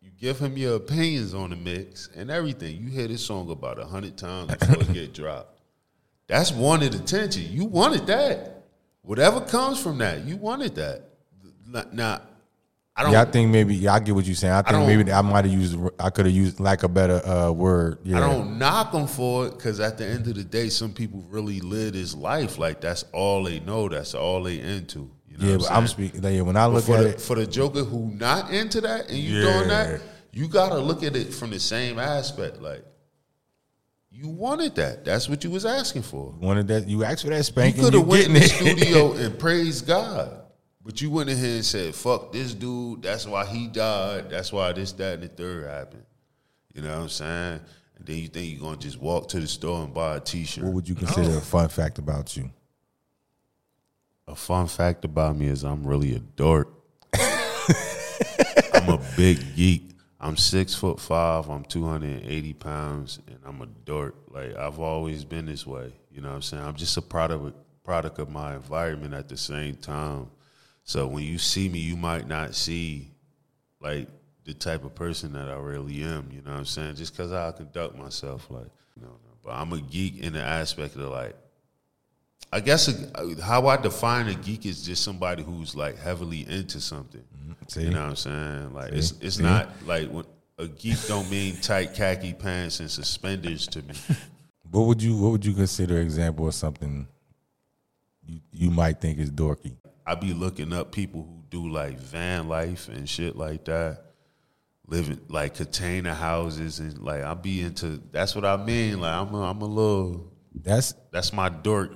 You 0.00 0.10
give 0.16 0.38
him 0.38 0.56
your 0.56 0.76
opinions 0.76 1.34
on 1.34 1.50
the 1.50 1.56
mix 1.56 2.08
and 2.14 2.30
everything. 2.30 2.76
You 2.76 2.88
hear 2.88 3.08
this 3.08 3.26
song 3.26 3.50
about 3.50 3.80
a 3.80 3.84
hundred 3.84 4.16
times 4.16 4.54
before 4.54 4.82
it 4.82 4.92
get 4.92 5.12
dropped. 5.12 5.58
That's 6.28 6.52
wanted 6.52 6.94
attention. 6.94 7.46
You 7.50 7.64
wanted 7.64 8.06
that. 8.06 8.62
Whatever 9.02 9.40
comes 9.40 9.82
from 9.82 9.98
that, 9.98 10.24
you 10.24 10.36
wanted 10.36 10.76
that. 10.76 11.07
Now, 11.92 12.22
I 12.96 13.02
don't. 13.04 13.12
yeah, 13.12 13.22
I 13.22 13.24
think 13.26 13.50
maybe 13.50 13.76
yeah, 13.76 13.94
I 13.94 14.00
get 14.00 14.14
what 14.14 14.24
you're 14.24 14.34
saying. 14.34 14.52
I 14.54 14.62
think 14.62 14.72
don't- 14.72 14.86
maybe 14.86 15.12
I 15.12 15.22
might 15.22 15.44
have 15.44 15.54
used 15.54 15.78
I 16.00 16.10
could 16.10 16.26
have 16.26 16.34
used 16.34 16.58
like 16.58 16.82
a 16.82 16.88
better 16.88 17.24
uh, 17.24 17.50
word. 17.52 17.98
Yeah. 18.02 18.16
I 18.16 18.20
don't 18.20 18.58
knock 18.58 18.90
them 18.92 19.06
for 19.06 19.46
it 19.46 19.50
because 19.52 19.78
at 19.78 19.98
the 19.98 20.06
end 20.06 20.26
of 20.26 20.34
the 20.34 20.42
day, 20.44 20.68
some 20.68 20.92
people 20.92 21.24
really 21.28 21.60
live 21.60 21.92
this 21.92 22.14
life 22.14 22.58
like 22.58 22.80
that's 22.80 23.04
all 23.12 23.44
they 23.44 23.60
know. 23.60 23.88
That's 23.88 24.14
all 24.14 24.42
they 24.42 24.58
into. 24.58 25.10
You 25.28 25.38
know 25.38 25.46
yeah, 25.46 25.52
what 25.58 25.60
but 25.68 25.70
I'm 25.70 25.76
I'm 25.82 25.86
speaking. 25.86 26.22
Yeah, 26.24 26.40
when 26.40 26.56
I 26.56 26.66
But 26.66 26.72
look 26.74 26.84
for 26.84 26.96
at 26.96 27.02
the, 27.02 27.08
it, 27.10 27.20
for 27.20 27.36
the 27.36 27.46
Joker 27.46 27.84
who 27.84 28.10
not 28.16 28.50
into 28.50 28.80
that 28.80 29.08
and 29.10 29.16
you 29.18 29.36
Yeah. 29.38 29.52
doing 29.52 29.68
that, 29.68 30.00
you 30.32 30.48
gotta 30.48 30.78
look 30.78 31.04
at 31.04 31.14
it 31.14 31.32
from 31.32 31.50
the 31.50 31.60
same 31.60 32.00
aspect. 32.00 32.60
Like 32.60 32.82
you 34.10 34.28
wanted 34.28 34.74
that. 34.76 35.04
That's 35.04 35.28
what 35.28 35.44
you 35.44 35.50
was 35.50 35.64
asking 35.64 36.02
for. 36.02 36.34
wanted 36.40 36.66
that 36.68 36.88
you 36.88 37.04
asked 37.04 37.22
for 37.22 37.30
that 37.30 37.44
spanking. 37.44 37.76
You 37.80 37.90
could 37.90 37.94
have 37.94 38.06
went 38.08 38.26
in 38.26 38.32
the 38.32 38.40
studio 38.42 39.12
and 39.16 39.38
praised 39.38 39.86
God. 39.86 40.37
But 40.88 41.02
you 41.02 41.10
went 41.10 41.28
here 41.28 41.56
and 41.56 41.64
said, 41.66 41.94
fuck 41.94 42.32
this 42.32 42.54
dude, 42.54 43.02
that's 43.02 43.26
why 43.26 43.44
he 43.44 43.66
died, 43.66 44.30
that's 44.30 44.50
why 44.50 44.72
this, 44.72 44.92
that, 44.92 45.16
and 45.16 45.22
the 45.22 45.28
third 45.28 45.66
happened. 45.66 46.06
You 46.72 46.80
know 46.80 46.96
what 46.96 47.02
I'm 47.02 47.08
saying? 47.10 47.60
And 47.98 48.06
then 48.06 48.16
you 48.16 48.28
think 48.28 48.50
you're 48.50 48.62
gonna 48.62 48.78
just 48.78 48.98
walk 48.98 49.28
to 49.28 49.38
the 49.38 49.46
store 49.46 49.84
and 49.84 49.92
buy 49.92 50.16
a 50.16 50.20
t 50.20 50.46
shirt. 50.46 50.64
what 50.64 50.72
would 50.72 50.88
you 50.88 50.94
consider 50.94 51.36
a 51.36 51.42
fun 51.42 51.68
fact 51.68 51.98
about 51.98 52.34
you? 52.38 52.50
A 54.28 54.34
fun 54.34 54.66
fact 54.66 55.04
about 55.04 55.36
me 55.36 55.48
is 55.48 55.62
I'm 55.62 55.86
really 55.86 56.16
a 56.16 56.20
dork. 56.20 56.70
I'm 57.12 58.88
a 58.88 59.00
big 59.14 59.40
geek. 59.56 59.90
I'm 60.18 60.38
six 60.38 60.74
foot 60.74 60.98
five. 60.98 61.50
I'm 61.50 61.64
280 61.64 62.54
pounds, 62.54 63.20
and 63.26 63.38
I'm 63.44 63.60
a 63.60 63.66
dork. 63.66 64.14
Like 64.30 64.56
I've 64.56 64.78
always 64.78 65.22
been 65.26 65.44
this 65.44 65.66
way. 65.66 65.92
You 66.10 66.22
know 66.22 66.28
what 66.28 66.36
I'm 66.36 66.42
saying? 66.42 66.62
I'm 66.62 66.76
just 66.76 66.96
a 66.96 67.02
product 67.02 67.54
product 67.84 68.18
of 68.18 68.30
my 68.30 68.54
environment 68.54 69.12
at 69.12 69.28
the 69.28 69.36
same 69.36 69.76
time. 69.76 70.30
So 70.88 71.06
when 71.06 71.22
you 71.22 71.36
see 71.36 71.68
me, 71.68 71.80
you 71.80 71.98
might 71.98 72.26
not 72.26 72.54
see 72.54 73.10
like 73.78 74.08
the 74.44 74.54
type 74.54 74.86
of 74.86 74.94
person 74.94 75.34
that 75.34 75.46
I 75.50 75.56
really 75.56 76.02
am. 76.02 76.30
You 76.32 76.40
know 76.40 76.52
what 76.52 76.60
I'm 76.60 76.64
saying? 76.64 76.94
Just 76.94 77.14
because 77.14 77.30
I 77.30 77.52
conduct 77.52 77.94
myself 77.94 78.46
like, 78.48 78.70
you 78.96 79.02
know. 79.02 79.18
But 79.44 79.50
I'm 79.50 79.70
a 79.74 79.82
geek 79.82 80.18
in 80.18 80.32
the 80.32 80.42
aspect 80.42 80.96
of 80.96 81.02
like 81.02 81.36
I 82.50 82.60
guess 82.60 82.88
a, 82.88 83.42
how 83.42 83.66
I 83.66 83.76
define 83.76 84.28
a 84.28 84.34
geek 84.34 84.64
is 84.64 84.82
just 84.82 85.04
somebody 85.04 85.42
who's 85.42 85.76
like 85.76 85.98
heavily 85.98 86.48
into 86.48 86.80
something. 86.80 87.22
Mm-hmm. 87.38 87.52
See? 87.68 87.82
You 87.82 87.90
know 87.90 88.04
what 88.04 88.08
I'm 88.08 88.16
saying? 88.16 88.74
Like 88.74 88.92
See? 88.92 88.98
it's 88.98 89.12
it's 89.20 89.36
See? 89.36 89.42
not 89.42 89.68
like 89.84 90.08
when, 90.08 90.24
a 90.56 90.68
geek 90.68 91.06
don't 91.06 91.30
mean 91.30 91.56
tight 91.56 91.92
khaki 91.92 92.32
pants 92.32 92.80
and 92.80 92.90
suspenders 92.90 93.66
to 93.68 93.82
me. 93.82 93.94
What 94.70 94.82
would 94.86 95.02
you 95.02 95.18
What 95.18 95.32
would 95.32 95.44
you 95.44 95.52
consider 95.52 95.98
example 95.98 96.48
of 96.48 96.54
something 96.54 97.06
you 98.26 98.40
you 98.52 98.70
might 98.70 99.02
think 99.02 99.18
is 99.18 99.30
dorky? 99.30 99.76
I 100.08 100.14
be 100.14 100.32
looking 100.32 100.72
up 100.72 100.90
people 100.90 101.22
who 101.22 101.42
do 101.50 101.68
like 101.70 102.00
van 102.00 102.48
life 102.48 102.88
and 102.88 103.06
shit 103.06 103.36
like 103.36 103.66
that, 103.66 104.04
living 104.86 105.20
like 105.28 105.54
container 105.56 106.14
houses 106.14 106.78
and 106.78 106.98
like 106.98 107.22
I 107.22 107.34
be 107.34 107.60
into. 107.60 108.00
That's 108.10 108.34
what 108.34 108.46
I 108.46 108.56
mean. 108.56 109.02
Like 109.02 109.12
I'm 109.12 109.34
a, 109.34 109.42
I'm 109.42 109.60
a 109.60 109.66
little 109.66 110.32
That's 110.54 110.94
That's 111.10 111.34
my 111.34 111.50
dork 111.50 111.90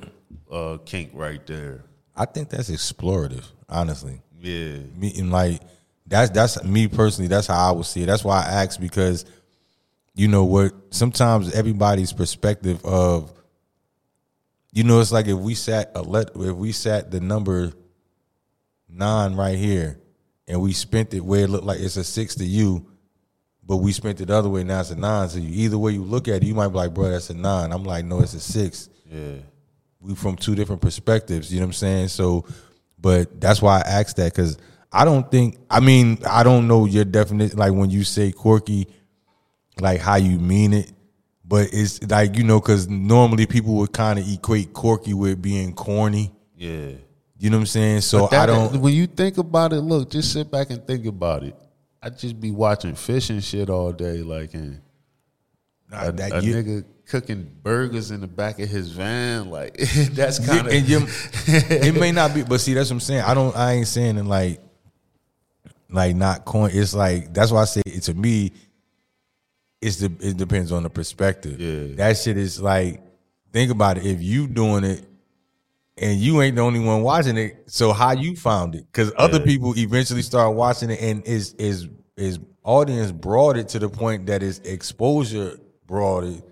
uh, 0.50 0.76
kink 0.84 1.12
right 1.14 1.44
there. 1.46 1.84
I 2.14 2.26
think 2.26 2.50
that's 2.50 2.70
explorative, 2.70 3.46
honestly. 3.66 4.20
Yeah, 4.38 4.76
Me 4.94 5.14
and 5.16 5.30
like 5.30 5.62
that's 6.06 6.30
that's 6.32 6.62
me 6.64 6.88
personally. 6.88 7.28
That's 7.28 7.46
how 7.46 7.70
I 7.70 7.72
would 7.72 7.86
see 7.86 8.02
it. 8.02 8.06
That's 8.06 8.24
why 8.24 8.44
I 8.44 8.62
ask 8.62 8.78
because 8.78 9.24
you 10.14 10.28
know 10.28 10.44
what? 10.44 10.74
Sometimes 10.90 11.54
everybody's 11.54 12.12
perspective 12.12 12.84
of 12.84 13.32
you 14.70 14.84
know 14.84 15.00
it's 15.00 15.12
like 15.12 15.28
if 15.28 15.38
we 15.38 15.54
sat 15.54 15.92
a 15.94 16.02
let 16.02 16.36
if 16.36 16.56
we 16.56 16.72
sat 16.72 17.10
the 17.10 17.18
number 17.20 17.72
nine 18.92 19.34
right 19.34 19.56
here 19.56 19.98
and 20.46 20.60
we 20.60 20.72
spent 20.72 21.14
it 21.14 21.20
where 21.20 21.44
it 21.44 21.50
looked 21.50 21.64
like 21.64 21.80
it's 21.80 21.96
a 21.96 22.04
six 22.04 22.34
to 22.36 22.44
you, 22.44 22.86
but 23.64 23.76
we 23.78 23.92
spent 23.92 24.20
it 24.20 24.26
the 24.26 24.36
other 24.36 24.48
way 24.48 24.64
now 24.64 24.80
it's 24.80 24.90
a 24.90 24.96
nine 24.96 25.28
to 25.30 25.40
you. 25.40 25.64
Either 25.64 25.78
way 25.78 25.92
you 25.92 26.02
look 26.02 26.28
at 26.28 26.42
it, 26.42 26.44
you 26.44 26.54
might 26.54 26.68
be 26.68 26.74
like, 26.74 26.92
bro, 26.94 27.10
that's 27.10 27.30
a 27.30 27.34
nine. 27.34 27.72
I'm 27.72 27.84
like, 27.84 28.04
no, 28.04 28.20
it's 28.20 28.34
a 28.34 28.40
six 28.40 28.88
yeah. 29.10 29.36
we 30.00 30.14
from 30.14 30.36
two 30.36 30.54
different 30.54 30.82
perspectives. 30.82 31.52
You 31.52 31.60
know 31.60 31.66
what 31.66 31.68
I'm 31.68 31.72
saying? 31.74 32.08
So, 32.08 32.46
but 32.98 33.40
that's 33.40 33.62
why 33.62 33.78
I 33.78 34.00
asked 34.00 34.16
that 34.16 34.32
because 34.32 34.58
I 34.92 35.04
don't 35.04 35.30
think. 35.30 35.58
I 35.70 35.80
mean, 35.80 36.18
I 36.28 36.42
don't 36.42 36.68
know 36.68 36.86
your 36.86 37.04
definition. 37.04 37.58
Like 37.58 37.72
when 37.72 37.90
you 37.90 38.04
say 38.04 38.32
quirky, 38.32 38.88
like 39.80 40.00
how 40.00 40.16
you 40.16 40.38
mean 40.38 40.72
it. 40.72 40.92
But 41.44 41.68
it's 41.72 42.02
like 42.02 42.36
you 42.36 42.44
know, 42.44 42.60
because 42.60 42.88
normally 42.88 43.46
people 43.46 43.74
would 43.74 43.92
kind 43.92 44.18
of 44.18 44.30
equate 44.30 44.72
quirky 44.72 45.14
with 45.14 45.40
being 45.42 45.74
corny. 45.74 46.32
Yeah. 46.56 46.92
You 47.42 47.50
know 47.50 47.56
what 47.56 47.62
I'm 47.62 47.66
saying? 47.66 48.00
So 48.02 48.28
that- 48.28 48.42
I 48.44 48.46
don't. 48.46 48.80
When 48.80 48.94
you 48.94 49.08
think 49.08 49.36
about 49.36 49.72
it, 49.72 49.80
look, 49.80 50.08
just 50.10 50.32
sit 50.32 50.48
back 50.48 50.70
and 50.70 50.86
think 50.86 51.06
about 51.06 51.42
it. 51.42 51.56
I 52.00 52.08
just 52.08 52.38
be 52.40 52.52
watching 52.52 52.94
fish 52.94 53.30
and 53.30 53.42
shit 53.42 53.68
all 53.68 53.90
day, 53.90 54.18
like 54.18 54.54
and 54.54 54.80
Nah, 55.90 56.04
a, 56.06 56.12
that 56.12 56.32
a 56.34 56.40
you- 56.44 56.54
nigga 56.54 56.84
cooking 57.04 57.50
burgers 57.64 58.12
in 58.12 58.20
the 58.20 58.28
back 58.28 58.60
of 58.60 58.68
his 58.68 58.90
van, 58.92 59.50
like 59.50 59.76
that's 60.12 60.38
kind 60.38 60.68
of 60.68 60.72
and 60.72 60.86
it 61.48 61.98
may 61.98 62.12
not 62.12 62.32
be, 62.32 62.44
but 62.44 62.60
see, 62.60 62.74
that's 62.74 62.90
what 62.90 62.94
I'm 62.94 63.00
saying. 63.00 63.22
I 63.22 63.34
don't. 63.34 63.56
I 63.56 63.72
ain't 63.72 63.88
saying 63.88 64.18
it 64.18 64.24
like, 64.24 64.60
like 65.90 66.14
not 66.14 66.44
coin. 66.44 66.70
It's 66.72 66.94
like 66.94 67.34
that's 67.34 67.50
why 67.50 67.62
I 67.62 67.64
say 67.64 67.82
it 67.86 68.02
to 68.04 68.14
me. 68.14 68.52
It's 69.80 69.96
the 69.96 70.12
it 70.20 70.36
depends 70.36 70.70
on 70.70 70.84
the 70.84 70.90
perspective. 70.90 71.60
Yeah. 71.60 71.96
that 71.96 72.18
shit 72.18 72.36
is 72.36 72.60
like. 72.62 73.02
Think 73.52 73.72
about 73.72 73.98
it. 73.98 74.06
If 74.06 74.22
you 74.22 74.46
doing 74.46 74.84
it, 74.84 75.04
and 75.98 76.18
you 76.18 76.40
ain't 76.42 76.56
the 76.56 76.62
only 76.62 76.80
one 76.80 77.02
watching 77.02 77.36
it, 77.36 77.64
so 77.66 77.92
how 77.92 78.12
you 78.12 78.34
found 78.36 78.74
it? 78.74 78.86
Because 78.90 79.12
other 79.16 79.40
people 79.40 79.74
eventually 79.76 80.22
start 80.22 80.54
watching 80.56 80.90
it, 80.90 81.00
and 81.00 81.24
is 81.26 81.54
is 81.54 81.88
is 82.16 82.38
audience 82.64 83.12
broadened 83.12 83.68
to 83.70 83.78
the 83.78 83.88
point 83.88 84.26
that 84.26 84.42
is 84.42 84.58
exposure 84.60 85.58
broadened, 85.86 86.42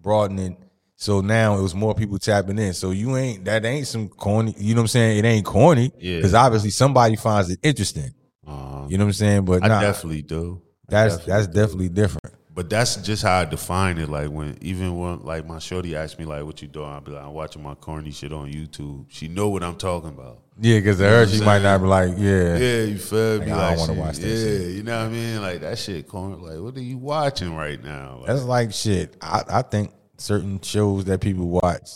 broadening. 0.00 0.56
So 0.96 1.20
now 1.20 1.58
it 1.58 1.62
was 1.62 1.74
more 1.74 1.94
people 1.94 2.18
tapping 2.18 2.58
in. 2.58 2.72
So 2.74 2.90
you 2.92 3.16
ain't 3.16 3.44
that 3.46 3.64
ain't 3.64 3.86
some 3.86 4.08
corny. 4.08 4.54
You 4.56 4.74
know 4.74 4.80
what 4.80 4.84
I'm 4.84 4.88
saying? 4.88 5.18
It 5.18 5.24
ain't 5.26 5.44
corny 5.44 5.92
Yeah. 5.98 6.16
because 6.16 6.34
obviously 6.34 6.70
somebody 6.70 7.16
finds 7.16 7.50
it 7.50 7.58
interesting. 7.62 8.14
Uh, 8.46 8.86
You 8.88 8.98
know 8.98 9.04
what 9.04 9.08
I'm 9.08 9.12
saying? 9.14 9.44
But 9.44 9.64
I 9.64 9.68
nah, 9.68 9.80
definitely 9.80 10.22
do. 10.22 10.62
I 10.88 10.90
that's 10.92 11.16
definitely 11.16 11.32
that's 11.32 11.46
do. 11.48 11.52
definitely 11.60 11.88
different. 11.88 12.34
But 12.54 12.70
that's 12.70 12.94
just 12.96 13.24
how 13.24 13.40
I 13.40 13.44
define 13.46 13.98
it. 13.98 14.08
Like 14.08 14.30
when 14.30 14.56
even 14.60 14.96
when 14.96 15.24
like 15.24 15.44
my 15.44 15.58
shorty 15.58 15.96
asked 15.96 16.20
me 16.20 16.24
like, 16.24 16.44
"What 16.44 16.62
you 16.62 16.68
doing?" 16.68 16.88
I'll 16.88 17.00
be 17.00 17.10
like, 17.10 17.24
"I'm 17.24 17.32
watching 17.32 17.62
my 17.62 17.74
corny 17.74 18.12
shit 18.12 18.32
on 18.32 18.50
YouTube." 18.52 19.06
She 19.08 19.26
know 19.26 19.48
what 19.48 19.64
I'm 19.64 19.74
talking 19.74 20.10
about. 20.10 20.38
Yeah, 20.60 20.78
because 20.78 20.98
to 20.98 21.08
her 21.08 21.26
she 21.26 21.40
might 21.40 21.62
not 21.62 21.80
be 21.80 21.86
like, 21.88 22.10
yeah, 22.16 22.56
Yeah, 22.56 22.82
you 22.84 22.98
feel 22.98 23.40
me? 23.40 23.46
Like, 23.46 23.60
I 23.60 23.74
don't 23.74 23.88
wanna 23.88 24.00
watch 24.00 24.18
that 24.18 24.22
shit. 24.22 24.38
Yeah, 24.38 24.58
shit. 24.66 24.76
you 24.76 24.82
know 24.84 24.98
what 25.00 25.06
I 25.06 25.08
mean? 25.08 25.42
Like 25.42 25.60
that 25.62 25.78
shit 25.78 26.06
corny. 26.06 26.36
Like, 26.36 26.60
what 26.60 26.76
are 26.76 26.80
you 26.80 26.96
watching 26.96 27.56
right 27.56 27.82
now? 27.82 28.18
Like, 28.18 28.26
That's 28.28 28.44
like 28.44 28.72
shit. 28.72 29.16
I, 29.20 29.42
I 29.48 29.62
think 29.62 29.92
certain 30.16 30.60
shows 30.60 31.06
that 31.06 31.20
people 31.20 31.48
watch 31.48 31.90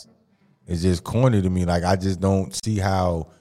is 0.67 0.81
just 0.81 1.05
corny 1.05 1.41
to 1.41 1.49
me. 1.49 1.63
Like 1.63 1.85
I 1.85 1.95
just 1.95 2.19
don't 2.19 2.53
see 2.65 2.77
how 2.77 3.31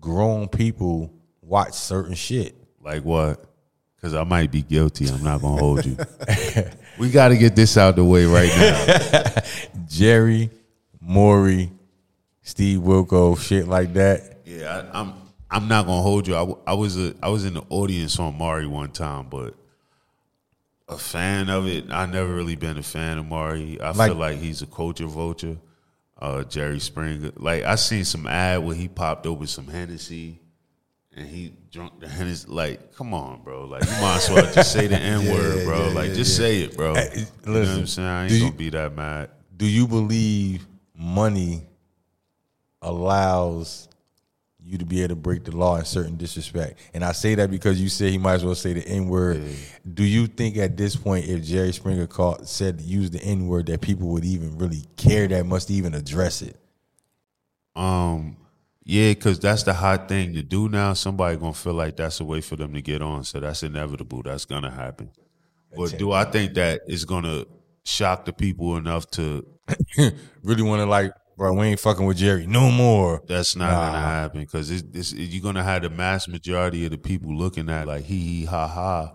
grown 0.00 0.48
people 0.48 1.14
watch 1.40 1.74
certain 1.74 2.14
shit. 2.14 2.56
Like 2.82 3.04
what? 3.04 3.44
Because 4.02 4.14
I 4.16 4.24
might 4.24 4.50
be 4.50 4.62
guilty. 4.62 5.06
I'm 5.08 5.22
not 5.22 5.40
gonna 5.42 5.60
hold 5.60 5.86
you. 5.86 5.96
we 6.98 7.08
got 7.08 7.28
to 7.28 7.36
get 7.36 7.54
this 7.54 7.76
out 7.76 7.94
the 7.94 8.04
way 8.04 8.24
right 8.26 8.50
now. 8.56 9.42
Jerry, 9.88 10.50
Maury, 11.00 11.70
Steve 12.42 12.80
Wilkos, 12.80 13.40
shit 13.46 13.68
like 13.68 13.92
that. 13.94 14.38
Yeah, 14.44 14.88
I, 14.92 15.00
I'm. 15.00 15.12
I'm 15.54 15.68
not 15.68 15.84
gonna 15.86 16.00
hold 16.02 16.26
you. 16.26 16.34
I 16.66 16.72
was 16.72 16.96
a, 16.98 17.14
I 17.22 17.28
was 17.28 17.44
in 17.44 17.54
the 17.54 17.62
audience 17.68 18.18
on 18.18 18.36
Maury 18.38 18.66
one 18.66 18.90
time, 18.90 19.26
but 19.28 19.54
a 20.88 20.96
fan 20.98 21.48
of 21.50 21.68
it. 21.68 21.84
I 21.90 22.06
never 22.06 22.34
really 22.34 22.56
been 22.56 22.78
a 22.78 22.82
fan 22.82 23.18
of 23.18 23.26
Maury. 23.26 23.78
I 23.80 23.90
Like- 23.92 24.10
feel 24.10 24.18
like 24.18 24.38
he's 24.38 24.62
a 24.62 24.66
culture 24.66 25.06
vulture. 25.06 25.58
Uh, 26.18 26.42
Jerry 26.44 26.80
Springer. 26.80 27.32
Like 27.36 27.64
I 27.64 27.74
seen 27.74 28.04
some 28.04 28.26
ad 28.26 28.64
where 28.64 28.74
he 28.74 28.88
popped 28.88 29.26
over 29.26 29.46
some 29.46 29.66
Hennessy, 29.66 30.40
and 31.16 31.26
he 31.28 31.52
drunk 31.70 32.00
the 32.00 32.08
Hennessy. 32.08 32.46
Like, 32.48 32.94
come 32.94 33.12
on, 33.14 33.42
bro. 33.42 33.64
Like 33.66 33.84
you 33.84 33.90
might 34.00 34.16
as 34.16 34.30
well 34.30 34.52
just 34.52 34.72
say 34.72 34.86
the 34.86 34.98
N 35.00 35.30
word, 35.32 35.64
bro. 35.64 35.88
like 35.90 36.14
just 36.14 36.36
say 36.36 36.62
it, 36.62 36.76
bro. 36.76 36.94
you 36.94 37.26
know 37.46 37.60
what 37.60 37.68
I'm 37.68 37.86
saying? 37.86 38.08
I 38.08 38.22
ain't 38.22 38.30
do 38.30 38.36
you- 38.36 38.44
gonna 38.44 38.56
be 38.56 38.70
that 38.70 38.94
mad. 38.96 39.30
Do 39.56 39.66
you 39.66 39.86
believe 39.86 40.66
money 40.96 41.62
allows 42.80 43.88
you 44.64 44.78
to 44.78 44.84
be 44.84 45.00
able 45.02 45.08
to 45.10 45.16
break 45.16 45.44
the 45.44 45.56
law 45.56 45.76
in 45.76 45.84
certain 45.84 46.16
disrespect? 46.16 46.78
And 46.94 47.04
I 47.04 47.12
say 47.12 47.34
that 47.36 47.50
because 47.50 47.80
you 47.80 47.88
said 47.88 48.10
he 48.10 48.18
might 48.18 48.34
as 48.34 48.44
well 48.44 48.54
say 48.54 48.72
the 48.72 48.86
N 48.86 49.08
word. 49.08 49.42
Do 49.94 50.04
you 50.04 50.26
think 50.26 50.56
at 50.56 50.76
this 50.76 50.96
point, 50.96 51.26
if 51.26 51.44
Jerry 51.44 51.72
Springer 51.72 52.06
called 52.06 52.48
said 52.48 52.80
use 52.80 53.10
the 53.10 53.22
N 53.22 53.46
word, 53.46 53.66
that 53.66 53.80
people 53.80 54.08
would 54.08 54.24
even 54.24 54.56
really 54.58 54.84
care 54.96 55.28
that 55.28 55.46
much 55.46 55.66
to 55.66 55.74
even 55.74 55.94
address 55.94 56.42
it? 56.42 56.56
Um, 57.76 58.36
yeah, 58.84 59.10
because 59.10 59.38
that's 59.38 59.62
the 59.62 59.72
hot 59.72 60.08
thing 60.08 60.34
to 60.34 60.42
do 60.42 60.68
now. 60.68 60.92
Somebody 60.94 61.36
gonna 61.36 61.52
feel 61.52 61.74
like 61.74 61.96
that's 61.96 62.20
a 62.20 62.24
way 62.24 62.40
for 62.40 62.56
them 62.56 62.74
to 62.74 62.82
get 62.82 63.00
on, 63.00 63.24
so 63.24 63.38
that's 63.38 63.62
inevitable. 63.62 64.22
That's 64.22 64.44
gonna 64.44 64.70
happen. 64.70 65.10
But 65.76 65.96
do 65.98 66.12
I 66.12 66.24
think 66.24 66.54
that 66.54 66.82
it's 66.86 67.04
gonna 67.04 67.44
shock 67.84 68.24
the 68.24 68.32
people 68.32 68.76
enough 68.76 69.08
to? 69.12 69.46
really 70.42 70.62
want 70.62 70.80
to 70.80 70.86
like, 70.86 71.12
bro, 71.36 71.52
we 71.54 71.66
ain't 71.66 71.80
fucking 71.80 72.04
with 72.04 72.16
Jerry 72.16 72.46
no 72.46 72.70
more. 72.70 73.22
That's 73.26 73.54
not 73.54 73.70
gonna 73.70 73.98
happen 74.00 74.40
because 74.40 74.70
you're 75.14 75.42
gonna 75.42 75.62
have 75.62 75.82
the 75.82 75.90
mass 75.90 76.26
majority 76.26 76.84
of 76.84 76.90
the 76.90 76.98
people 76.98 77.34
looking 77.34 77.70
at 77.70 77.86
like 77.86 78.04
hee 78.04 78.40
hee 78.40 78.44
ha 78.46 78.66
ha. 78.66 79.12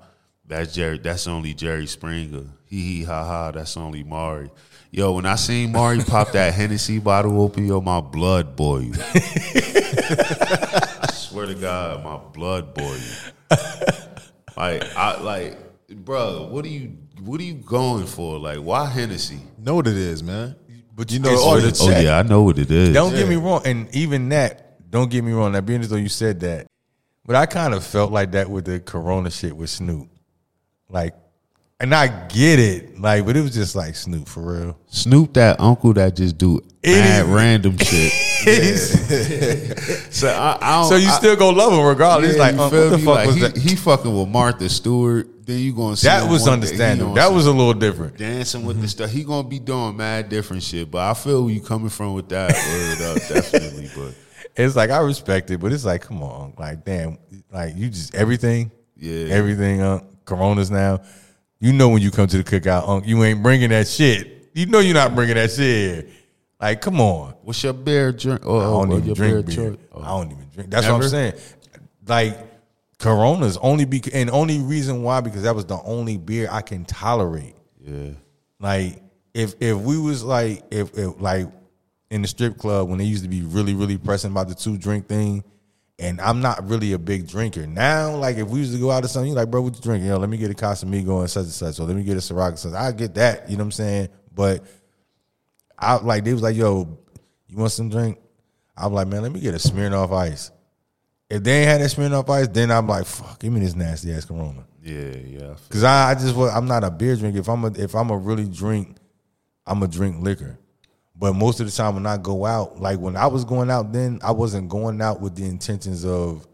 That's 0.48 0.74
Jerry. 0.74 0.98
That's 0.98 1.28
only 1.28 1.54
Jerry 1.54 1.88
Springer. 1.88 2.46
Hee 2.66 2.82
hee 2.82 3.04
ha 3.04 3.24
ha. 3.26 3.52
That's 3.52 3.76
only 3.76 4.04
Maury. 4.04 4.50
Yo, 4.92 5.12
when 5.12 5.26
I 5.26 5.36
seen 5.36 5.74
Maury 5.74 6.00
pop 6.00 6.32
that 6.32 6.54
Hennessy 6.54 7.00
bottle 7.00 7.42
open, 7.42 7.68
yo, 7.68 7.82
my 7.82 8.00
blood 8.00 8.56
boiled. 8.56 8.98
I 9.14 11.10
swear 11.12 11.48
to 11.48 11.56
God, 11.56 12.04
my 12.04 12.18
blood 12.32 12.74
boiled. 12.74 13.02
Like, 14.56 14.84
I 14.96 15.20
like, 15.22 15.58
bro, 15.90 16.48
what 16.50 16.64
are 16.64 16.70
you, 16.70 16.98
what 17.22 17.42
are 17.42 17.44
you 17.44 17.56
going 17.56 18.06
for? 18.06 18.40
Like, 18.40 18.60
why 18.60 18.86
Hennessy? 18.86 19.42
Know 19.58 19.76
what 19.76 19.88
it 19.88 19.98
is, 19.98 20.24
man. 20.24 20.56
But 20.96 21.12
You 21.12 21.20
know, 21.20 21.30
it's 21.32 21.42
oh, 21.44 21.60
the 21.60 21.70
the 21.70 21.96
Oh 21.96 22.00
yeah, 22.00 22.18
I 22.18 22.24
know 22.24 22.42
what 22.42 22.58
it 22.58 22.72
is. 22.72 22.92
Don't 22.92 23.14
get 23.14 23.28
me 23.28 23.36
wrong, 23.36 23.62
and 23.66 23.94
even 23.94 24.30
that, 24.30 24.90
don't 24.90 25.12
get 25.12 25.24
me 25.24 25.32
wrong. 25.32 25.52
That 25.52 25.64
being 25.64 25.82
as 25.82 25.90
though 25.90 25.96
you 25.98 26.10
said 26.10 26.40
that, 26.40 26.66
but 27.24 27.36
I 27.36 27.46
kind 27.46 27.76
of 27.76 27.84
felt 27.86 28.12
like 28.12 28.32
that 28.32 28.50
with 28.50 28.66
the 28.66 28.80
Corona 28.80 29.30
shit 29.30 29.56
with 29.56 29.70
Snoop, 29.70 30.10
like, 30.90 31.14
and 31.80 31.94
I 31.94 32.08
get 32.28 32.60
it, 32.60 33.00
like, 33.00 33.26
but 33.26 33.38
it 33.38 33.42
was 33.42 33.54
just 33.54 33.76
like 33.76 33.96
Snoop 33.96 34.28
for 34.28 34.42
real. 34.42 34.80
Snoop, 34.88 35.34
that 35.34 35.60
uncle 35.60 35.94
that 35.94 36.16
just 36.16 36.38
do 36.38 36.60
It 36.82 37.00
mad 37.00 37.26
is- 37.26 37.32
random 37.32 37.78
shit. 37.82 38.14
So 40.12 40.30
I, 40.30 40.58
I 40.62 40.82
don't, 40.82 40.90
So 40.90 40.96
you 40.96 41.08
I- 41.10 41.18
still 41.18 41.36
go 41.36 41.50
love 41.50 41.74
him 41.74 41.86
regardless. 41.86 42.36
Yeah, 42.36 42.42
like, 42.42 42.56
you 42.56 42.62
uh, 42.62 42.70
feel 42.70 42.84
what 42.86 42.90
the 42.92 42.98
me? 42.98 43.04
fuck 43.04 43.16
Like, 43.16 43.28
was 43.28 43.36
he, 43.36 43.42
that? 43.42 43.58
he 43.58 43.76
fucking 43.76 44.20
with 44.20 44.30
Martha 44.30 44.70
Stewart. 44.70 45.46
Then 45.46 45.60
you 45.60 45.74
gonna 45.74 45.96
see 45.96 46.08
that 46.08 46.30
was 46.30 46.42
one 46.42 46.60
day, 46.60 46.68
he 46.68 46.72
understandable. 46.74 47.14
That 47.14 47.32
was 47.32 47.46
a 47.46 47.52
little 47.52 47.74
different. 47.74 48.18
dancing 48.18 48.66
with 48.66 48.82
the 48.82 48.88
stuff. 48.88 49.10
He 49.12 49.24
gonna 49.24 49.48
be 49.48 49.60
doing 49.60 49.96
mad 49.96 50.28
different 50.30 50.64
shit. 50.64 50.92
But 50.92 51.10
I 51.10 51.14
feel 51.14 51.44
where 51.46 51.54
you 51.54 51.62
coming 51.62 51.90
from 51.90 52.16
with 52.16 52.28
that 52.30 52.52
word 52.52 53.12
up 53.12 53.18
definitely. 53.30 53.90
But 53.96 54.14
It's 54.58 54.76
like 54.76 54.90
I 54.90 54.98
respect 55.00 55.50
it, 55.52 55.60
but 55.60 55.72
it's 55.72 55.86
like, 55.86 56.02
come 56.02 56.22
on, 56.24 56.54
like, 56.58 56.84
damn, 56.84 57.18
like 57.52 57.76
you 57.78 57.90
just 57.90 58.14
everything, 58.16 58.72
Yeah. 58.98 59.34
everything. 59.34 59.82
Uh, 59.82 60.02
Coronas 60.28 60.70
now, 60.70 61.02
you 61.60 61.74
know 61.74 61.90
when 61.90 62.02
you 62.02 62.12
come 62.12 62.28
to 62.28 62.38
the 62.38 62.44
cookout, 62.44 62.88
Unc, 62.88 63.08
you 63.08 63.24
ain't 63.24 63.42
bringing 63.42 63.70
that 63.72 63.88
shit. 63.88 64.52
You 64.54 64.68
know 64.68 64.80
you're 64.80 64.94
not 64.94 65.16
bringing 65.16 65.36
that 65.36 65.52
shit. 65.52 66.10
Like, 66.60 66.82
come 66.82 67.00
on. 67.00 67.34
what's 67.44 67.64
your 67.64 67.74
beer 67.74 68.12
drink? 68.12 68.46
Or, 68.46 68.62
I 68.62 68.66
oh, 68.66 68.86
don't 68.86 68.92
oh, 68.92 68.98
even 68.98 69.06
your 69.06 69.16
drink 69.16 69.46
beer 69.48 69.72
beer. 69.72 69.78
Oh. 69.94 70.02
I 70.02 70.08
don't 70.08 70.32
even 70.32 70.50
drink. 70.54 70.70
That's 70.70 70.88
what 70.88 70.96
I'm 70.96 71.10
saying. 71.10 71.34
Like 72.08 72.38
Coronas 73.00 73.58
only 73.58 73.86
be 73.86 74.02
and 74.14 74.30
only 74.30 74.60
reason 74.60 75.04
why 75.04 75.22
because 75.22 75.44
that 75.44 75.56
was 75.56 75.66
the 75.66 75.80
only 75.84 76.18
beer 76.18 76.48
I 76.52 76.62
can 76.62 76.86
tolerate. 76.86 77.56
Yeah. 77.80 78.12
Like 78.60 79.02
if 79.34 79.56
if 79.60 79.78
we 79.78 80.00
was 80.00 80.24
like 80.24 80.64
if, 80.72 80.98
if 80.98 81.20
like 81.22 81.48
in 82.10 82.22
the 82.22 82.28
strip 82.28 82.58
club 82.58 82.90
when 82.90 82.98
they 82.98 83.06
used 83.06 83.24
to 83.24 83.30
be 83.30 83.42
really 83.42 83.76
really 83.76 83.98
pressing 83.98 84.32
about 84.32 84.48
the 84.48 84.56
two 84.56 84.78
drink 84.78 85.08
thing, 85.08 85.44
and 86.00 86.22
I'm 86.22 86.42
not 86.42 86.68
really 86.68 86.94
a 86.94 87.00
big 87.00 87.28
drinker 87.28 87.66
now. 87.68 88.16
Like 88.16 88.38
if 88.38 88.48
we 88.48 88.60
used 88.60 88.74
to 88.74 88.80
go 88.80 88.92
out 88.92 89.04
or 89.04 89.08
something, 89.08 89.30
you 89.30 89.36
like 89.36 89.50
bro, 89.50 89.62
what 89.62 89.76
you 89.76 89.82
drinking? 89.82 90.08
Yo, 90.10 90.18
let 90.18 90.30
me 90.30 90.38
get 90.38 90.52
a 90.52 90.54
Casamigo 90.54 91.22
and 91.22 91.30
such 91.30 91.44
and 91.44 91.52
such, 91.52 91.76
So 91.76 91.86
let 91.86 91.96
me 91.96 92.04
get 92.04 92.18
a 92.18 92.20
Ciroc. 92.20 92.58
such. 92.58 92.74
I 92.74 92.92
get 92.92 93.16
that, 93.16 93.50
you 93.50 93.58
know 93.58 93.62
what 93.64 93.68
I'm 93.68 93.72
saying, 93.72 94.10
but. 94.34 94.64
I 95.80 95.98
like 95.98 96.24
they 96.24 96.34
was 96.34 96.42
like, 96.42 96.56
yo, 96.56 96.98
you 97.48 97.56
want 97.56 97.72
some 97.72 97.90
drink? 97.90 98.18
I'm 98.76 98.94
like, 98.94 99.08
man, 99.08 99.22
let 99.22 99.32
me 99.32 99.40
get 99.40 99.54
a 99.54 99.58
Smirnoff 99.58 100.12
Ice. 100.12 100.50
If 101.30 101.44
they 101.44 101.60
ain't 101.60 101.68
had 101.70 101.82
that 101.82 101.92
Smirnoff 101.92 102.28
Ice, 102.30 102.48
then 102.48 102.72
I'm 102.72 102.88
like, 102.88 103.06
fuck, 103.06 103.40
give 103.40 103.54
me 103.54 103.60
this 103.60 103.76
nasty 103.76 104.12
ass 104.12 104.26
Corona. 104.26 104.66
Yeah, 104.82 105.16
yeah. 105.18 105.56
Cause 105.70 105.84
I, 105.84 106.10
I 106.10 106.16
just 106.16 106.36
I'm 106.36 106.66
not 106.68 106.84
a 106.84 106.90
beer 106.90 107.16
drinker. 107.16 107.38
If 107.38 107.48
I'm 107.48 107.64
a, 107.64 107.72
if 107.74 107.94
I'm 107.94 108.10
a 108.10 108.18
really 108.18 108.48
drink, 108.48 108.98
I'm 109.68 109.84
a 109.84 109.88
drink 109.88 110.24
liquor. 110.24 110.58
But 111.20 111.34
most 111.34 111.60
of 111.60 111.66
the 111.66 111.72
time 111.72 111.96
when 111.96 112.06
I 112.06 112.18
go 112.18 112.46
out, 112.46 112.80
like 112.80 113.00
when 113.00 113.16
I 113.16 113.28
was 113.28 113.44
going 113.44 113.72
out, 113.72 113.92
then 113.92 114.20
I 114.24 114.32
wasn't 114.32 114.70
going 114.70 115.02
out 115.02 115.20
with 115.20 115.36
the 115.36 115.46
intentions 115.46 116.06
of 116.06 116.48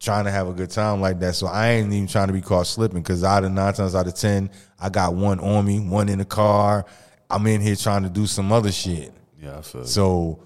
trying 0.00 0.24
to 0.24 0.32
have 0.32 0.48
a 0.48 0.52
good 0.52 0.70
time 0.70 1.00
like 1.00 1.20
that. 1.20 1.36
So 1.36 1.46
I 1.46 1.70
ain't 1.70 1.92
even 1.92 2.08
trying 2.08 2.26
to 2.26 2.32
be 2.32 2.40
caught 2.40 2.66
slipping. 2.66 3.02
Cause 3.04 3.22
out 3.22 3.44
of 3.44 3.52
nine 3.52 3.72
times 3.72 3.94
out 3.94 4.08
of 4.08 4.14
ten, 4.14 4.50
I 4.80 4.88
got 4.88 5.14
one 5.14 5.38
on 5.38 5.64
me, 5.64 5.78
one 5.78 6.08
in 6.08 6.18
the 6.18 6.24
car. 6.24 6.84
I'm 7.30 7.46
in 7.46 7.60
here 7.60 7.76
trying 7.76 8.02
to 8.02 8.10
do 8.10 8.26
some 8.26 8.52
other 8.52 8.72
shit. 8.72 9.12
Yeah, 9.40 9.58
I 9.58 9.62
feel. 9.62 9.84
So 9.84 10.44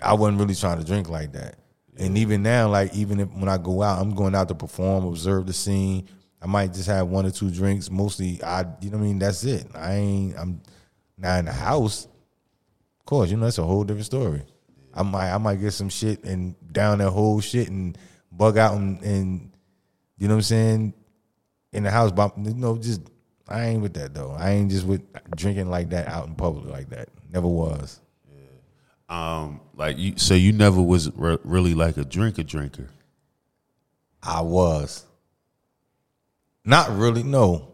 I 0.00 0.14
wasn't 0.14 0.38
really 0.38 0.54
trying 0.54 0.78
to 0.78 0.84
drink 0.84 1.08
like 1.08 1.32
that. 1.32 1.56
And 1.98 2.16
even 2.16 2.42
now, 2.42 2.68
like 2.68 2.94
even 2.94 3.20
if, 3.20 3.28
when 3.32 3.48
I 3.48 3.58
go 3.58 3.82
out, 3.82 4.00
I'm 4.00 4.14
going 4.14 4.34
out 4.34 4.48
to 4.48 4.54
perform, 4.54 5.04
observe 5.04 5.46
the 5.46 5.52
scene. 5.52 6.08
I 6.40 6.46
might 6.46 6.72
just 6.72 6.88
have 6.88 7.08
one 7.08 7.26
or 7.26 7.30
two 7.30 7.50
drinks. 7.50 7.90
Mostly, 7.90 8.42
I 8.42 8.64
you 8.80 8.90
know 8.90 8.98
what 8.98 9.04
I 9.04 9.06
mean. 9.06 9.18
That's 9.18 9.44
it. 9.44 9.66
I 9.74 9.94
ain't. 9.94 10.38
I'm 10.38 10.60
not 11.22 11.38
in 11.38 11.44
the 11.46 11.52
house. 11.52 12.06
Of 13.00 13.06
course, 13.06 13.30
you 13.30 13.36
know 13.36 13.44
that's 13.44 13.58
a 13.58 13.64
whole 13.64 13.84
different 13.84 14.06
story. 14.06 14.42
I 14.92 15.02
might 15.02 15.32
I 15.32 15.38
might 15.38 15.60
get 15.60 15.70
some 15.70 15.88
shit 15.88 16.24
and 16.24 16.54
down 16.72 16.98
that 16.98 17.10
whole 17.10 17.40
shit 17.40 17.68
and 17.68 17.96
bug 18.30 18.58
out 18.58 18.76
and, 18.76 19.00
and 19.02 19.52
you 20.18 20.28
know 20.28 20.34
what 20.34 20.38
I'm 20.38 20.42
saying 20.42 20.94
in 21.72 21.84
the 21.84 21.90
house. 21.90 22.12
But 22.12 22.36
you 22.36 22.54
know, 22.54 22.76
just 22.76 23.00
I 23.48 23.66
ain't 23.66 23.82
with 23.82 23.94
that 23.94 24.14
though. 24.14 24.32
I 24.32 24.50
ain't 24.50 24.70
just 24.70 24.86
with 24.86 25.02
drinking 25.34 25.70
like 25.70 25.90
that 25.90 26.08
out 26.08 26.26
in 26.26 26.34
public 26.34 26.66
like 26.66 26.90
that. 26.90 27.08
Never 27.32 27.48
was. 27.48 28.00
Yeah. 28.28 28.42
Um, 29.08 29.60
like 29.74 29.96
you, 29.96 30.14
so 30.16 30.34
you 30.34 30.52
never 30.52 30.82
was 30.82 31.10
re- 31.16 31.38
really 31.44 31.74
like 31.74 31.96
a 31.96 32.04
drinker 32.04 32.42
drinker. 32.42 32.90
I 34.22 34.40
was. 34.40 35.04
Not 36.64 36.96
really, 36.96 37.22
no. 37.22 37.72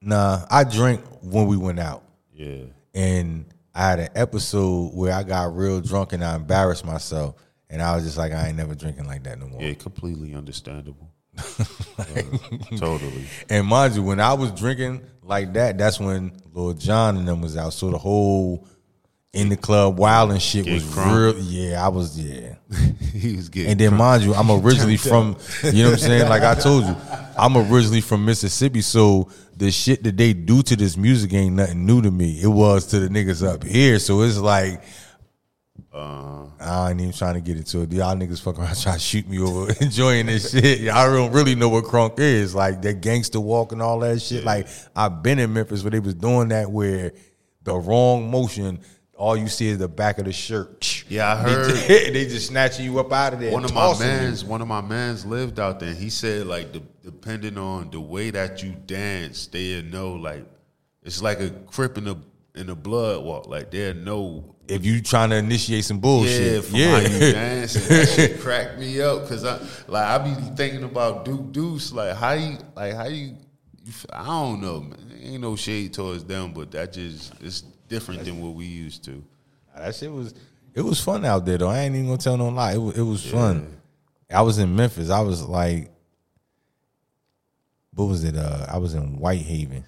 Nah, 0.00 0.46
I 0.50 0.62
drank 0.62 1.00
when 1.22 1.46
we 1.48 1.56
went 1.56 1.80
out. 1.80 2.04
Yeah, 2.38 2.64
And 2.94 3.46
I 3.74 3.88
had 3.90 3.98
an 3.98 4.08
episode 4.14 4.94
where 4.94 5.12
I 5.12 5.24
got 5.24 5.56
real 5.56 5.80
drunk 5.80 6.12
and 6.12 6.24
I 6.24 6.36
embarrassed 6.36 6.84
myself. 6.84 7.34
And 7.68 7.82
I 7.82 7.94
was 7.96 8.04
just 8.04 8.16
like, 8.16 8.32
I 8.32 8.46
ain't 8.48 8.56
never 8.56 8.74
drinking 8.74 9.06
like 9.06 9.24
that 9.24 9.38
no 9.38 9.48
more. 9.48 9.60
yeah, 9.60 9.74
completely 9.74 10.34
understandable. 10.34 11.10
Uh, 11.98 12.22
totally. 12.76 13.24
And 13.50 13.66
mind 13.66 13.96
you, 13.96 14.04
when 14.04 14.20
I 14.20 14.32
was 14.32 14.52
drinking 14.52 15.02
like 15.20 15.52
that, 15.54 15.76
that's 15.76 15.98
when 15.98 16.30
Lil 16.52 16.74
Jon 16.74 17.16
and 17.16 17.26
them 17.26 17.40
was 17.40 17.56
out. 17.56 17.72
So 17.72 17.90
the 17.90 17.98
whole 17.98 18.68
in 19.32 19.48
the 19.50 19.56
club 19.56 19.98
wild 19.98 20.30
and 20.30 20.40
shit 20.40 20.64
Get 20.64 20.74
was 20.74 20.82
crunk. 20.84 21.34
real. 21.34 21.42
Yeah, 21.42 21.84
I 21.84 21.88
was, 21.88 22.18
yeah. 22.18 22.54
he 23.12 23.36
was 23.36 23.48
getting. 23.48 23.72
And 23.72 23.80
then 23.80 23.94
mind 23.94 24.22
you, 24.22 24.34
I'm 24.34 24.50
originally 24.64 24.96
from, 24.96 25.36
you 25.64 25.84
know 25.84 25.90
what 25.90 25.92
I'm 25.94 25.98
saying? 25.98 26.28
Like 26.28 26.42
I 26.42 26.54
told 26.54 26.84
you, 26.84 26.96
I'm 27.36 27.56
originally 27.56 28.00
from 28.00 28.24
Mississippi, 28.24 28.80
so 28.80 29.30
the 29.56 29.70
shit 29.70 30.02
that 30.04 30.16
they 30.16 30.32
do 30.32 30.62
to 30.62 30.76
this 30.76 30.96
music 30.96 31.32
ain't 31.34 31.56
nothing 31.56 31.84
new 31.84 32.00
to 32.02 32.10
me. 32.10 32.40
It 32.42 32.48
was 32.48 32.86
to 32.86 33.00
the 33.00 33.08
niggas 33.08 33.46
up 33.46 33.64
here. 33.64 33.98
So 33.98 34.22
it's 34.22 34.38
like 34.38 34.82
uh, 35.92 36.46
I 36.60 36.90
ain't 36.90 37.00
even 37.00 37.12
trying 37.12 37.34
to 37.34 37.40
get 37.40 37.56
into 37.56 37.82
it. 37.82 37.92
Y'all 37.92 38.14
niggas 38.14 38.40
fuck 38.40 38.58
around 38.58 38.76
trying 38.80 38.96
to 38.96 39.00
shoot 39.00 39.28
me 39.28 39.40
over 39.40 39.72
enjoying 39.80 40.26
this 40.26 40.52
shit. 40.52 40.80
Y'all 40.80 41.12
don't 41.12 41.32
really 41.32 41.54
know 41.54 41.68
what 41.68 41.84
crunk 41.84 42.18
is. 42.18 42.54
Like 42.54 42.82
that 42.82 43.00
gangster 43.00 43.40
walk 43.40 43.72
and 43.72 43.82
all 43.82 43.98
that 44.00 44.20
shit. 44.20 44.44
Like 44.44 44.68
I've 44.94 45.22
been 45.22 45.38
in 45.38 45.52
Memphis 45.52 45.82
where 45.82 45.90
they 45.90 46.00
was 46.00 46.14
doing 46.14 46.48
that 46.48 46.70
where 46.70 47.12
the 47.62 47.74
wrong 47.74 48.30
motion, 48.30 48.80
all 49.18 49.36
you 49.36 49.48
see 49.48 49.68
is 49.68 49.78
the 49.78 49.88
back 49.88 50.18
of 50.18 50.24
the 50.24 50.32
shirt. 50.32 51.04
Yeah, 51.08 51.34
I 51.34 51.42
They 51.44 51.52
heard. 51.52 51.70
just, 51.70 51.88
they 51.88 52.24
just 52.26 52.46
snatching 52.46 52.84
you 52.84 52.98
up 53.00 53.12
out 53.12 53.34
of 53.34 53.40
there. 53.40 53.52
one 53.52 53.64
of 53.64 53.74
my 53.74 53.80
tossing 53.80 54.06
you. 54.06 54.12
mans, 54.12 54.44
one 54.44 54.62
of 54.62 54.68
my 54.68 54.80
mans 54.80 55.26
lived 55.26 55.58
out 55.60 55.80
there. 55.80 55.90
And 55.90 55.98
he 55.98 56.08
said 56.08 56.46
like, 56.46 56.72
de- 56.72 56.82
depending 57.02 57.58
on 57.58 57.90
the 57.90 58.00
way 58.00 58.30
that 58.30 58.62
you 58.62 58.74
dance, 58.86 59.46
they 59.48 59.82
know 59.82 60.12
like 60.14 60.44
it's 61.02 61.20
like 61.20 61.40
a 61.40 61.50
crip 61.50 61.98
in 61.98 62.04
the 62.04 62.16
in 62.54 62.68
the 62.68 62.74
blood 62.74 63.24
walk. 63.24 63.46
Like 63.48 63.70
they 63.70 63.92
know. 63.92 64.54
If 64.68 64.84
you 64.84 65.00
trying 65.00 65.30
to 65.30 65.36
initiate 65.36 65.84
some 65.86 65.96
Yeah, 65.96 66.00
bullshit, 66.02 66.64
from 66.66 66.78
how 66.78 66.98
you 66.98 67.32
dance, 67.32 67.74
and 67.76 67.84
that 67.86 68.08
shit 68.08 68.40
cracked 68.40 68.78
me 68.78 69.00
up 69.00 69.22
because 69.22 69.42
I 69.44 69.58
like 69.88 70.04
I 70.04 70.18
be 70.18 70.34
thinking 70.56 70.84
about 70.84 71.24
Duke 71.24 71.52
Deuce, 71.52 71.90
like 71.92 72.14
how 72.14 72.32
you 72.34 72.58
like 72.76 72.94
how 72.94 73.06
you, 73.06 73.34
I 74.12 74.26
don't 74.26 74.60
know, 74.60 74.80
man. 74.82 74.98
Ain't 75.22 75.40
no 75.40 75.56
shade 75.56 75.94
towards 75.94 76.22
them, 76.24 76.52
but 76.52 76.70
that 76.72 76.92
just 76.92 77.32
it's 77.40 77.64
different 77.88 78.24
than 78.24 78.40
what 78.40 78.54
we 78.54 78.66
used 78.66 79.04
to. 79.04 79.22
That 79.76 79.94
shit 79.94 80.12
was 80.12 80.34
it 80.74 80.82
was 80.82 81.00
fun 81.00 81.24
out 81.24 81.44
there 81.44 81.58
though. 81.58 81.68
I 81.68 81.80
ain't 81.80 81.94
even 81.94 82.06
gonna 82.06 82.18
tell 82.18 82.36
no 82.36 82.48
lie. 82.48 82.74
It 82.74 82.78
was, 82.78 82.98
it 82.98 83.02
was 83.02 83.24
fun. 83.28 83.76
I 84.30 84.42
was 84.42 84.58
in 84.58 84.76
Memphis. 84.76 85.10
I 85.10 85.20
was 85.20 85.42
like, 85.42 85.90
what 87.94 88.06
was 88.06 88.24
it? 88.24 88.36
Uh, 88.36 88.66
I 88.68 88.78
was 88.78 88.94
in 88.94 89.18
Whitehaven, 89.18 89.84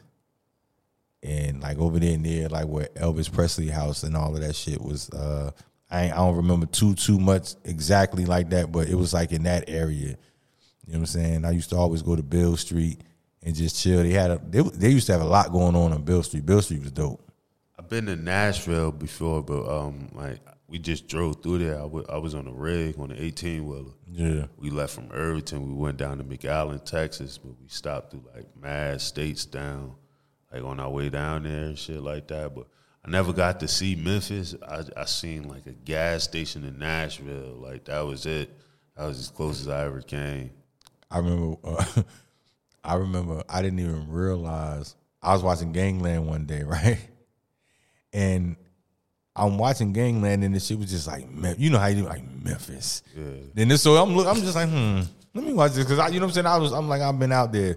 and 1.23 1.61
like 1.61 1.79
over 1.79 1.99
there 1.99 2.17
near 2.19 2.49
like 2.49 2.67
where 2.67 2.89
Elvis 2.97 3.33
Presley 3.33 3.69
house 3.69 4.03
and 4.03 4.17
all 4.17 4.35
of 4.35 4.41
that 4.41 4.57
shit 4.57 4.81
was. 4.81 5.11
Uh, 5.11 5.51
I 5.93 6.05
ain't, 6.05 6.13
I 6.13 6.17
don't 6.19 6.37
remember 6.37 6.67
too 6.67 6.95
too 6.95 7.19
much 7.19 7.55
exactly 7.65 8.25
like 8.25 8.51
that, 8.51 8.73
but 8.73 8.89
it 8.89 8.95
was 8.95 9.13
like 9.13 9.33
in 9.33 9.43
that 9.45 9.69
area. 9.69 10.17
You 10.87 10.95
know 10.95 10.99
what 10.99 10.99
I'm 10.99 11.07
saying? 11.07 11.45
I 11.45 11.51
used 11.51 11.71
to 11.71 11.77
always 11.77 12.03
go 12.03 12.17
to 12.17 12.23
Beale 12.23 12.57
Street 12.57 13.01
and 13.43 13.55
just 13.55 13.81
chill. 13.81 14.03
They 14.03 14.11
had 14.11 14.31
a 14.31 14.41
they, 14.45 14.63
they 14.63 14.91
used 14.91 15.07
to 15.07 15.13
have 15.13 15.21
a 15.23 15.27
lot 15.27 15.53
going 15.53 15.77
on 15.77 15.93
on 15.93 16.03
Beale 16.03 16.23
Street. 16.23 16.47
Beale 16.47 16.63
Street 16.63 16.83
was 16.83 16.93
dope. 16.93 17.30
I've 17.81 17.89
been 17.89 18.05
to 18.07 18.17
Nashville 18.17 18.93
before, 18.93 19.43
but 19.43 19.67
um, 19.67 20.11
like 20.13 20.39
we 20.69 20.79
just 20.79 21.09
drove 21.09 21.43
through 21.43 21.61
there. 21.61 21.81
I 21.81 22.19
was 22.19 22.35
on 22.35 22.47
a 22.47 22.53
rig 22.53 22.99
on 22.99 23.09
the 23.09 23.23
eighteen 23.23 23.67
wheeler. 23.67 23.93
Yeah. 24.07 24.49
We 24.59 24.69
left 24.69 24.95
from 24.95 25.11
Irvington. 25.11 25.67
We 25.67 25.73
went 25.73 25.97
down 25.97 26.19
to 26.19 26.25
McAllen, 26.25 26.85
Texas, 26.85 27.39
but 27.39 27.59
we 27.59 27.69
stopped 27.69 28.11
through 28.11 28.25
like 28.35 28.45
mad 28.61 29.01
states 29.01 29.47
down, 29.47 29.95
like 30.53 30.63
on 30.63 30.79
our 30.79 30.91
way 30.91 31.09
down 31.09 31.45
there 31.45 31.65
and 31.65 31.79
shit 31.79 32.03
like 32.03 32.29
that. 32.29 32.55
But 32.55 32.67
I 33.03 33.09
never 33.09 33.33
got 33.33 33.61
to 33.61 33.69
see 33.69 33.97
Memphis. 33.97 34.55
I, 34.63 34.83
I 34.95 35.07
seen 35.07 35.49
like 35.49 35.65
a 35.65 35.73
gas 35.73 36.25
station 36.25 36.65
in 36.65 36.79
Nashville. 36.79 37.55
Like 37.55 37.87
that 37.87 38.01
was 38.01 38.27
it. 38.27 38.51
That 38.95 39.07
was 39.07 39.21
as 39.21 39.31
close 39.31 39.59
as 39.59 39.69
I 39.69 39.87
ever 39.87 40.03
came. 40.03 40.51
I 41.11 41.17
remember. 41.17 41.57
Uh, 41.65 42.03
I 42.85 42.97
remember. 42.97 43.43
I 43.49 43.63
didn't 43.63 43.79
even 43.79 44.07
realize 44.11 44.97
I 45.23 45.33
was 45.33 45.43
watching 45.43 45.73
Gangland 45.73 46.27
one 46.27 46.45
day, 46.45 46.63
right? 46.67 46.99
And 48.13 48.57
I'm 49.37 49.59
watching 49.59 49.93
Gangland, 49.93 50.45
and 50.45 50.63
shit 50.63 50.79
was 50.79 50.91
just 50.91 51.07
like, 51.07 51.27
you 51.59 51.71
know 51.71 51.79
how 51.79 51.87
you 51.87 52.03
do 52.03 52.09
like 52.09 52.23
Memphis. 52.43 53.03
Yeah. 53.17 53.25
Then 53.55 53.69
this, 53.69 53.83
so 53.83 53.97
I'm 53.97 54.15
look, 54.17 54.27
I'm 54.27 54.41
just 54.41 54.55
like, 54.57 54.69
hmm, 54.69 55.01
let 55.35 55.45
me 55.45 55.53
watch 55.53 55.73
this 55.73 55.85
because 55.85 55.99
I, 55.99 56.09
you 56.09 56.21
know 56.21 56.27
what 56.27 56.31
I'm 56.31 56.35
saying. 56.35 56.47
I 56.47 56.57
was, 56.59 56.73
I'm 56.73 56.89
like, 56.89 57.03
I've 57.03 57.19
been 57.19 57.33
out 57.33 57.53
there 57.53 57.77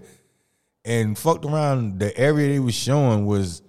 and 0.84 1.16
fucked 1.16 1.44
around. 1.44 2.00
The 2.00 2.16
area 2.18 2.48
they 2.48 2.58
was 2.58 2.74
showing 2.74 3.26
was 3.26 3.62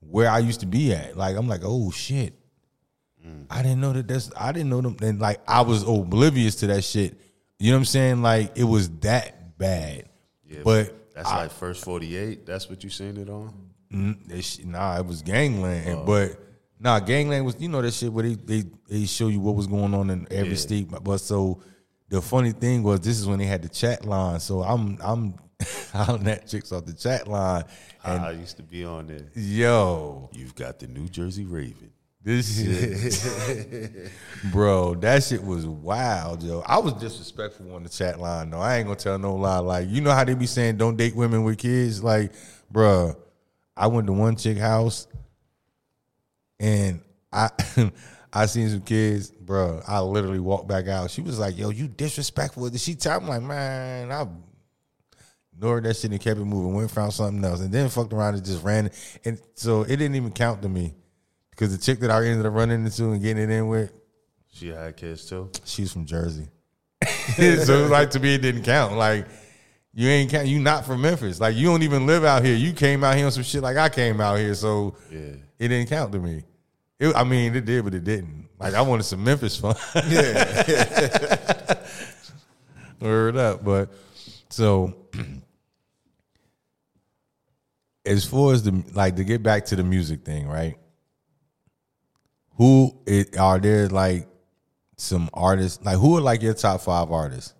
where 0.00 0.30
I 0.30 0.38
used 0.38 0.60
to 0.60 0.66
be 0.66 0.92
at. 0.94 1.16
Like, 1.16 1.36
I'm 1.36 1.48
like, 1.48 1.62
oh 1.64 1.90
shit. 1.90 2.34
I 3.50 3.62
didn't 3.62 3.80
know 3.80 3.92
that. 3.92 4.06
That's 4.06 4.30
I 4.36 4.52
didn't 4.52 4.70
know 4.70 4.80
them. 4.80 4.96
And 5.02 5.18
like, 5.18 5.40
I 5.48 5.62
was 5.62 5.82
oblivious 5.82 6.54
to 6.56 6.68
that 6.68 6.84
shit. 6.84 7.18
You 7.58 7.70
know 7.70 7.76
what 7.76 7.80
I'm 7.80 7.84
saying? 7.86 8.22
Like, 8.22 8.56
it 8.56 8.64
was 8.64 8.88
that 9.00 9.58
bad. 9.58 10.08
Yeah, 10.44 10.60
but 10.62 11.12
That's 11.14 11.28
like 11.28 11.50
first 11.50 11.84
forty 11.84 12.16
eight. 12.16 12.46
That's 12.46 12.68
what 12.70 12.84
you 12.84 12.90
seen 12.90 13.16
it 13.16 13.28
on. 13.28 13.52
Mm, 13.92 14.64
nah, 14.66 14.98
it 14.98 15.06
was 15.06 15.22
Gangland. 15.22 15.88
And 15.88 16.06
But 16.06 16.38
nah, 16.80 16.98
Gangland 17.00 17.44
was 17.46 17.56
you 17.60 17.68
know 17.68 17.82
that 17.82 17.92
shit 17.94 18.12
where 18.12 18.24
they 18.24 18.34
they, 18.34 18.64
they 18.88 19.04
show 19.06 19.28
you 19.28 19.40
what 19.40 19.54
was 19.54 19.66
going 19.66 19.94
on 19.94 20.10
in 20.10 20.26
every 20.30 20.50
Yeah. 20.50 20.56
state. 20.56 20.88
But 20.90 21.18
so 21.18 21.60
the 22.08 22.20
funny 22.22 22.52
thing 22.52 22.82
was 22.82 23.00
this 23.00 23.18
is 23.18 23.26
when 23.26 23.38
they 23.38 23.46
had 23.46 23.62
the 23.62 23.68
chat 23.68 24.04
line. 24.04 24.40
So 24.40 24.62
I'm 24.62 24.98
I'm 25.00 25.34
on 25.94 26.24
that 26.24 26.46
chicks 26.48 26.72
off 26.72 26.84
the 26.84 26.92
chat 26.92 27.26
line. 27.28 27.64
And 28.04 28.22
I 28.22 28.32
used 28.32 28.56
to 28.58 28.62
be 28.62 28.84
on 28.84 29.06
there. 29.06 29.26
yo, 29.34 30.30
You've 30.32 30.54
got 30.54 30.78
the 30.78 30.86
New 30.86 31.08
Jersey 31.08 31.44
Raven. 31.44 31.90
this 32.22 32.60
shit 32.62 34.12
Bro, 34.52 34.96
that 34.96 35.22
shit 35.24 35.42
was 35.42 35.66
wild, 35.66 36.42
yo. 36.42 36.60
I 36.66 36.78
was 36.78 36.92
disrespectful 36.94 37.74
on 37.74 37.82
the 37.84 37.88
chat 37.88 38.20
line 38.20 38.50
though. 38.50 38.60
I 38.60 38.76
ain't 38.78 38.86
gonna 38.86 38.98
tell 38.98 39.18
no 39.18 39.34
lie. 39.36 39.58
Like, 39.58 39.88
you 39.88 40.00
know 40.00 40.10
how 40.12 40.24
they 40.24 40.34
be 40.34 40.46
saying 40.46 40.76
don't 40.76 40.96
date 40.96 41.14
women 41.16 41.42
with 41.44 41.58
kids? 41.58 42.02
Like, 42.02 42.32
bruh, 42.72 43.16
I 43.76 43.86
went 43.88 44.06
to 44.06 44.12
one 44.12 44.36
chick 44.36 44.58
house 44.58 45.06
and 46.58 47.00
I 47.32 47.50
I 48.32 48.46
seen 48.46 48.68
some 48.68 48.80
kids, 48.82 49.30
bro. 49.30 49.80
I 49.86 50.00
literally 50.00 50.40
walked 50.40 50.68
back 50.68 50.88
out. 50.88 51.10
She 51.10 51.22
was 51.22 51.38
like, 51.38 51.56
"Yo, 51.56 51.70
you 51.70 51.88
disrespectful." 51.88 52.68
Did 52.68 52.80
she 52.80 52.94
tell 52.94 53.20
me 53.20 53.28
like, 53.28 53.42
man, 53.42 54.12
I 54.12 54.26
ignored 55.54 55.84
that 55.84 55.96
shit 55.96 56.10
and 56.10 56.20
kept 56.20 56.38
it 56.38 56.44
moving. 56.44 56.74
Went 56.74 56.82
and 56.82 56.90
found 56.90 57.12
something 57.14 57.42
else, 57.44 57.60
and 57.60 57.72
then 57.72 57.88
fucked 57.88 58.12
around 58.12 58.34
and 58.34 58.44
just 58.44 58.62
ran. 58.62 58.90
And 59.24 59.40
so 59.54 59.82
it 59.82 59.96
didn't 59.96 60.16
even 60.16 60.32
count 60.32 60.62
to 60.62 60.68
me 60.68 60.94
because 61.50 61.76
the 61.76 61.82
chick 61.82 62.00
that 62.00 62.10
I 62.10 62.24
ended 62.26 62.44
up 62.46 62.52
running 62.52 62.84
into 62.84 63.10
and 63.10 63.22
getting 63.22 63.42
it 63.44 63.50
in 63.50 63.68
with, 63.68 63.92
She 64.52 64.68
had 64.68 64.96
kids 64.96 65.26
too. 65.26 65.50
she's 65.64 65.92
from 65.92 66.04
Jersey. 66.04 66.48
so 67.36 67.42
it 67.42 67.82
was 67.82 67.90
like 67.90 68.10
to 68.10 68.20
me, 68.20 68.34
it 68.34 68.42
didn't 68.42 68.64
count. 68.64 68.96
Like, 68.96 69.26
You 69.98 70.10
ain't 70.10 70.30
you 70.46 70.60
not 70.60 70.84
from 70.84 71.00
Memphis. 71.00 71.40
Like 71.40 71.56
you 71.56 71.68
don't 71.68 71.82
even 71.82 72.04
live 72.06 72.22
out 72.22 72.44
here. 72.44 72.54
You 72.54 72.74
came 72.74 73.02
out 73.02 73.16
here 73.16 73.24
on 73.24 73.32
some 73.32 73.42
shit 73.42 73.62
like 73.62 73.78
I 73.78 73.88
came 73.88 74.20
out 74.20 74.36
here, 74.38 74.52
so 74.54 74.94
Yeah. 75.10 75.36
it 75.58 75.68
didn't 75.68 75.88
count 75.88 76.12
to 76.12 76.18
me. 76.18 76.44
It, 76.98 77.16
I 77.16 77.24
mean, 77.24 77.56
it 77.56 77.64
did, 77.64 77.82
but 77.82 77.94
it 77.94 78.04
didn't. 78.04 78.46
Like 78.60 78.74
I 78.74 78.82
wanted 78.82 79.04
some 79.04 79.24
Memphis 79.24 79.56
fun. 79.56 79.74
Yeah. 80.06 81.78
Word 83.00 83.38
up, 83.38 83.64
but 83.64 83.90
so 84.50 84.94
as 88.04 88.26
far 88.26 88.52
as 88.52 88.62
the 88.64 88.84
like 88.92 89.16
to 89.16 89.24
get 89.24 89.42
back 89.42 89.64
to 89.66 89.76
the 89.76 89.82
music 89.82 90.26
thing, 90.26 90.46
right? 90.46 90.76
Who 92.58 92.98
it, 93.06 93.38
are 93.38 93.58
there 93.58 93.88
like 93.88 94.28
some 94.98 95.30
artists? 95.32 95.82
Like 95.82 95.96
who 95.96 96.18
are 96.18 96.20
like 96.20 96.42
your 96.42 96.52
top 96.54 96.82
five 96.82 97.10
artists 97.10 97.54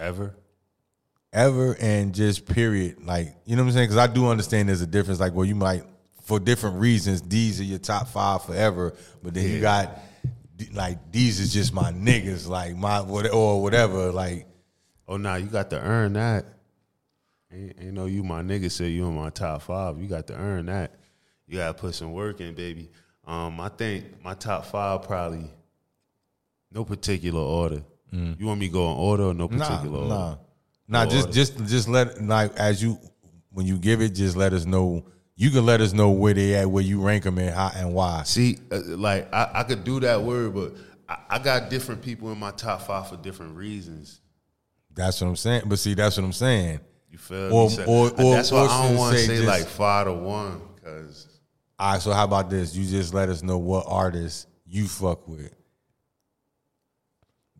Ever? 0.00 0.34
Ever, 1.32 1.76
and 1.80 2.14
just 2.14 2.46
period? 2.46 3.04
Like 3.04 3.34
you 3.44 3.56
know 3.56 3.62
what 3.62 3.68
I'm 3.68 3.72
saying? 3.74 3.88
Because 3.88 3.98
I 3.98 4.12
do 4.12 4.28
understand 4.28 4.68
there's 4.68 4.80
a 4.82 4.86
difference. 4.86 5.20
Like 5.20 5.34
well, 5.34 5.46
you 5.46 5.54
might 5.54 5.84
for 6.22 6.38
different 6.38 6.76
reasons 6.78 7.22
these 7.22 7.60
are 7.60 7.64
your 7.64 7.78
top 7.78 8.08
five 8.08 8.44
forever, 8.44 8.94
but 9.22 9.34
then 9.34 9.50
you 9.50 9.60
got 9.60 9.98
like 10.72 11.10
these 11.10 11.40
is 11.40 11.52
just 11.52 11.72
my 11.74 11.90
niggas, 11.92 12.48
like 12.48 12.76
my 12.76 13.00
what 13.00 13.32
or 13.32 13.62
whatever, 13.62 14.12
like. 14.12 14.46
Oh 15.08 15.16
nah, 15.16 15.34
you 15.34 15.46
got 15.46 15.68
to 15.70 15.80
earn 15.80 16.14
that. 16.14 16.46
Ain't, 17.52 17.74
ain't 17.78 17.92
no 17.92 18.06
you 18.06 18.22
my 18.22 18.40
nigga 18.40 18.70
say 18.70 18.88
you 18.88 19.06
in 19.06 19.14
my 19.14 19.30
top 19.30 19.62
five. 19.62 19.98
You 20.00 20.06
got 20.06 20.26
to 20.28 20.34
earn 20.36 20.66
that. 20.66 20.94
You 21.46 21.58
gotta 21.58 21.74
put 21.74 21.94
some 21.94 22.12
work 22.12 22.40
in, 22.40 22.54
baby. 22.54 22.88
Um, 23.26 23.60
I 23.60 23.68
think 23.68 24.22
my 24.24 24.34
top 24.34 24.64
five 24.66 25.02
probably 25.02 25.50
no 26.70 26.84
particular 26.84 27.40
order. 27.40 27.82
You 28.10 28.46
want 28.46 28.60
me 28.60 28.68
to 28.68 28.72
go 28.72 28.90
in 28.92 28.96
order 28.98 29.24
or 29.24 29.34
no 29.34 29.48
particular 29.48 29.78
Mm. 29.84 29.90
nah, 29.90 29.98
order? 29.98 30.08
Nah, 30.14 30.36
No 30.88 31.06
just 31.06 31.32
just 31.32 31.56
just 31.66 31.88
let 31.88 32.22
like 32.22 32.54
as 32.56 32.82
you 32.82 32.98
when 33.50 33.66
you 33.66 33.78
give 33.78 34.00
it, 34.00 34.10
just 34.10 34.36
let 34.36 34.52
us 34.52 34.64
know. 34.66 35.04
You 35.34 35.50
can 35.50 35.64
let 35.64 35.80
us 35.80 35.92
know 35.92 36.10
where 36.10 36.34
they 36.34 36.54
at, 36.54 36.70
where 36.70 36.82
you 36.82 37.00
rank 37.00 37.24
them, 37.24 37.38
and 37.38 37.50
how 37.54 37.70
and 37.74 37.94
why. 37.94 38.22
See, 38.24 38.58
uh, 38.70 38.80
like 38.84 39.32
I, 39.32 39.50
I 39.54 39.62
could 39.62 39.84
do 39.84 40.00
that 40.00 40.22
word, 40.22 40.54
but 40.54 40.74
I, 41.08 41.36
I 41.36 41.38
got 41.38 41.70
different 41.70 42.02
people 42.02 42.30
in 42.32 42.38
my 42.38 42.50
top 42.50 42.82
five 42.82 43.08
for 43.08 43.16
different 43.16 43.56
reasons. 43.56 44.20
That's 44.94 45.20
what 45.20 45.28
I'm 45.28 45.36
saying. 45.36 45.62
But 45.66 45.78
see, 45.78 45.94
that's 45.94 46.16
what 46.18 46.24
I'm 46.24 46.32
saying. 46.32 46.80
You 47.10 47.18
feel 47.18 47.52
Or- 47.54 47.70
me? 47.70 47.84
Or- 47.86 48.10
or- 48.10 48.34
that's 48.34 48.50
why 48.52 48.66
I 48.66 48.88
don't 48.88 48.96
want 48.96 49.14
to 49.16 49.20
say 49.20 49.26
say 49.26 49.36
just- 49.36 49.48
like 49.48 49.66
five 49.66 50.06
to 50.06 50.12
one 50.12 50.60
because 50.74 51.28
All 51.78 51.92
right, 51.92 52.02
so 52.02 52.12
how 52.12 52.24
about 52.24 52.50
this? 52.50 52.74
You 52.76 52.84
just 52.86 53.14
let 53.14 53.28
us 53.28 53.42
know 53.42 53.58
what 53.58 53.86
artists 53.88 54.46
you 54.66 54.86
fuck 54.88 55.26
with. 55.26 55.52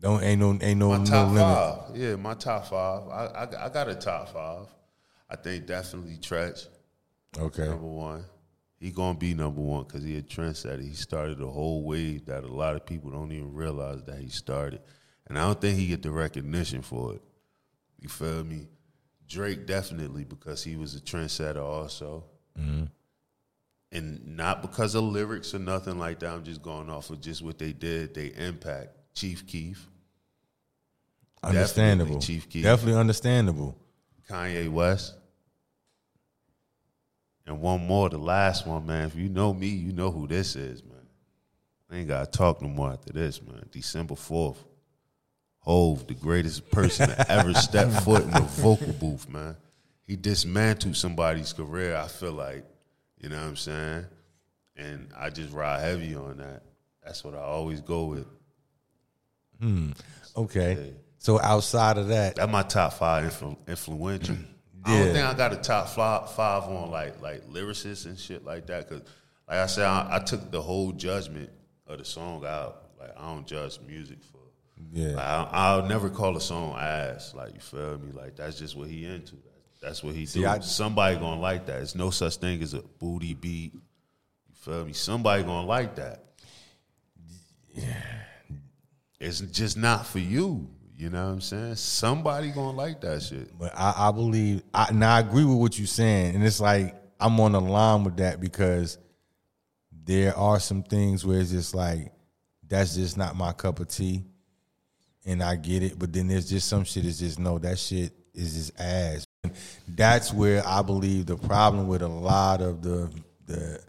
Don't 0.03 0.21
ain't 0.21 0.41
no 0.41 0.59
ain't 0.61 0.77
no, 0.77 0.89
My 0.89 0.97
no 0.97 1.05
top 1.05 1.27
limit. 1.29 1.43
five. 1.43 1.95
Yeah, 1.97 2.15
my 2.17 2.33
top 2.33 2.67
five. 2.67 3.07
I, 3.07 3.25
I 3.25 3.65
I 3.65 3.69
got 3.69 3.87
a 3.87 3.95
top 3.95 4.33
five. 4.33 4.67
I 5.29 5.37
think 5.37 5.65
definitely 5.65 6.17
Treach, 6.17 6.67
Okay, 7.39 7.65
number 7.67 7.87
one. 7.87 8.25
He 8.77 8.91
gonna 8.91 9.17
be 9.17 9.33
number 9.33 9.61
one 9.61 9.85
because 9.85 10.03
he 10.03 10.17
a 10.17 10.21
trendsetter. 10.21 10.83
He 10.83 10.93
started 10.93 11.41
a 11.41 11.47
whole 11.47 11.85
wave 11.85 12.25
that 12.25 12.43
a 12.43 12.53
lot 12.53 12.75
of 12.75 12.85
people 12.85 13.11
don't 13.11 13.31
even 13.31 13.53
realize 13.53 14.03
that 14.03 14.17
he 14.19 14.27
started. 14.27 14.81
And 15.27 15.39
I 15.39 15.43
don't 15.43 15.61
think 15.61 15.79
he 15.79 15.87
get 15.87 16.03
the 16.03 16.11
recognition 16.11 16.81
for 16.81 17.13
it. 17.13 17.21
You 18.01 18.09
feel 18.09 18.43
me? 18.43 18.67
Drake 19.25 19.65
definitely 19.65 20.25
because 20.25 20.65
he 20.65 20.75
was 20.75 20.95
a 20.95 20.99
trendsetter 20.99 21.63
also. 21.63 22.25
Mm-hmm. 22.59 22.83
And 23.93 24.35
not 24.35 24.61
because 24.61 24.95
of 24.95 25.05
lyrics 25.05 25.53
or 25.55 25.59
nothing 25.59 25.97
like 25.97 26.19
that. 26.19 26.33
I'm 26.33 26.43
just 26.43 26.61
going 26.61 26.89
off 26.89 27.09
of 27.09 27.21
just 27.21 27.41
what 27.41 27.57
they 27.57 27.71
did, 27.71 28.13
they 28.13 28.33
impact. 28.35 28.89
Chief 29.15 29.47
Keef. 29.47 29.87
Understandable. 31.43 32.19
Definitely 32.19 32.35
Chief 32.35 32.49
Keef. 32.49 32.63
Definitely 32.63 32.99
understandable. 32.99 33.77
Kanye 34.29 34.69
West. 34.69 35.15
And 37.45 37.59
one 37.59 37.85
more, 37.85 38.09
the 38.09 38.17
last 38.17 38.65
one, 38.65 38.85
man. 38.85 39.07
If 39.07 39.15
you 39.15 39.27
know 39.27 39.53
me, 39.53 39.67
you 39.67 39.91
know 39.91 40.11
who 40.11 40.27
this 40.27 40.55
is, 40.55 40.81
man. 40.83 40.93
I 41.91 41.97
ain't 41.97 42.07
gotta 42.07 42.31
talk 42.31 42.61
no 42.61 42.69
more 42.69 42.91
after 42.91 43.11
this, 43.11 43.41
man. 43.41 43.65
December 43.71 44.15
4th. 44.15 44.57
Hov, 45.59 46.07
the 46.07 46.13
greatest 46.13 46.69
person 46.71 47.09
to 47.09 47.31
ever 47.31 47.53
step 47.53 47.89
foot 48.03 48.23
in 48.23 48.31
the 48.31 48.41
vocal 48.41 48.93
booth, 48.93 49.29
man. 49.29 49.55
He 50.05 50.15
dismantled 50.15 50.95
somebody's 50.95 51.53
career, 51.53 51.95
I 51.95 52.07
feel 52.07 52.33
like. 52.33 52.65
You 53.19 53.29
know 53.29 53.37
what 53.37 53.47
I'm 53.47 53.55
saying? 53.55 54.05
And 54.75 55.09
I 55.17 55.29
just 55.29 55.53
ride 55.53 55.81
heavy 55.81 56.15
on 56.15 56.37
that. 56.37 56.63
That's 57.03 57.23
what 57.23 57.35
I 57.35 57.39
always 57.39 57.81
go 57.81 58.05
with. 58.05 58.27
Hmm. 59.59 59.91
Okay, 60.35 60.93
so 61.23 61.39
outside 61.41 61.97
of 61.97 62.09
that, 62.09 62.35
That's 62.35 62.51
my 62.51 62.63
top 62.63 62.93
five 62.93 63.23
influ- 63.31 63.57
influential. 63.67 64.35
I 64.83 64.91
Yeah. 64.93 65.03
don't 65.05 65.13
think 65.13 65.25
I 65.25 65.33
got 65.35 65.53
a 65.53 65.55
top 65.55 65.87
five, 65.87 66.31
five 66.33 66.63
on 66.63 66.91
like 66.91 67.21
like 67.21 67.47
lyricists 67.49 68.05
and 68.05 68.19
shit 68.19 68.43
like 68.43 68.67
that. 68.67 68.89
Cause 68.89 69.01
like 69.47 69.57
I 69.57 69.65
said, 69.67 69.85
I, 69.85 70.17
I 70.17 70.19
took 70.19 70.51
the 70.51 70.61
whole 70.61 70.91
judgment 70.91 71.49
of 71.87 71.99
the 71.99 72.05
song 72.05 72.43
out. 72.45 72.89
Like 72.99 73.11
I 73.17 73.21
don't 73.21 73.47
judge 73.47 73.79
music 73.87 74.17
for. 74.23 74.39
yeah, 74.91 75.15
Like, 75.15 75.25
I, 75.25 75.47
I'll 75.51 75.85
never 75.87 76.09
call 76.09 76.35
a 76.35 76.41
song 76.41 76.75
ass. 76.77 77.33
Like 77.33 77.53
you 77.53 77.61
feel 77.61 77.97
me? 77.99 78.11
Like 78.11 78.35
that's 78.35 78.59
just 78.59 78.75
what 78.75 78.89
he 78.89 79.05
into. 79.05 79.35
That's 79.81 80.03
what 80.03 80.15
he 80.15 80.25
do. 80.25 80.45
I- 80.45 80.59
Somebody 80.59 81.15
gonna 81.17 81.39
like 81.39 81.65
that. 81.67 81.81
It's 81.81 81.95
no 81.95 82.09
such 82.09 82.35
thing 82.35 82.61
as 82.61 82.73
a 82.73 82.81
booty 82.99 83.33
beat. 83.33 83.73
You 83.73 84.55
feel 84.55 84.83
me? 84.85 84.91
Somebody 84.91 85.43
gonna 85.43 85.65
like 85.65 85.95
that. 85.95 86.25
Yeah. 87.73 88.01
It's 89.19 89.39
just 89.39 89.77
not 89.77 90.05
for 90.05 90.19
you. 90.19 90.67
You 90.97 91.09
know 91.09 91.25
what 91.25 91.31
I'm 91.31 91.41
saying? 91.41 91.75
Somebody 91.75 92.51
gonna 92.51 92.77
like 92.77 93.01
that 93.01 93.23
shit. 93.23 93.57
But 93.57 93.73
I, 93.75 94.09
I 94.09 94.11
believe 94.11 94.63
I 94.73 94.91
now 94.93 95.15
I 95.15 95.19
agree 95.19 95.43
with 95.43 95.57
what 95.57 95.77
you're 95.77 95.87
saying, 95.87 96.35
and 96.35 96.43
it's 96.45 96.59
like 96.59 96.95
I'm 97.19 97.39
on 97.39 97.53
the 97.53 97.61
line 97.61 98.03
with 98.03 98.17
that 98.17 98.39
because 98.39 98.97
there 100.05 100.37
are 100.37 100.59
some 100.59 100.83
things 100.83 101.25
where 101.25 101.39
it's 101.39 101.51
just 101.51 101.73
like 101.73 102.11
that's 102.67 102.95
just 102.95 103.17
not 103.17 103.35
my 103.35 103.53
cup 103.53 103.79
of 103.79 103.87
tea, 103.87 104.23
and 105.25 105.41
I 105.41 105.55
get 105.55 105.81
it. 105.81 105.97
But 105.97 106.13
then 106.13 106.27
there's 106.27 106.49
just 106.49 106.67
some 106.67 106.83
shit 106.83 107.05
is 107.05 107.19
just 107.19 107.39
no, 107.39 107.57
that 107.59 107.79
shit 107.79 108.13
is 108.33 108.53
just 108.53 108.79
ass. 108.79 109.25
That's 109.87 110.31
where 110.31 110.65
I 110.65 110.83
believe 110.83 111.25
the 111.25 111.37
problem 111.37 111.87
with 111.87 112.03
a 112.03 112.07
lot 112.07 112.61
of 112.61 112.83
the 112.83 113.09
the 113.47 113.79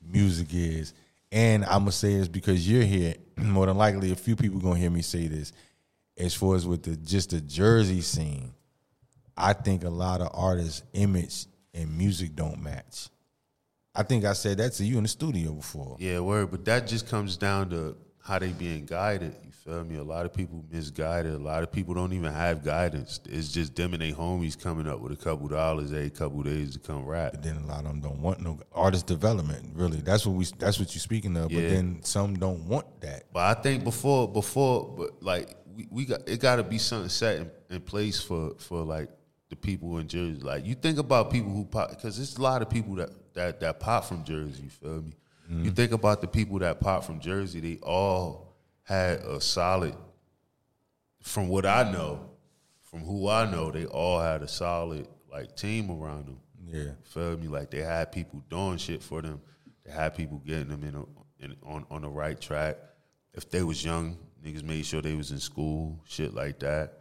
music 0.00 0.48
is, 0.52 0.94
and 1.32 1.64
I'm 1.64 1.80
gonna 1.80 1.92
say 1.92 2.18
this 2.18 2.28
because 2.28 2.70
you're 2.70 2.84
here. 2.84 3.14
More 3.36 3.66
than 3.66 3.76
likely, 3.76 4.12
a 4.12 4.16
few 4.16 4.36
people 4.36 4.60
gonna 4.60 4.78
hear 4.78 4.90
me 4.90 5.02
say 5.02 5.26
this. 5.26 5.52
As 6.18 6.34
far 6.34 6.56
as 6.56 6.66
with 6.66 6.82
the 6.82 6.96
just 6.96 7.30
the 7.30 7.40
Jersey 7.40 8.00
scene, 8.00 8.52
I 9.36 9.52
think 9.52 9.84
a 9.84 9.90
lot 9.90 10.20
of 10.20 10.30
artists' 10.32 10.82
image 10.94 11.46
and 11.74 11.96
music 11.96 12.34
don't 12.34 12.62
match. 12.62 13.08
I 13.94 14.02
think 14.02 14.24
I 14.24 14.34
said 14.34 14.58
that 14.58 14.72
to 14.74 14.84
you 14.84 14.96
in 14.98 15.02
the 15.04 15.08
studio 15.08 15.52
before. 15.52 15.96
Yeah, 15.98 16.20
word. 16.20 16.50
But 16.50 16.64
that 16.66 16.86
just 16.86 17.08
comes 17.08 17.36
down 17.36 17.70
to 17.70 17.96
how 18.22 18.38
they 18.38 18.48
being 18.48 18.84
guided. 18.84 19.34
You 19.44 19.52
feel 19.52 19.84
me? 19.84 19.96
A 19.96 20.02
lot 20.02 20.26
of 20.26 20.34
people 20.34 20.64
misguided. 20.70 21.32
A 21.32 21.38
lot 21.38 21.62
of 21.62 21.72
people 21.72 21.94
don't 21.94 22.12
even 22.12 22.32
have 22.32 22.64
guidance. 22.64 23.20
It's 23.26 23.52
just 23.52 23.74
them 23.74 23.94
and 23.94 24.02
their 24.02 24.12
homies 24.12 24.60
coming 24.60 24.86
up 24.86 25.00
with 25.00 25.12
a 25.12 25.16
couple 25.16 25.48
dollars 25.48 25.92
every 25.92 26.10
couple 26.10 26.42
days 26.42 26.72
to 26.74 26.78
come 26.78 27.06
rap. 27.06 27.32
But 27.32 27.42
then 27.42 27.56
a 27.56 27.66
lot 27.66 27.80
of 27.80 27.86
them 27.86 28.00
don't 28.00 28.20
want 28.20 28.40
no 28.40 28.58
artist 28.74 29.06
development. 29.06 29.70
Really, 29.74 29.98
that's 29.98 30.26
what 30.26 30.34
we. 30.34 30.44
That's 30.58 30.78
what 30.78 30.94
you're 30.94 31.00
speaking 31.00 31.36
of. 31.36 31.48
But 31.48 31.68
then 31.68 32.00
some 32.02 32.34
don't 32.34 32.66
want 32.66 33.00
that. 33.00 33.24
But 33.32 33.58
I 33.58 33.60
think 33.60 33.84
before 33.84 34.28
before 34.28 34.94
but 34.96 35.22
like 35.22 35.56
we, 35.76 35.86
we 35.90 36.04
got 36.06 36.28
it 36.28 36.40
gotta 36.40 36.62
be 36.62 36.78
something 36.78 37.08
set 37.08 37.36
in, 37.36 37.50
in 37.70 37.80
place 37.80 38.20
for 38.20 38.54
for 38.58 38.82
like 38.82 39.10
the 39.48 39.56
people 39.56 39.98
in 39.98 40.08
Jersey. 40.08 40.40
Like 40.40 40.64
you 40.64 40.74
think 40.74 40.98
about 40.98 41.30
people 41.30 41.52
who 41.52 41.64
pop 41.64 41.90
because 41.90 42.16
there's 42.16 42.36
a 42.36 42.42
lot 42.42 42.62
of 42.62 42.70
people 42.70 42.94
that 42.96 43.10
that 43.34 43.60
that 43.60 43.80
pop 43.80 44.04
from 44.04 44.24
Jersey, 44.24 44.64
you 44.64 44.70
feel 44.70 45.02
me? 45.02 45.12
Mm-hmm. 45.50 45.64
You 45.64 45.70
think 45.70 45.92
about 45.92 46.20
the 46.20 46.28
people 46.28 46.58
that 46.60 46.80
pop 46.80 47.04
from 47.04 47.20
Jersey, 47.20 47.60
they 47.60 47.78
all 47.82 48.56
had 48.82 49.20
a 49.20 49.40
solid 49.40 49.94
from 51.26 51.48
what 51.48 51.66
I 51.66 51.90
know, 51.90 52.30
from 52.82 53.00
who 53.00 53.28
I 53.28 53.50
know, 53.50 53.72
they 53.72 53.84
all 53.84 54.20
had 54.20 54.42
a 54.42 54.48
solid 54.48 55.08
like 55.30 55.56
team 55.56 55.90
around 55.90 56.26
them. 56.26 56.38
Yeah. 56.64 56.92
Feel 57.04 57.36
me? 57.36 57.48
Like 57.48 57.70
they 57.70 57.82
had 57.82 58.12
people 58.12 58.42
doing 58.48 58.78
shit 58.78 59.02
for 59.02 59.22
them. 59.22 59.40
They 59.84 59.92
had 59.92 60.14
people 60.14 60.38
getting 60.38 60.68
them 60.68 60.84
in, 60.84 60.94
a, 60.94 61.04
in 61.44 61.56
on 61.64 61.84
on 61.90 62.02
the 62.02 62.08
right 62.08 62.40
track. 62.40 62.78
If 63.34 63.50
they 63.50 63.62
was 63.62 63.84
young, 63.84 64.16
niggas 64.44 64.62
made 64.62 64.84
sure 64.84 65.02
they 65.02 65.14
was 65.14 65.30
in 65.30 65.40
school, 65.40 66.00
shit 66.06 66.34
like 66.34 66.58
that. 66.60 66.92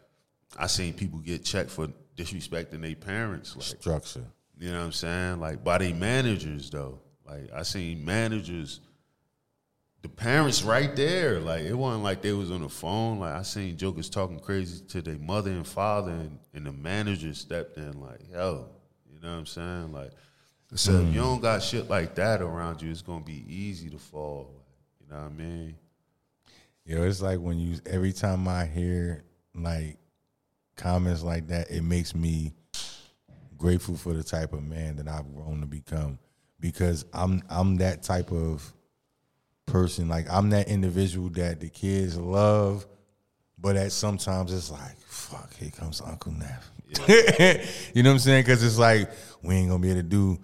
I 0.57 0.67
seen 0.67 0.93
people 0.93 1.19
get 1.19 1.43
checked 1.43 1.69
for 1.69 1.87
disrespecting 2.15 2.81
their 2.81 2.95
parents, 2.95 3.55
like 3.55 3.65
Structure. 3.65 4.25
you 4.57 4.71
know 4.71 4.79
what 4.79 4.85
I'm 4.85 4.91
saying, 4.91 5.39
like 5.39 5.63
by 5.63 5.77
their 5.79 5.93
managers 5.93 6.69
though. 6.69 6.99
Like 7.27 7.49
I 7.53 7.63
seen 7.63 8.05
managers, 8.05 8.79
the 10.01 10.09
parents 10.09 10.61
right 10.61 10.95
there. 10.95 11.39
Like 11.39 11.63
it 11.63 11.73
wasn't 11.73 12.03
like 12.03 12.21
they 12.21 12.33
was 12.33 12.51
on 12.51 12.61
the 12.61 12.69
phone. 12.69 13.19
Like 13.19 13.33
I 13.33 13.41
seen 13.41 13.77
jokers 13.77 14.09
talking 14.09 14.39
crazy 14.39 14.83
to 14.89 15.01
their 15.01 15.17
mother 15.17 15.51
and 15.51 15.67
father, 15.67 16.11
and, 16.11 16.39
and 16.53 16.65
the 16.65 16.71
manager 16.71 17.33
stepped 17.33 17.77
in 17.77 17.99
like, 17.99 18.21
yo, 18.31 18.69
you 19.11 19.19
know 19.19 19.31
what 19.31 19.39
I'm 19.39 19.45
saying? 19.45 19.91
Like, 19.91 20.11
so 20.75 20.91
if 20.91 21.13
you 21.13 21.21
hmm. 21.21 21.27
don't 21.27 21.41
got 21.41 21.63
shit 21.63 21.89
like 21.89 22.15
that 22.15 22.41
around 22.41 22.81
you, 22.81 22.91
it's 22.91 23.01
gonna 23.01 23.23
be 23.23 23.43
easy 23.47 23.89
to 23.89 23.97
fall. 23.97 24.51
You 25.01 25.13
know 25.13 25.21
what 25.21 25.31
I 25.31 25.33
mean? 25.33 25.75
Yo, 26.85 27.01
it's 27.01 27.21
like 27.21 27.39
when 27.39 27.57
you 27.57 27.79
every 27.87 28.13
time 28.13 28.47
I 28.47 28.65
hear 28.65 29.23
like 29.55 29.97
comments 30.75 31.23
like 31.23 31.47
that, 31.47 31.71
it 31.71 31.81
makes 31.81 32.13
me 32.13 32.53
grateful 33.57 33.95
for 33.95 34.13
the 34.13 34.23
type 34.23 34.53
of 34.53 34.63
man 34.63 34.97
that 34.97 35.07
I've 35.07 35.33
grown 35.33 35.61
to 35.61 35.65
become 35.65 36.19
because 36.59 37.05
I'm 37.11 37.41
I'm 37.49 37.77
that 37.77 38.03
type 38.03 38.31
of 38.31 38.71
person. 39.65 40.07
Like 40.07 40.27
I'm 40.29 40.51
that 40.51 40.67
individual 40.67 41.29
that 41.29 41.59
the 41.59 41.69
kids 41.69 42.17
love, 42.19 42.85
but 43.57 43.75
at 43.75 43.91
sometimes 43.91 44.53
it's 44.53 44.69
like, 44.69 44.97
fuck, 45.07 45.55
here 45.55 45.71
comes 45.71 46.01
Uncle 46.01 46.33
Nef. 46.33 46.71
you 47.95 48.03
know 48.03 48.11
what 48.11 48.13
I'm 48.13 48.19
saying? 48.19 48.43
Because 48.43 48.63
it's 48.63 48.77
like 48.77 49.09
we 49.41 49.55
ain't 49.55 49.69
gonna 49.69 49.81
be 49.81 49.89
able 49.89 50.01
to 50.01 50.07
do. 50.07 50.39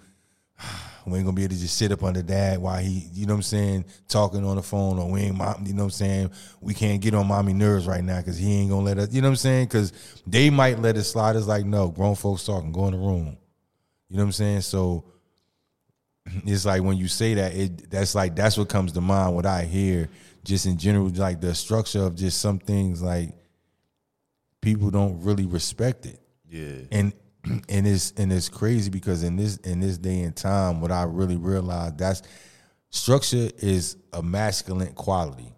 We 1.06 1.18
ain't 1.18 1.26
gonna 1.26 1.36
be 1.36 1.44
able 1.44 1.56
to 1.56 1.60
just 1.60 1.78
sit 1.78 1.92
up 1.92 2.04
under 2.04 2.22
dad 2.22 2.60
while 2.60 2.80
he, 2.82 3.08
you 3.14 3.26
know 3.26 3.34
what 3.34 3.38
I'm 3.40 3.44
saying, 3.44 3.86
talking 4.08 4.46
on 4.46 4.56
the 4.58 4.62
phone, 4.62 5.00
or 5.00 5.10
we 5.10 5.22
ain't, 5.22 5.36
mom, 5.38 5.64
you 5.66 5.74
know 5.74 5.84
what 5.84 5.86
I'm 5.86 5.92
saying. 5.92 6.32
We 6.60 6.74
can't 6.74 7.02
get 7.02 7.14
on 7.16 7.28
mommy 7.28 7.54
nerves 7.54 7.88
right 7.88 8.04
now 8.04 8.18
because 8.18 8.38
he 8.38 8.54
ain't 8.54 8.70
gonna 8.70 8.86
let 8.86 8.98
us, 8.98 9.14
you 9.14 9.22
know 9.22 9.28
what 9.30 9.32
I'm 9.34 9.38
saying. 9.38 9.66
Because 9.66 9.94
they 10.28 10.50
might 10.50 10.80
let 10.80 10.98
it 10.98 11.04
slide. 11.04 11.36
It's 11.36 11.48
like 11.48 11.66
no, 11.66 11.90
grown 11.90 12.16
folks 12.16 12.46
talking, 12.46 12.72
go 12.72 12.86
in 12.88 12.94
the 12.94 13.00
room. 13.00 13.38
You 14.10 14.18
know 14.18 14.24
what 14.24 14.28
I'm 14.28 14.32
saying? 14.34 14.62
So 14.62 15.06
it's 16.46 16.66
like 16.66 16.84
when 16.84 16.98
you 16.98 17.08
say 17.08 17.34
that, 17.36 17.56
it 17.56 17.90
that's 17.90 18.14
like 18.14 18.36
that's 18.36 18.58
what 18.58 18.70
comes 18.70 18.92
to 18.94 19.02
mind. 19.02 19.36
What 19.36 19.46
I 19.46 19.64
hear, 19.64 20.10
just 20.44 20.66
in 20.66 20.78
general, 20.78 21.10
like 21.10 21.42
the 21.42 21.56
structure 21.56 22.04
of 22.04 22.16
just 22.16 22.40
some 22.40 22.60
things, 22.60 23.02
like 23.02 23.30
people 24.62 24.92
don't 24.92 25.24
really 25.24 25.46
respect 25.48 26.06
it 26.06 26.20
Yeah. 26.48 26.86
and 26.92 27.14
and 27.70 27.88
it's 27.88 28.12
and 28.18 28.32
it's 28.32 28.50
crazy 28.50 28.90
because 28.90 29.24
in 29.24 29.36
this 29.36 29.58
in 29.58 29.80
this 29.80 29.98
day 29.98 30.22
and 30.22 30.36
time, 30.36 30.82
what 30.82 30.92
I 30.92 31.04
really 31.04 31.38
realized 31.38 31.98
that's 31.98 32.22
structure 32.90 33.50
is 33.58 33.98
a 34.14 34.22
masculine 34.22 34.94
quality, 34.94 35.54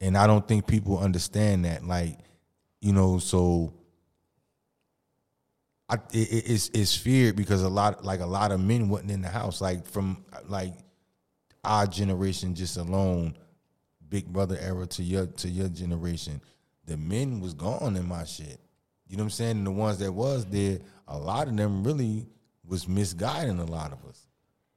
and 0.00 0.16
I 0.16 0.26
don't 0.26 0.46
think 0.46 0.66
people 0.66 0.98
understand 0.98 1.64
that. 1.64 1.84
Like, 1.84 2.18
you 2.80 2.92
know, 2.92 3.18
so 3.18 3.74
I 5.88 5.96
it, 6.12 6.32
it- 6.32 6.50
it's 6.50 6.68
it's 6.70 6.96
feared 6.96 7.36
because 7.36 7.62
a 7.62 7.68
lot 7.68 8.04
like 8.04 8.20
a 8.20 8.26
lot 8.26 8.52
of 8.52 8.60
men 8.60 8.88
wasn't 8.88 9.10
in 9.10 9.22
the 9.22 9.28
house. 9.28 9.60
Like 9.60 9.86
from 9.86 10.24
like 10.48 10.74
our 11.64 11.86
generation 11.86 12.54
just 12.54 12.76
alone, 12.76 13.36
Big 14.08 14.26
Brother 14.32 14.58
era 14.60 14.86
to 14.86 15.02
your 15.02 15.26
to 15.26 15.48
your 15.48 15.68
generation, 15.68 16.40
the 16.86 16.96
men 16.96 17.40
was 17.40 17.54
gone 17.54 17.96
in 17.96 18.06
my 18.06 18.24
shit. 18.24 18.60
You 19.12 19.18
know 19.18 19.24
what 19.24 19.26
I'm 19.26 19.30
saying? 19.32 19.56
And 19.58 19.66
the 19.66 19.70
ones 19.70 19.98
that 19.98 20.10
was 20.10 20.46
there, 20.46 20.78
a 21.06 21.18
lot 21.18 21.46
of 21.46 21.54
them 21.54 21.84
really 21.84 22.26
was 22.66 22.88
misguiding 22.88 23.58
a 23.58 23.66
lot 23.66 23.92
of 23.92 24.02
us. 24.08 24.26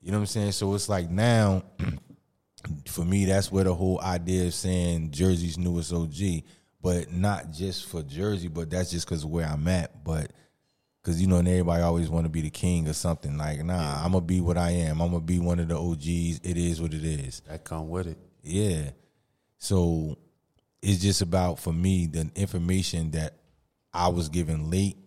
You 0.01 0.11
know 0.11 0.17
what 0.17 0.23
I'm 0.23 0.27
saying? 0.27 0.51
So 0.51 0.75
it's 0.75 0.89
like 0.89 1.09
now, 1.09 1.63
for 2.89 3.05
me, 3.05 3.23
that's 3.23 3.49
where 3.49 3.63
the 3.63 3.73
whole 3.73 4.01
idea 4.01 4.47
of 4.47 4.53
saying 4.53 5.11
Jersey's 5.11 5.57
newest 5.57 5.93
OG, 5.93 6.43
but 6.81 7.13
not 7.13 7.53
just 7.53 7.87
for 7.87 8.03
Jersey, 8.03 8.49
but 8.49 8.69
that's 8.69 8.91
just 8.91 9.07
because 9.07 9.25
where 9.25 9.47
I'm 9.47 9.65
at. 9.69 10.03
But 10.03 10.33
because 11.01 11.21
you 11.21 11.27
know, 11.27 11.37
and 11.37 11.47
everybody 11.47 11.81
always 11.81 12.09
want 12.09 12.25
to 12.25 12.29
be 12.29 12.41
the 12.41 12.49
king 12.49 12.89
or 12.89 12.93
something. 12.93 13.37
Like, 13.37 13.63
nah, 13.63 14.03
I'm 14.03 14.11
gonna 14.11 14.19
be 14.19 14.41
what 14.41 14.57
I 14.57 14.71
am. 14.71 14.99
I'm 15.01 15.11
gonna 15.11 15.21
be 15.21 15.39
one 15.39 15.61
of 15.61 15.69
the 15.69 15.79
OGs. 15.79 16.41
It 16.43 16.57
is 16.57 16.81
what 16.81 16.93
it 16.93 17.05
is. 17.05 17.41
That 17.47 17.63
come 17.63 17.87
with 17.87 18.07
it. 18.07 18.17
Yeah. 18.43 18.89
So 19.59 20.17
it's 20.81 20.99
just 20.99 21.21
about 21.21 21.57
for 21.57 21.71
me 21.71 22.07
the 22.07 22.29
information 22.35 23.11
that 23.11 23.35
I 23.95 24.09
was 24.09 24.29
given 24.29 24.69
late 24.69 24.97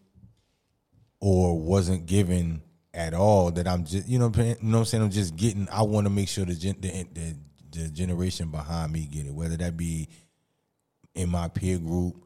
or 1.20 1.58
wasn't 1.58 2.06
given 2.06 2.62
at 2.94 3.14
all 3.14 3.50
that 3.52 3.68
I'm 3.68 3.84
just 3.84 4.08
you 4.08 4.18
know 4.18 4.32
you 4.34 4.44
know 4.44 4.54
what 4.60 4.78
I'm 4.78 4.84
saying? 4.84 5.04
I'm 5.04 5.10
just 5.10 5.36
getting 5.36 5.68
I 5.70 5.82
want 5.82 6.06
to 6.06 6.10
make 6.10 6.28
sure 6.28 6.44
the, 6.44 6.54
gen, 6.54 6.76
the 6.80 7.06
the 7.12 7.36
the 7.70 7.88
generation 7.90 8.50
behind 8.50 8.92
me 8.92 9.06
get 9.06 9.26
it 9.26 9.34
whether 9.34 9.56
that 9.56 9.76
be 9.76 10.08
in 11.14 11.28
my 11.28 11.48
peer 11.48 11.78
group 11.78 12.24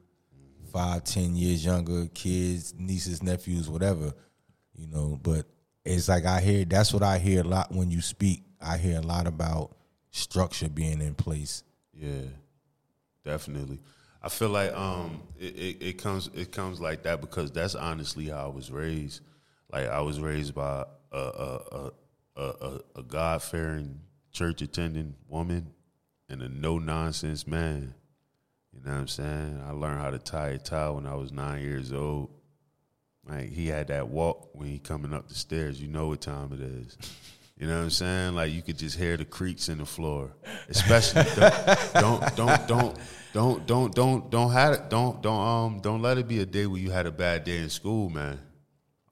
five 0.72 1.04
ten 1.04 1.34
years 1.34 1.64
younger 1.64 2.06
kids 2.14 2.74
nieces 2.78 3.22
nephews 3.22 3.68
whatever 3.68 4.12
you 4.74 4.86
know 4.86 5.18
but 5.22 5.46
it's 5.84 6.08
like 6.08 6.24
I 6.24 6.40
hear 6.40 6.64
that's 6.64 6.92
what 6.92 7.02
I 7.02 7.18
hear 7.18 7.40
a 7.40 7.44
lot 7.44 7.72
when 7.72 7.90
you 7.90 8.00
speak. 8.00 8.44
I 8.60 8.76
hear 8.76 8.98
a 8.98 9.02
lot 9.02 9.26
about 9.26 9.76
structure 10.10 10.68
being 10.68 11.00
in 11.00 11.14
place. 11.14 11.64
Yeah, 11.92 12.28
definitely. 13.24 13.80
I 14.22 14.28
feel 14.28 14.50
like 14.50 14.72
um 14.76 15.20
it, 15.38 15.56
it, 15.56 15.76
it 15.82 15.92
comes 15.98 16.30
it 16.34 16.52
comes 16.52 16.80
like 16.80 17.02
that 17.02 17.20
because 17.20 17.50
that's 17.50 17.74
honestly 17.74 18.28
how 18.28 18.46
I 18.46 18.48
was 18.48 18.70
raised. 18.70 19.20
Like 19.72 19.88
I 19.88 20.00
was 20.00 20.20
raised 20.20 20.54
by 20.54 20.84
a 21.10 21.18
a 21.18 21.60
a 21.72 21.92
a, 22.36 22.80
a, 22.96 23.02
God 23.02 23.42
fearing 23.42 24.00
church 24.30 24.62
attending 24.62 25.14
woman 25.28 25.72
and 26.28 26.40
a 26.40 26.48
no 26.48 26.78
nonsense 26.78 27.46
man. 27.46 27.94
You 28.72 28.80
know 28.84 28.92
what 28.92 29.00
I'm 29.00 29.08
saying? 29.08 29.62
I 29.66 29.72
learned 29.72 30.00
how 30.00 30.10
to 30.10 30.18
tie 30.18 30.50
a 30.50 30.58
tie 30.58 30.88
when 30.90 31.06
I 31.06 31.14
was 31.14 31.30
nine 31.30 31.62
years 31.62 31.92
old. 31.92 32.30
Like 33.28 33.50
he 33.50 33.66
had 33.66 33.88
that 33.88 34.08
walk 34.08 34.50
when 34.54 34.68
he 34.68 34.78
coming 34.78 35.12
up 35.12 35.28
the 35.28 35.34
stairs. 35.34 35.80
You 35.80 35.88
know 35.88 36.08
what 36.08 36.20
time 36.20 36.52
it 36.52 36.60
is. 36.60 36.96
You 37.58 37.66
know 37.66 37.76
what 37.76 37.84
I'm 37.84 37.90
saying? 37.90 38.34
Like 38.34 38.52
you 38.52 38.62
could 38.62 38.78
just 38.78 38.98
hear 38.98 39.16
the 39.16 39.24
creaks 39.24 39.68
in 39.68 39.78
the 39.78 39.86
floor. 39.86 40.30
Especially 40.68 41.24
don't 41.94 41.94
don't 41.94 42.36
don't 42.36 42.68
don't 42.68 42.98
don't 43.32 43.66
don't 43.66 43.94
don't 43.94 44.30
don't 44.30 44.52
have 44.52 44.74
it 44.74 44.90
don't 44.90 45.22
don't 45.22 45.40
um 45.40 45.80
don't 45.80 46.02
let 46.02 46.18
it 46.18 46.28
be 46.28 46.40
a 46.40 46.46
day 46.46 46.66
where 46.66 46.80
you 46.80 46.90
had 46.90 47.06
a 47.06 47.12
bad 47.12 47.44
day 47.44 47.58
in 47.58 47.70
school, 47.70 48.10
man. 48.10 48.38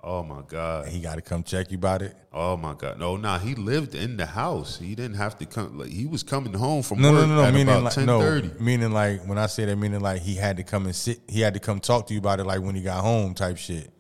Oh 0.02 0.22
my 0.22 0.40
God. 0.48 0.88
he 0.88 1.00
got 1.00 1.16
to 1.16 1.20
come 1.20 1.42
check 1.42 1.70
you 1.70 1.76
about 1.76 2.00
it 2.00 2.16
Oh 2.32 2.56
my 2.56 2.72
God. 2.72 2.98
No, 2.98 3.16
nah, 3.16 3.38
he 3.38 3.54
lived 3.54 3.94
in 3.94 4.16
the 4.16 4.24
house. 4.24 4.78
He 4.78 4.94
didn't 4.94 5.16
have 5.16 5.36
to 5.38 5.46
come 5.46 5.78
like 5.78 5.90
he 5.90 6.06
was 6.06 6.22
coming 6.22 6.54
home 6.54 6.82
from 6.82 7.02
no 7.02 7.12
work 7.12 7.28
no 7.28 7.34
no 7.36 7.44
no 7.44 7.52
meaning 7.52 7.84
like 7.84 7.96
no 7.98 8.42
meaning 8.58 8.92
like 8.92 9.26
when 9.26 9.36
I 9.36 9.46
say 9.46 9.64
that 9.66 9.76
meaning 9.76 10.00
like 10.00 10.22
he 10.22 10.36
had 10.36 10.56
to 10.58 10.62
come 10.62 10.86
and 10.86 10.94
sit 10.94 11.20
he 11.28 11.40
had 11.40 11.54
to 11.54 11.60
come 11.60 11.80
talk 11.80 12.06
to 12.06 12.14
you 12.14 12.20
about 12.20 12.40
it 12.40 12.44
like 12.44 12.62
when 12.62 12.74
he 12.74 12.82
got 12.82 13.02
home 13.02 13.34
type 13.34 13.58
shit 13.58 13.90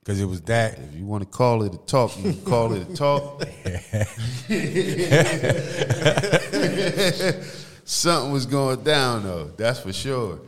because 0.00 0.20
it 0.20 0.26
was 0.26 0.40
that 0.42 0.78
If 0.78 0.94
you 0.94 1.04
want 1.04 1.22
to 1.22 1.28
call 1.28 1.62
it 1.62 1.74
a 1.74 1.78
talk, 1.78 2.16
you 2.18 2.32
can 2.32 2.44
call 2.44 2.72
it 2.72 2.88
a 2.88 2.94
talk. 2.94 3.42
Something 7.92 8.32
was 8.32 8.46
going 8.46 8.82
down 8.84 9.24
though, 9.24 9.48
that's 9.54 9.80
for 9.80 9.92
sure. 9.92 10.40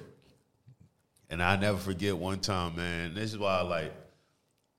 And 1.28 1.42
I 1.42 1.56
never 1.56 1.76
forget 1.76 2.16
one 2.16 2.40
time, 2.40 2.74
man. 2.74 3.12
This 3.12 3.32
is 3.32 3.38
why 3.38 3.58
I 3.58 3.60
like 3.60 3.92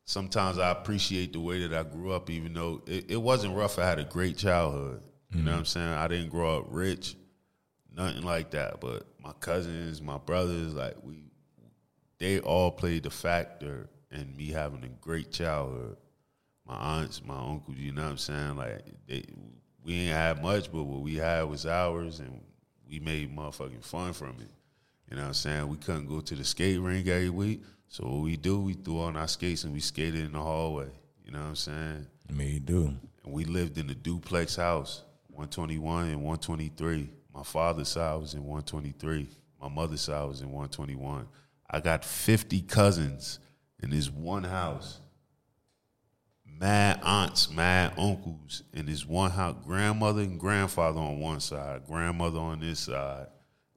sometimes 0.05 0.57
I 0.57 0.71
appreciate 0.71 1.31
the 1.31 1.39
way 1.39 1.67
that 1.67 1.77
I 1.77 1.83
grew 1.83 2.11
up, 2.11 2.31
even 2.31 2.55
though 2.55 2.81
it, 2.87 3.11
it 3.11 3.21
wasn't 3.21 3.55
rough. 3.55 3.77
I 3.77 3.85
had 3.85 3.99
a 3.99 4.03
great 4.03 4.37
childhood. 4.37 5.03
You 5.29 5.37
know 5.37 5.41
mm-hmm. 5.41 5.51
what 5.51 5.59
I'm 5.59 5.65
saying? 5.65 5.89
I 5.89 6.07
didn't 6.07 6.31
grow 6.31 6.57
up 6.57 6.65
rich, 6.69 7.15
nothing 7.95 8.23
like 8.23 8.49
that. 8.51 8.81
But 8.81 9.05
my 9.23 9.33
cousins, 9.33 10.01
my 10.01 10.17
brothers, 10.17 10.73
like 10.73 10.95
we 11.03 11.29
they 12.17 12.39
all 12.39 12.71
played 12.71 13.03
the 13.03 13.11
factor 13.11 13.91
in 14.11 14.35
me 14.35 14.47
having 14.47 14.83
a 14.83 14.89
great 15.01 15.31
childhood. 15.31 15.97
My 16.67 16.73
aunts, 16.73 17.23
my 17.23 17.37
uncles, 17.37 17.77
you 17.77 17.91
know 17.91 18.01
what 18.01 18.11
I'm 18.11 18.17
saying? 18.17 18.57
Like 18.57 18.85
they, 19.07 19.23
we 19.83 19.93
ain't 19.93 20.13
had 20.13 20.41
much, 20.41 20.71
but 20.71 20.83
what 20.85 21.01
we 21.01 21.17
had 21.17 21.43
was 21.43 21.67
ours, 21.67 22.19
and 22.21 22.41
we 22.89 22.99
made 22.99 23.35
motherfucking 23.35 23.83
fun 23.83 24.13
from 24.13 24.35
it. 24.39 24.49
You 25.09 25.17
know 25.17 25.23
what 25.23 25.27
I'm 25.29 25.33
saying? 25.33 25.67
We 25.67 25.77
couldn't 25.77 26.07
go 26.07 26.21
to 26.21 26.35
the 26.35 26.43
skate 26.43 26.79
rink 26.79 27.07
every 27.07 27.29
week, 27.29 27.63
so 27.87 28.05
what 28.05 28.23
we 28.23 28.37
do, 28.37 28.59
we 28.59 28.73
threw 28.73 29.01
on 29.01 29.15
our 29.15 29.27
skates 29.27 29.63
and 29.63 29.73
we 29.73 29.79
skated 29.79 30.25
in 30.25 30.31
the 30.31 30.41
hallway. 30.41 30.87
You 31.23 31.31
know 31.31 31.39
what 31.39 31.47
I'm 31.47 31.55
saying? 31.55 32.07
I 32.29 32.33
mean 32.33 32.53
you 32.53 32.59
do 32.59 32.93
And 33.23 33.33
we 33.33 33.45
lived 33.45 33.77
in 33.77 33.89
a 33.89 33.95
duplex 33.95 34.55
house, 34.55 35.03
121 35.29 36.07
and 36.07 36.17
123. 36.17 37.09
My 37.33 37.43
father's 37.43 37.89
side 37.89 38.19
was 38.19 38.33
in 38.33 38.41
123. 38.41 39.27
My 39.61 39.69
mother's 39.69 40.01
side 40.01 40.27
was 40.27 40.41
in 40.41 40.47
121. 40.47 41.27
I 41.69 41.79
got 41.79 42.05
50 42.05 42.61
cousins 42.61 43.39
in 43.81 43.89
this 43.89 44.09
one 44.09 44.43
house. 44.43 44.99
Mad 46.59 46.99
aunts, 47.03 47.49
mad 47.51 47.93
uncles 47.97 48.63
and 48.73 48.87
this 48.87 49.05
one 49.05 49.31
house. 49.31 49.55
Grandmother 49.65 50.21
and 50.21 50.39
grandfather 50.39 50.99
on 50.99 51.19
one 51.19 51.39
side, 51.39 51.81
grandmother 51.87 52.39
on 52.39 52.59
this 52.61 52.79
side. 52.79 53.27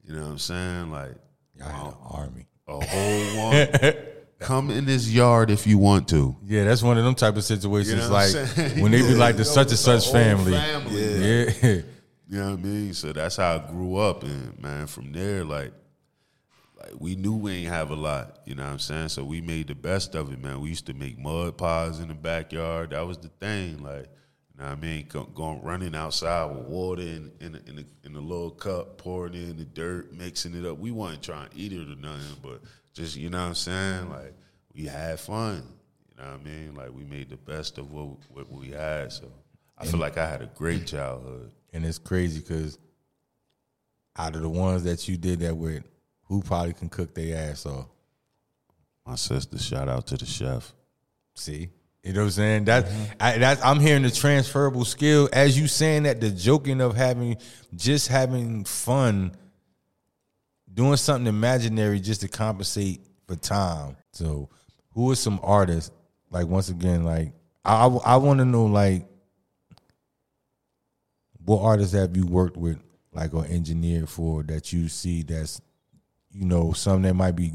You 0.03 0.15
know 0.15 0.21
what 0.23 0.31
I'm 0.31 0.37
saying? 0.37 0.91
Like 0.91 1.15
an 1.59 1.93
army 2.09 2.45
a 2.67 2.85
whole 2.85 3.49
one. 3.51 3.93
Come 4.39 4.69
in 4.69 4.85
this 4.85 5.09
yard 5.09 5.51
if 5.51 5.67
you 5.67 5.77
want 5.77 6.07
to. 6.09 6.33
yeah 6.45 6.63
that's 6.63 6.81
one 6.81 6.97
of 6.97 7.03
them 7.03 7.13
type 7.15 7.35
of 7.35 7.43
situations 7.43 7.89
You 7.95 8.07
know 8.07 8.09
like 8.09 8.33
when 8.77 8.91
they 8.91 9.01
be 9.01 9.13
like 9.15 9.35
the 9.35 9.43
Yeah, 9.43 9.49
such 9.51 9.69
and 9.71 9.77
such 9.77 10.11
family, 10.13 10.53
family. 10.53 11.51
yeah 11.59 11.81
You 12.29 12.39
know 12.39 12.51
what 12.51 12.59
I 12.59 12.61
mean? 12.61 12.93
So 12.93 13.11
that's 13.11 13.35
how 13.35 13.55
I 13.55 13.57
grew 13.69 13.97
up, 13.97 14.23
and 14.23 14.57
man, 14.61 14.87
from 14.87 15.11
there, 15.11 15.43
like, 15.43 15.73
like 16.81 16.93
we 16.99 17.15
knew 17.15 17.35
we 17.35 17.53
ain't 17.53 17.69
have 17.69 17.91
a 17.91 17.95
lot. 17.95 18.39
You 18.45 18.55
know 18.55 18.63
what 18.63 18.71
I'm 18.71 18.79
saying? 18.79 19.09
So 19.09 19.23
we 19.23 19.41
made 19.41 19.67
the 19.67 19.75
best 19.75 20.15
of 20.15 20.31
it, 20.31 20.41
man. 20.41 20.61
We 20.61 20.69
used 20.69 20.85
to 20.87 20.93
make 20.93 21.17
mud 21.17 21.57
pies 21.57 21.99
in 21.99 22.07
the 22.07 22.13
backyard. 22.13 22.91
That 22.91 23.05
was 23.05 23.17
the 23.17 23.29
thing, 23.29 23.83
like. 23.83 24.07
You 24.55 24.65
know 24.65 24.71
what 24.71 24.77
I 24.79 24.81
mean? 24.81 25.05
Go, 25.07 25.23
going 25.23 25.61
running 25.61 25.95
outside 25.95 26.53
with 26.53 26.65
water 26.65 27.01
in 27.01 27.31
in 27.39 27.55
a, 27.55 27.69
in, 27.69 27.79
a, 27.79 28.07
in 28.07 28.15
a 28.17 28.19
little 28.19 28.51
cup, 28.51 28.97
pouring 28.97 29.33
in 29.35 29.55
the 29.55 29.63
dirt, 29.63 30.11
mixing 30.11 30.53
it 30.53 30.65
up. 30.65 30.77
We 30.79 30.91
wasn't 30.91 31.23
trying 31.23 31.47
to 31.47 31.55
eat 31.55 31.71
it 31.71 31.87
or 31.87 31.95
nothing, 31.95 32.35
but 32.43 32.61
just 32.93 33.15
you 33.15 33.29
know 33.29 33.39
what 33.39 33.47
I'm 33.47 33.55
saying? 33.55 34.09
Like 34.09 34.33
we 34.73 34.85
had 34.85 35.19
fun. 35.19 35.63
You 36.09 36.21
know 36.21 36.31
what 36.31 36.41
I 36.41 36.43
mean? 36.43 36.75
Like 36.75 36.91
we 36.93 37.05
made 37.05 37.29
the 37.29 37.37
best 37.37 37.77
of 37.77 37.91
what, 37.91 38.17
what 38.29 38.51
we 38.51 38.71
had. 38.71 39.13
So 39.13 39.31
I 39.77 39.85
feel 39.85 39.99
like 39.99 40.17
I 40.17 40.27
had 40.27 40.41
a 40.41 40.47
great 40.47 40.85
childhood. 40.85 41.51
and 41.71 41.85
it's 41.85 41.97
crazy 41.97 42.41
because 42.41 42.77
out 44.17 44.35
of 44.35 44.41
the 44.41 44.49
ones 44.49 44.83
that 44.83 45.07
you 45.07 45.15
did 45.15 45.39
that 45.39 45.55
with, 45.55 45.83
who 46.29 46.41
probably 46.41 46.73
can 46.73 46.87
cook 46.87 47.13
their 47.13 47.49
ass 47.49 47.65
off? 47.65 47.87
My 49.05 49.15
sister, 49.15 49.57
shout 49.57 49.89
out 49.89 50.07
to 50.07 50.17
the 50.17 50.25
chef. 50.25 50.71
See, 51.35 51.69
you 52.03 52.13
know 52.13 52.21
what 52.21 52.25
I'm 52.25 52.31
saying? 52.31 52.65
That 52.65 52.85
mm-hmm. 52.85 53.03
I, 53.19 53.37
that 53.39 53.65
I'm 53.65 53.79
hearing 53.79 54.03
the 54.03 54.11
transferable 54.11 54.85
skill 54.85 55.27
as 55.33 55.59
you 55.59 55.67
saying 55.67 56.03
that 56.03 56.21
the 56.21 56.29
joking 56.29 56.79
of 56.79 56.95
having 56.95 57.37
just 57.75 58.07
having 58.07 58.63
fun, 58.63 59.35
doing 60.71 60.97
something 60.97 61.27
imaginary 61.27 61.99
just 61.99 62.21
to 62.21 62.27
compensate 62.27 63.01
for 63.27 63.35
time. 63.35 63.97
So, 64.13 64.49
who 64.91 65.11
are 65.11 65.15
some 65.15 65.39
artists? 65.41 65.91
Like 66.29 66.45
once 66.45 66.69
again, 66.69 67.03
like 67.03 67.33
I 67.65 67.87
I, 67.87 67.87
I 67.87 68.15
want 68.17 68.39
to 68.39 68.45
know 68.45 68.65
like 68.65 69.07
what 71.43 71.63
artists 71.63 71.95
have 71.95 72.15
you 72.15 72.25
worked 72.27 72.57
with, 72.57 72.79
like 73.11 73.33
or 73.33 73.45
engineered 73.45 74.07
for 74.07 74.43
that 74.43 74.71
you 74.71 74.87
see 74.87 75.23
that's 75.23 75.59
you 76.31 76.45
know 76.45 76.71
some 76.73 77.01
that 77.01 77.13
might 77.13 77.35
be 77.35 77.53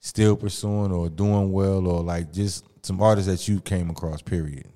still 0.00 0.36
pursuing 0.36 0.92
or 0.92 1.08
doing 1.08 1.52
well 1.52 1.86
or 1.86 2.02
like 2.02 2.32
just 2.32 2.64
some 2.84 3.00
artists 3.02 3.30
that 3.30 3.48
you 3.48 3.60
came 3.60 3.90
across 3.90 4.22
period 4.22 4.66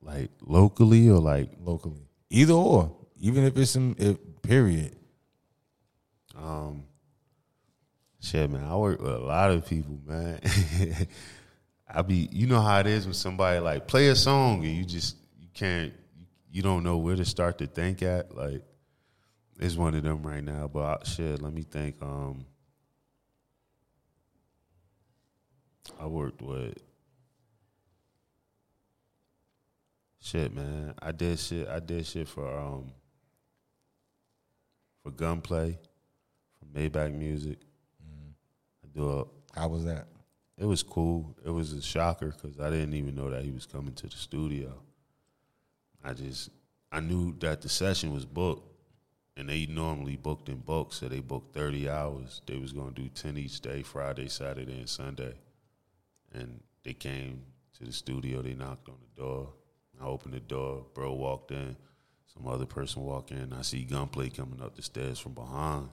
Like 0.00 0.30
locally 0.42 1.08
or 1.08 1.18
like 1.18 1.50
locally 1.60 2.08
either 2.30 2.54
or 2.54 2.94
even 3.18 3.44
if 3.44 3.56
it's 3.56 3.72
some 3.72 3.96
if, 3.98 4.16
period 4.42 4.96
um 6.36 6.84
shit 8.24 8.50
man, 8.50 8.64
I 8.64 8.76
work 8.76 9.00
with 9.00 9.12
a 9.12 9.18
lot 9.18 9.50
of 9.50 9.66
people, 9.66 10.00
man. 10.04 10.40
I 11.88 12.02
be 12.02 12.28
you 12.32 12.46
know 12.46 12.60
how 12.60 12.80
it 12.80 12.86
is 12.86 13.04
when 13.04 13.14
somebody 13.14 13.60
like 13.60 13.86
play 13.86 14.08
a 14.08 14.16
song 14.16 14.64
and 14.64 14.74
you 14.74 14.84
just 14.84 15.16
you 15.38 15.48
can't 15.52 15.92
you 16.50 16.62
don't 16.62 16.82
know 16.82 16.96
where 16.96 17.16
to 17.16 17.24
start 17.24 17.58
to 17.58 17.66
think 17.66 18.02
at. 18.02 18.34
Like 18.34 18.62
it's 19.58 19.76
one 19.76 19.94
of 19.94 20.02
them 20.02 20.22
right 20.22 20.42
now. 20.42 20.68
But 20.68 21.02
I, 21.02 21.08
shit, 21.08 21.40
let 21.40 21.52
me 21.52 21.62
think. 21.62 21.96
Um 22.02 22.46
I 26.00 26.06
worked 26.06 26.40
with 26.42 26.74
shit, 30.20 30.54
man. 30.54 30.94
I 31.00 31.12
did 31.12 31.38
shit. 31.38 31.68
I 31.68 31.80
did 31.80 32.06
shit 32.06 32.28
for 32.28 32.50
um 32.58 32.92
for 35.02 35.10
Gunplay, 35.10 35.78
for 36.58 36.78
Maybach 36.78 37.12
Music. 37.12 37.58
I 38.82 38.98
do 38.98 39.10
a. 39.10 39.58
how 39.58 39.68
was 39.68 39.84
that 39.84 40.06
It 40.58 40.64
was 40.64 40.82
cool. 40.82 41.36
It 41.44 41.50
was 41.50 41.72
a 41.72 41.82
shocker 41.82 42.34
because 42.34 42.58
I 42.58 42.70
didn't 42.70 42.94
even 42.94 43.14
know 43.14 43.30
that 43.30 43.44
he 43.44 43.50
was 43.50 43.66
coming 43.66 43.94
to 43.94 44.06
the 44.06 44.16
studio. 44.16 44.72
I 46.02 46.14
just 46.14 46.50
I 46.90 47.00
knew 47.00 47.34
that 47.40 47.60
the 47.60 47.68
session 47.68 48.12
was 48.12 48.24
booked, 48.24 48.73
and 49.36 49.48
they 49.48 49.66
normally 49.66 50.16
booked 50.16 50.48
in 50.48 50.58
bulk, 50.58 50.92
so 50.92 51.08
they 51.08 51.20
booked 51.20 51.54
thirty 51.54 51.88
hours. 51.88 52.40
They 52.46 52.56
was 52.56 52.72
gonna 52.72 52.92
do 52.92 53.08
ten 53.08 53.36
each 53.36 53.60
day, 53.60 53.82
Friday, 53.82 54.28
Saturday, 54.28 54.78
and 54.78 54.88
Sunday. 54.88 55.34
And 56.32 56.60
they 56.84 56.94
came 56.94 57.42
to 57.78 57.84
the 57.84 57.92
studio. 57.92 58.42
They 58.42 58.54
knocked 58.54 58.88
on 58.88 58.96
the 59.00 59.22
door. 59.22 59.48
I 60.00 60.06
opened 60.06 60.34
the 60.34 60.40
door. 60.40 60.84
Bro 60.94 61.12
walked 61.14 61.50
in. 61.52 61.76
Some 62.32 62.46
other 62.48 62.66
person 62.66 63.02
walked 63.02 63.30
in. 63.30 63.52
I 63.52 63.62
see 63.62 63.84
Gunplay 63.84 64.30
coming 64.30 64.60
up 64.60 64.74
the 64.74 64.82
stairs 64.82 65.18
from 65.20 65.32
behind. 65.34 65.88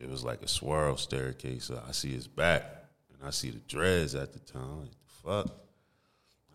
It 0.00 0.08
was 0.08 0.24
like 0.24 0.42
a 0.42 0.48
swirl 0.48 0.96
staircase. 0.96 1.64
So 1.66 1.80
I 1.86 1.92
see 1.92 2.12
his 2.12 2.26
back, 2.26 2.64
and 3.12 3.26
I 3.26 3.30
see 3.30 3.50
the 3.50 3.60
dreads 3.60 4.14
at 4.14 4.32
the 4.32 4.38
time. 4.40 4.80
Like, 4.80 4.90
the 4.90 5.22
fuck. 5.22 5.56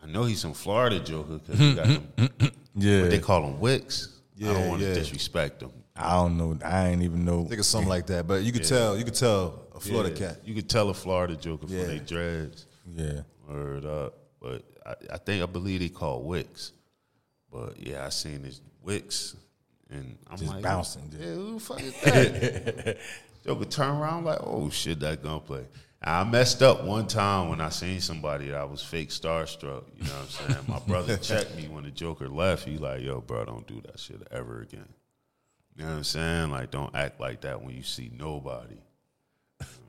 I 0.02 0.06
know 0.06 0.24
he's 0.24 0.40
some 0.40 0.52
Florida 0.52 1.00
joker 1.00 1.38
because 1.38 1.58
he 1.58 1.74
got 1.74 1.86
them. 2.16 2.32
yeah 2.74 3.02
What 3.02 3.10
they 3.10 3.18
call 3.18 3.42
them 3.42 3.60
wicks. 3.60 4.15
I 4.40 4.44
don't 4.52 4.68
want 4.68 4.80
to 4.82 4.88
yeah. 4.88 4.94
disrespect 4.94 5.60
them. 5.60 5.72
i 5.96 6.12
don't 6.12 6.36
know 6.36 6.58
i 6.64 6.88
ain't 6.88 7.02
even 7.02 7.24
know 7.24 7.44
I 7.44 7.48
think 7.48 7.58
it's 7.60 7.68
something 7.68 7.88
like 7.88 8.06
that. 8.08 8.26
But 8.26 8.42
you 8.42 8.52
could 8.52 8.64
tell, 8.64 8.96
you 8.98 9.04
could 9.04 9.14
tell 9.14 9.62
a 9.74 9.80
Florida 9.80 10.10
Yeah, 10.10 10.28
cat. 10.28 10.40
You 10.44 10.54
could 10.54 10.68
tell 10.68 10.90
a 10.90 10.94
Florida 10.94 11.36
joker 11.36 11.66
Yeah. 11.68 11.78
from 11.80 11.88
their 11.88 11.98
dreads. 12.00 12.66
yeah 12.94 13.20
Word 13.48 13.84
up. 13.86 14.14
But 14.40 14.62
I, 14.84 14.94
I 15.14 15.18
think 15.18 15.42
I 15.42 15.46
believe 15.46 15.80
they 15.80 15.88
call 15.88 16.22
wicks. 16.22 16.72
But 17.50 17.78
yeah, 17.78 18.04
I 18.04 18.10
seen 18.10 18.42
this 18.42 18.60
wicks, 18.82 19.36
and 19.90 20.18
I'm 20.28 20.36
Just 20.36 20.52
like 20.52 20.62
bouncing, 20.62 21.08
just- 21.10 21.22
Yeah, 21.22 21.34
who 21.34 21.54
the 21.54 21.60
fuck 21.60 21.82
is 21.82 22.00
that? 22.02 22.96
Joker 23.46 23.64
turn 23.64 23.96
around 23.96 24.24
like, 24.24 24.40
oh 24.42 24.68
shit, 24.70 24.98
that 25.00 25.22
gunplay. 25.22 25.64
I 26.06 26.22
messed 26.22 26.62
up 26.62 26.84
one 26.84 27.08
time 27.08 27.48
when 27.48 27.60
I 27.60 27.68
seen 27.68 28.00
somebody 28.00 28.46
that 28.46 28.56
I 28.56 28.64
was 28.64 28.80
fake 28.80 29.08
starstruck. 29.08 29.82
You 29.96 30.04
know 30.04 30.10
what 30.10 30.20
I'm 30.20 30.54
saying? 30.54 30.64
My 30.68 30.78
brother 30.78 31.16
checked 31.20 31.56
me 31.56 31.66
when 31.66 31.82
the 31.82 31.90
Joker 31.90 32.28
left. 32.28 32.64
He 32.64 32.78
like, 32.78 33.02
yo, 33.02 33.20
bro, 33.20 33.44
don't 33.44 33.66
do 33.66 33.82
that 33.86 33.98
shit 33.98 34.24
ever 34.30 34.60
again. 34.60 34.88
You 35.74 35.82
know 35.82 35.90
what 35.90 35.96
I'm 35.96 36.04
saying? 36.04 36.50
Like, 36.52 36.70
don't 36.70 36.94
act 36.94 37.18
like 37.18 37.40
that 37.40 37.60
when 37.60 37.74
you 37.74 37.82
see 37.82 38.12
nobody. 38.16 38.76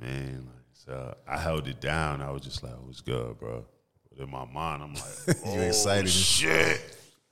Man, 0.01 0.47
like, 0.47 0.65
so 0.74 1.15
I 1.28 1.38
held 1.38 1.68
it 1.68 1.80
down. 1.80 2.24
I 2.24 2.32
was 2.32 2.41
just 2.41 2.63
like, 2.63 2.74
what's 2.82 3.01
good, 3.01 3.38
bro? 3.38 3.63
But 4.09 4.24
in 4.24 4.32
my 4.32 4.45
mind, 4.45 4.82
I'm 4.82 4.93
like, 4.95 5.38
oh, 5.45 5.59
excited. 5.59 6.09
shit. 6.09 6.82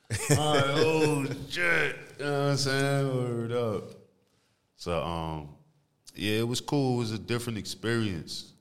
Right, 0.30 0.64
oh 0.68 1.26
shit. 1.50 1.98
You 2.20 2.26
know 2.26 2.32
what 2.32 2.50
I'm 2.52 2.58
saying? 2.58 3.18
Word 3.18 3.52
up. 3.52 3.84
So 4.76 5.04
um, 5.04 5.50
yeah, 6.14 6.42
it 6.42 6.48
was 6.48 6.62
cool. 6.62 6.98
It 6.98 7.00
was 7.00 7.12
a 7.12 7.18
different 7.18 7.58
experience 7.58 8.54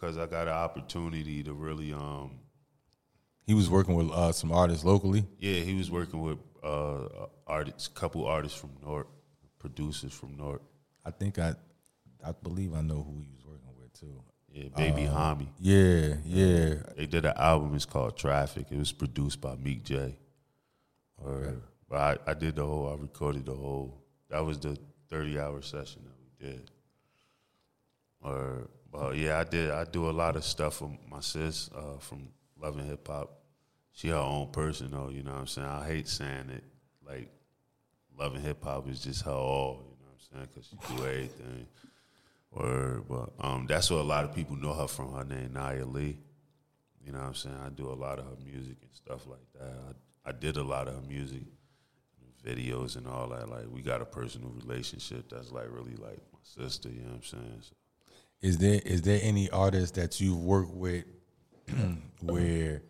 because 0.00 0.16
I 0.16 0.26
got 0.26 0.48
an 0.48 0.54
opportunity 0.54 1.42
to 1.44 1.52
really 1.52 1.92
um 1.92 2.38
he 3.46 3.54
was 3.54 3.68
working 3.68 3.94
with 3.94 4.10
uh, 4.10 4.32
some 4.32 4.52
artists 4.52 4.84
locally 4.84 5.24
yeah, 5.38 5.60
he 5.60 5.74
was 5.74 5.90
working 5.90 6.20
with 6.22 6.38
uh 6.62 7.26
artists 7.46 7.88
couple 7.88 8.26
artists 8.26 8.58
from 8.58 8.70
North, 8.82 9.06
producers 9.58 10.12
from 10.12 10.36
North. 10.36 10.60
i 11.04 11.10
think 11.10 11.38
i 11.38 11.54
i 12.24 12.32
believe 12.42 12.74
i 12.74 12.80
know 12.80 13.02
who 13.02 13.14
he 13.20 13.26
was 13.34 13.44
working 13.46 13.74
with 13.80 13.92
too 13.98 14.22
Yeah, 14.52 14.68
Baby 14.76 15.02
Hami. 15.08 15.48
yeah 15.58 16.16
yeah 16.24 16.74
They 16.96 17.06
did 17.06 17.24
an 17.24 17.34
album. 17.36 17.74
It's 17.74 17.86
called 17.86 18.16
Traffic. 18.16 18.66
It 18.70 18.78
was 18.78 18.92
produced 18.92 19.40
by 19.40 19.54
Meek 19.56 19.84
J. 19.84 20.16
Or, 21.22 21.54
but 21.88 21.98
I, 22.26 22.30
I 22.32 22.34
did 22.34 22.56
the 22.56 22.64
whole. 22.66 22.88
I 22.92 22.96
recorded 23.00 23.44
the 23.46 23.54
whole. 23.54 23.88
That 24.30 24.44
was 24.44 24.58
the 24.58 24.76
thirty 25.10 25.38
hour 25.38 25.60
session 25.62 26.02
that 26.06 26.16
we 26.22 26.28
did. 26.46 26.70
Or, 28.22 28.68
well, 28.92 29.14
yeah, 29.14 29.38
I 29.38 29.44
did. 29.44 29.70
I 29.70 29.84
do 29.84 30.08
a 30.08 30.12
lot 30.12 30.36
of 30.36 30.44
stuff 30.44 30.76
for 30.76 30.90
my 31.08 31.20
sis 31.20 31.70
uh, 31.74 31.98
from 31.98 32.28
Love 32.60 32.76
& 32.80 32.86
Hip 32.86 33.06
Hop. 33.06 33.38
She 33.92 34.08
her 34.08 34.16
own 34.16 34.50
person 34.50 34.90
though. 34.90 35.10
You 35.10 35.22
know 35.22 35.32
what 35.32 35.40
I'm 35.40 35.46
saying? 35.46 35.68
I 35.68 35.86
hate 35.86 36.08
saying 36.08 36.50
it 36.50 36.64
like 37.06 37.28
Love 38.18 38.34
& 38.34 38.42
Hip 38.42 38.62
Hop 38.64 38.88
is 38.88 39.00
just 39.00 39.24
her 39.24 39.32
all. 39.32 39.82
You 39.82 40.04
know 40.04 40.10
what 40.10 40.20
I'm 40.20 40.48
saying? 40.48 40.48
Because 40.52 40.68
she 40.68 40.96
do 40.96 41.06
everything. 41.06 41.66
Or, 42.52 43.04
but 43.08 43.30
um, 43.40 43.66
that's 43.68 43.90
what 43.90 44.00
a 44.00 44.02
lot 44.02 44.24
of 44.24 44.34
people 44.34 44.56
know 44.56 44.72
her 44.72 44.88
from. 44.88 45.12
Her 45.12 45.24
name 45.24 45.50
Nya 45.50 45.92
Lee. 45.92 46.18
You 47.04 47.12
know 47.12 47.18
what 47.18 47.28
I'm 47.28 47.34
saying? 47.34 47.56
I 47.64 47.68
do 47.70 47.88
a 47.88 47.94
lot 47.94 48.18
of 48.18 48.24
her 48.24 48.36
music 48.44 48.76
and 48.82 48.92
stuff 48.92 49.26
like 49.26 49.46
that. 49.58 49.72
I, 50.24 50.30
I 50.30 50.32
did 50.32 50.56
a 50.56 50.62
lot 50.62 50.88
of 50.88 50.94
her 50.94 51.08
music, 51.08 51.42
videos 52.44 52.96
and 52.96 53.06
all 53.06 53.28
that. 53.28 53.48
Like 53.48 53.66
we 53.70 53.82
got 53.82 54.02
a 54.02 54.04
personal 54.04 54.50
relationship 54.50 55.30
that's 55.30 55.50
like 55.50 55.66
really 55.70 55.96
like 55.96 56.20
my 56.32 56.38
sister. 56.42 56.88
You 56.88 57.02
know 57.02 57.10
what 57.10 57.16
I'm 57.16 57.22
saying? 57.22 57.62
So, 57.62 57.74
Is 58.42 58.58
there 58.58 58.80
is 58.84 59.02
there 59.02 59.20
any 59.22 59.50
artist 59.50 59.94
that 59.94 60.20
you've 60.20 60.42
worked 60.42 60.72
with 60.72 61.04
where 62.20 62.82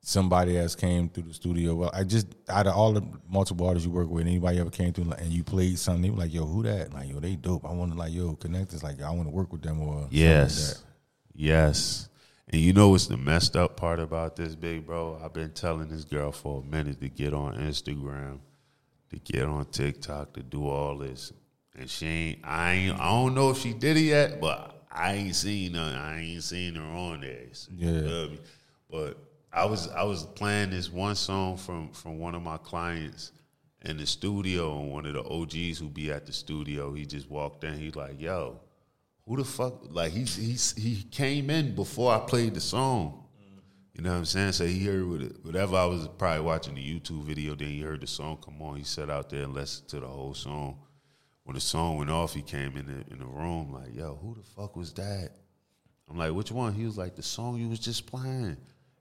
somebody 0.00 0.58
else 0.58 0.74
came 0.74 1.08
through 1.08 1.24
the 1.24 1.34
studio? 1.34 1.74
Well, 1.74 1.90
I 1.92 2.04
just 2.04 2.28
out 2.48 2.66
of 2.66 2.74
all 2.74 2.92
the 2.92 3.02
multiple 3.28 3.66
artists 3.66 3.86
you 3.86 3.92
work 3.92 4.08
with, 4.08 4.26
anybody 4.26 4.58
ever 4.58 4.70
came 4.70 4.92
through 4.92 5.10
and 5.12 5.30
you 5.32 5.44
played 5.44 5.78
something? 5.78 6.02
They 6.02 6.10
were 6.10 6.16
like, 6.16 6.32
"Yo, 6.32 6.46
who 6.46 6.62
that?" 6.62 6.94
Like, 6.94 7.10
"Yo, 7.10 7.20
they 7.20 7.36
dope." 7.36 7.66
I 7.66 7.72
want 7.72 7.92
to 7.92 7.98
like, 7.98 8.12
"Yo, 8.12 8.34
connect 8.36 8.72
us." 8.72 8.82
Like, 8.82 9.02
I 9.02 9.10
want 9.10 9.28
to 9.28 9.34
work 9.34 9.52
with 9.52 9.62
them 9.62 9.80
or 9.80 10.02
something 10.02 10.04
like 10.04 10.12
yes, 10.12 10.84
yes. 11.34 12.08
And 12.48 12.60
you 12.60 12.72
know 12.72 12.90
what's 12.90 13.06
the 13.06 13.16
messed 13.16 13.56
up 13.56 13.76
part 13.76 13.98
about 13.98 14.36
this, 14.36 14.54
big 14.54 14.86
bro? 14.86 15.18
I've 15.22 15.32
been 15.32 15.50
telling 15.50 15.88
this 15.88 16.04
girl 16.04 16.30
for 16.30 16.62
a 16.62 16.64
minute 16.64 17.00
to 17.00 17.08
get 17.08 17.34
on 17.34 17.56
Instagram, 17.56 18.38
to 19.10 19.18
get 19.18 19.44
on 19.44 19.64
TikTok, 19.66 20.34
to 20.34 20.42
do 20.42 20.66
all 20.68 20.98
this, 20.98 21.32
and 21.76 21.88
she 21.88 22.06
ain't. 22.06 22.38
I 22.44 22.72
ain't. 22.72 23.00
I 23.00 23.10
don't 23.10 23.34
know 23.34 23.50
if 23.50 23.58
she 23.58 23.72
did 23.72 23.96
it 23.96 24.02
yet, 24.02 24.40
but 24.40 24.84
I 24.90 25.14
ain't 25.14 25.34
seen 25.34 25.74
her. 25.74 26.00
I 26.00 26.20
ain't 26.20 26.42
seen 26.42 26.76
her 26.76 26.82
on 26.82 27.20
there. 27.20 27.46
Yeah. 27.76 28.26
But 28.90 29.18
I 29.52 29.64
was 29.64 29.88
I 29.88 30.02
was 30.04 30.24
playing 30.24 30.70
this 30.70 30.90
one 30.90 31.14
song 31.14 31.56
from 31.56 31.90
from 31.90 32.18
one 32.18 32.34
of 32.34 32.42
my 32.42 32.58
clients 32.58 33.32
in 33.82 33.96
the 33.98 34.06
studio, 34.06 34.78
and 34.80 34.90
one 34.90 35.06
of 35.06 35.14
the 35.14 35.22
OGs 35.24 35.78
who 35.78 35.88
be 35.88 36.10
at 36.10 36.26
the 36.26 36.32
studio, 36.32 36.92
he 36.92 37.04
just 37.04 37.28
walked 37.28 37.64
in. 37.64 37.78
He's 37.78 37.96
like, 37.96 38.20
"Yo, 38.20 38.60
who 39.26 39.36
the 39.36 39.44
fuck?" 39.44 39.74
Like 39.90 40.12
he's 40.12 40.36
he's 40.36 40.74
he 40.76 41.02
came 41.02 41.50
in 41.50 41.74
before 41.74 42.12
I 42.12 42.20
played 42.20 42.54
the 42.54 42.60
song. 42.60 43.20
You 43.94 44.02
know 44.02 44.10
what 44.10 44.18
I'm 44.18 44.24
saying? 44.24 44.52
So 44.52 44.66
he 44.66 44.84
heard 44.84 45.04
whatever 45.44 45.76
I 45.76 45.84
was 45.84 46.08
probably 46.18 46.40
watching 46.40 46.74
the 46.74 46.82
YouTube 46.82 47.22
video. 47.22 47.54
Then 47.54 47.68
he 47.68 47.80
heard 47.80 48.00
the 48.00 48.08
song 48.08 48.38
come 48.44 48.60
on. 48.60 48.76
He 48.76 48.82
sat 48.82 49.08
out 49.08 49.30
there 49.30 49.44
and 49.44 49.54
listened 49.54 49.88
to 49.90 50.00
the 50.00 50.06
whole 50.08 50.34
song. 50.34 50.78
When 51.44 51.54
the 51.54 51.60
song 51.60 51.98
went 51.98 52.10
off, 52.10 52.34
he 52.34 52.42
came 52.42 52.76
in 52.76 52.86
the 52.86 53.12
in 53.12 53.18
the 53.18 53.26
room 53.26 53.72
like, 53.72 53.94
"Yo, 53.94 54.18
who 54.20 54.34
the 54.34 54.42
fuck 54.42 54.76
was 54.76 54.92
that?" 54.94 55.30
I'm 56.10 56.16
like, 56.18 56.32
"Which 56.32 56.50
one?" 56.50 56.72
He 56.72 56.84
was 56.84 56.98
like, 56.98 57.16
"The 57.16 57.22
song 57.22 57.58
you 57.58 57.68
was 57.68 57.78
just 57.78 58.06
playing. 58.06 58.56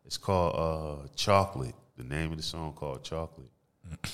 It's 0.06 0.18
called 0.18 0.56
uh, 0.56 1.08
Chocolate. 1.16 1.76
The 1.98 2.04
name 2.04 2.32
of 2.32 2.38
the 2.38 2.44
song 2.44 2.74
called 2.74 3.04
Chocolate." 3.04 3.50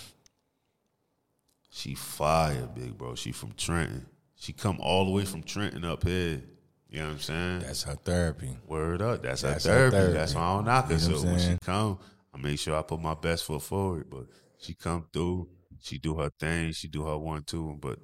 she 1.71 1.95
fire, 1.95 2.67
big 2.73 2.97
bro. 2.97 3.15
She 3.15 3.31
from 3.31 3.53
Trenton. 3.57 4.05
She 4.35 4.53
come 4.53 4.79
all 4.79 5.05
the 5.05 5.11
way 5.11 5.25
from 5.25 5.43
Trenton 5.43 5.83
up 5.83 6.03
here. 6.03 6.41
You 6.89 6.99
know 6.99 7.05
what 7.05 7.11
I'm 7.13 7.19
saying? 7.19 7.59
That's 7.59 7.83
her 7.83 7.95
therapy. 7.95 8.57
Word 8.65 9.01
up. 9.01 9.21
That's, 9.21 9.41
That's 9.41 9.65
her, 9.65 9.71
her 9.71 9.75
therapy. 9.77 9.95
therapy. 9.97 10.13
That's 10.13 10.35
why 10.35 10.41
I 10.41 10.55
don't 10.55 10.65
knock 10.65 10.87
her. 10.89 10.95
You 10.95 11.09
know 11.09 11.17
so 11.17 11.27
when 11.27 11.39
she 11.39 11.57
come, 11.63 11.99
I 12.33 12.37
make 12.37 12.57
sure 12.59 12.75
I 12.75 12.81
put 12.81 12.99
my 13.01 13.13
best 13.13 13.45
foot 13.45 13.61
forward. 13.61 14.09
But 14.09 14.25
she 14.57 14.73
come 14.73 15.05
through, 15.13 15.49
she 15.81 15.99
do 15.99 16.15
her 16.15 16.31
thing, 16.39 16.71
she 16.71 16.87
do 16.87 17.03
her 17.05 17.17
one 17.17 17.43
too. 17.43 17.77
But 17.79 17.99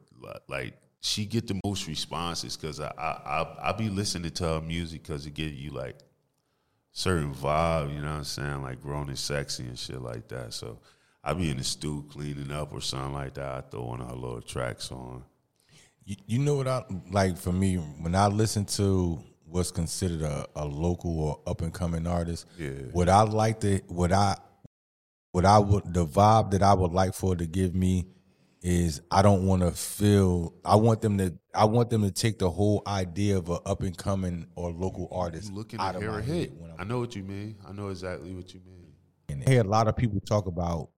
like 0.47 0.74
she 1.01 1.26
get 1.26 1.47
the 1.47 1.59
most 1.63 1.88
responses 1.88 2.57
because 2.57 2.80
I, 2.80 2.91
I 2.97 3.41
I 3.41 3.70
I 3.70 3.72
be 3.74 3.89
listening 3.89 4.32
to 4.32 4.43
her 4.45 4.61
music 4.61 5.03
because 5.03 5.26
it 5.26 5.34
give 5.34 5.53
you 5.53 5.72
like 5.72 5.97
certain 6.91 7.34
vibe. 7.34 7.93
You 7.93 8.01
know 8.01 8.11
what 8.11 8.18
I'm 8.18 8.24
saying? 8.24 8.63
Like 8.63 8.82
grown 8.82 9.09
and 9.09 9.20
sexy 9.20 9.63
and 9.63 9.78
shit 9.78 10.01
like 10.01 10.28
that. 10.30 10.53
So 10.53 10.80
I 11.24 11.34
be 11.34 11.49
in 11.49 11.57
the 11.57 11.63
stew 11.63 12.05
cleaning 12.11 12.51
up 12.51 12.74
or 12.74 12.82
something 12.82 13.13
like 13.13 13.36
that. 13.36 13.45
I 13.45 13.61
throw 13.61 13.84
one 13.84 14.01
of 14.01 14.09
her 14.09 14.16
little 14.16 14.41
tracks 14.41 14.91
on. 14.91 15.24
You, 16.05 16.16
you 16.28 16.39
know 16.39 16.55
what 16.55 16.68
I 16.68 16.84
like 17.11 17.38
for 17.38 17.51
me 17.51 17.76
when 17.76 18.16
I 18.16 18.28
listen 18.28 18.66
to 18.66 19.20
what's 19.45 19.72
considered 19.72 20.22
a, 20.22 20.47
a 20.55 20.66
local 20.66 21.20
or 21.20 21.39
up 21.47 21.61
and 21.61 21.74
coming 21.74 22.07
artist. 22.07 22.47
Yeah. 22.57 22.70
What 22.91 23.09
I 23.09 23.22
like 23.22 23.59
to 23.61 23.82
what 23.88 24.11
I 24.11 24.38
what 25.32 25.45
I 25.45 25.59
would 25.59 25.93
the 25.93 26.05
vibe 26.05 26.51
that 26.51 26.63
I 26.63 26.74
would 26.74 26.93
like 26.93 27.13
for 27.13 27.34
it 27.34 27.39
to 27.39 27.45
give 27.45 27.76
me 27.76 28.07
is 28.66 28.99
I 29.11 29.22
don't 29.22 29.45
want 29.45 29.61
to 29.61 29.70
feel 29.70 30.55
I 30.66 30.76
want 30.76 30.99
them 30.99 31.20
to 31.20 31.38
I 31.53 31.66
want 31.66 31.91
them 31.91 32.01
to 32.01 32.09
take 32.09 32.39
the 32.39 32.49
whole 32.49 32.82
idea 32.88 33.38
of 33.38 33.47
a 33.49 33.61
up 33.61 33.84
and 33.84 33.95
coming 33.95 34.47
or 34.55 34.72
local 34.72 35.07
artist 35.11 35.51
You 35.51 35.55
looking 35.55 35.80
out 35.80 35.95
of 35.95 36.01
my 36.01 36.20
head 36.20 36.51
I 36.80 36.84
know 36.84 36.99
what 36.99 37.16
you 37.16 37.22
mean. 37.22 37.57
I 37.66 37.74
know 37.74 37.89
exactly 37.89 38.34
what 38.34 38.51
you 38.55 38.61
mean. 38.66 38.88
And 39.30 39.43
I 39.45 39.51
hear 39.51 39.61
a 39.61 39.68
lot 39.68 39.88
of 39.88 39.95
people 39.95 40.20
talk 40.20 40.47
about 40.47 40.89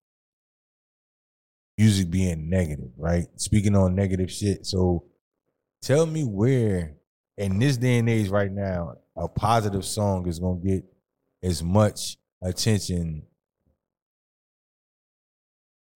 music 1.77 2.09
being 2.09 2.49
negative, 2.49 2.89
right? 2.95 3.27
Speaking 3.35 3.75
on 3.75 3.95
negative 3.95 4.31
shit. 4.31 4.65
So 4.65 5.03
tell 5.81 6.05
me 6.05 6.23
where 6.23 6.95
in 7.37 7.59
this 7.59 7.75
day 7.75 7.97
and 7.97 8.09
age 8.09 8.29
right 8.29 8.51
now, 8.51 8.95
a 9.17 9.27
positive 9.27 9.83
song 9.83 10.25
is 10.29 10.39
gonna 10.39 10.59
get 10.59 10.85
as 11.43 11.61
much 11.61 12.15
attention 12.41 13.23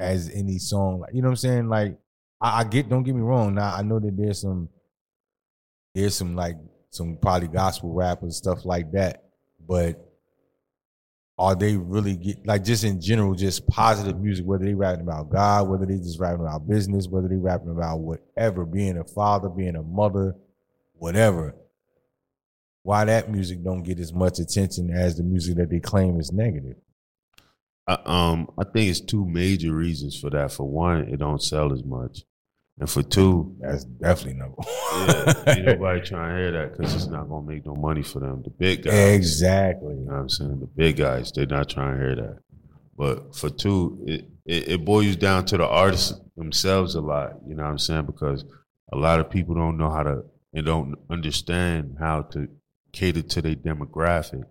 as 0.01 0.29
any 0.33 0.57
song. 0.57 0.99
Like 0.99 1.13
you 1.13 1.21
know 1.21 1.27
what 1.27 1.33
I'm 1.33 1.37
saying? 1.37 1.69
Like 1.69 1.97
I, 2.39 2.61
I 2.61 2.63
get 2.63 2.89
don't 2.89 3.03
get 3.03 3.15
me 3.15 3.21
wrong. 3.21 3.55
Now 3.55 3.73
I 3.75 3.81
know 3.81 3.99
that 3.99 4.15
there's 4.17 4.41
some 4.41 4.69
there's 5.93 6.15
some 6.15 6.35
like 6.35 6.57
some 6.89 7.17
probably 7.21 7.47
gospel 7.47 7.93
rappers, 7.93 8.23
and 8.23 8.33
stuff 8.33 8.65
like 8.65 8.91
that, 8.91 9.23
but 9.67 10.11
are 11.37 11.55
they 11.55 11.75
really 11.75 12.15
get 12.15 12.45
like 12.45 12.63
just 12.63 12.83
in 12.83 13.01
general, 13.01 13.33
just 13.33 13.65
positive 13.67 14.19
music, 14.19 14.45
whether 14.45 14.63
they 14.63 14.75
rapping 14.75 15.01
about 15.01 15.29
God, 15.29 15.69
whether 15.69 15.85
they 15.85 15.97
just 15.97 16.19
rapping 16.19 16.41
about 16.41 16.67
business, 16.67 17.07
whether 17.07 17.27
they 17.27 17.37
rapping 17.37 17.71
about 17.71 17.99
whatever, 17.99 18.65
being 18.65 18.97
a 18.97 19.03
father, 19.03 19.49
being 19.49 19.75
a 19.75 19.81
mother, 19.81 20.35
whatever. 20.93 21.55
Why 22.83 23.05
that 23.05 23.31
music 23.31 23.63
don't 23.63 23.83
get 23.83 23.99
as 23.99 24.13
much 24.13 24.39
attention 24.39 24.91
as 24.91 25.17
the 25.17 25.23
music 25.23 25.55
that 25.57 25.69
they 25.69 25.79
claim 25.79 26.19
is 26.19 26.31
negative? 26.31 26.77
I, 27.91 28.29
um, 28.29 28.49
I 28.57 28.63
think 28.63 28.89
it's 28.89 29.01
two 29.01 29.25
major 29.25 29.73
reasons 29.73 30.19
for 30.19 30.29
that. 30.29 30.51
For 30.51 30.67
one, 30.67 31.07
it 31.09 31.17
don't 31.17 31.41
sell 31.41 31.73
as 31.73 31.83
much, 31.83 32.23
and 32.79 32.89
for 32.89 33.03
two, 33.03 33.55
That's 33.59 33.83
definitely 33.83 34.39
number 34.39 34.55
yeah, 34.63 35.33
ain't 35.47 35.47
one. 35.47 35.65
nobody 35.65 36.01
trying 36.01 36.35
to 36.35 36.41
hear 36.41 36.51
that 36.51 36.77
because 36.77 36.95
it's 36.95 37.07
not 37.07 37.29
gonna 37.29 37.47
make 37.47 37.65
no 37.65 37.75
money 37.75 38.03
for 38.03 38.19
them. 38.19 38.41
The 38.43 38.49
big 38.49 38.83
guys, 38.83 39.15
exactly. 39.15 39.95
you 39.95 40.05
know 40.05 40.13
what 40.13 40.19
I'm 40.19 40.29
saying? 40.29 40.59
The 40.59 40.67
big 40.67 40.97
guys, 40.97 41.31
they're 41.31 41.45
not 41.45 41.69
trying 41.69 41.97
to 41.97 42.03
hear 42.03 42.15
that. 42.15 42.37
But 42.97 43.35
for 43.35 43.49
two, 43.49 44.03
it, 44.07 44.25
it, 44.45 44.67
it 44.69 44.85
boils 44.85 45.15
down 45.15 45.45
to 45.45 45.57
the 45.57 45.67
artists 45.67 46.13
themselves 46.37 46.95
a 46.95 47.01
lot. 47.01 47.33
You 47.47 47.55
know 47.55 47.63
what 47.63 47.69
I'm 47.69 47.79
saying? 47.79 48.05
Because 48.05 48.45
a 48.91 48.97
lot 48.97 49.19
of 49.19 49.29
people 49.29 49.55
don't 49.55 49.77
know 49.77 49.89
how 49.89 50.03
to 50.03 50.23
and 50.53 50.65
don't 50.65 50.95
understand 51.09 51.97
how 51.99 52.23
to 52.23 52.47
cater 52.91 53.21
to 53.21 53.41
their 53.41 53.55
demographic. 53.55 54.43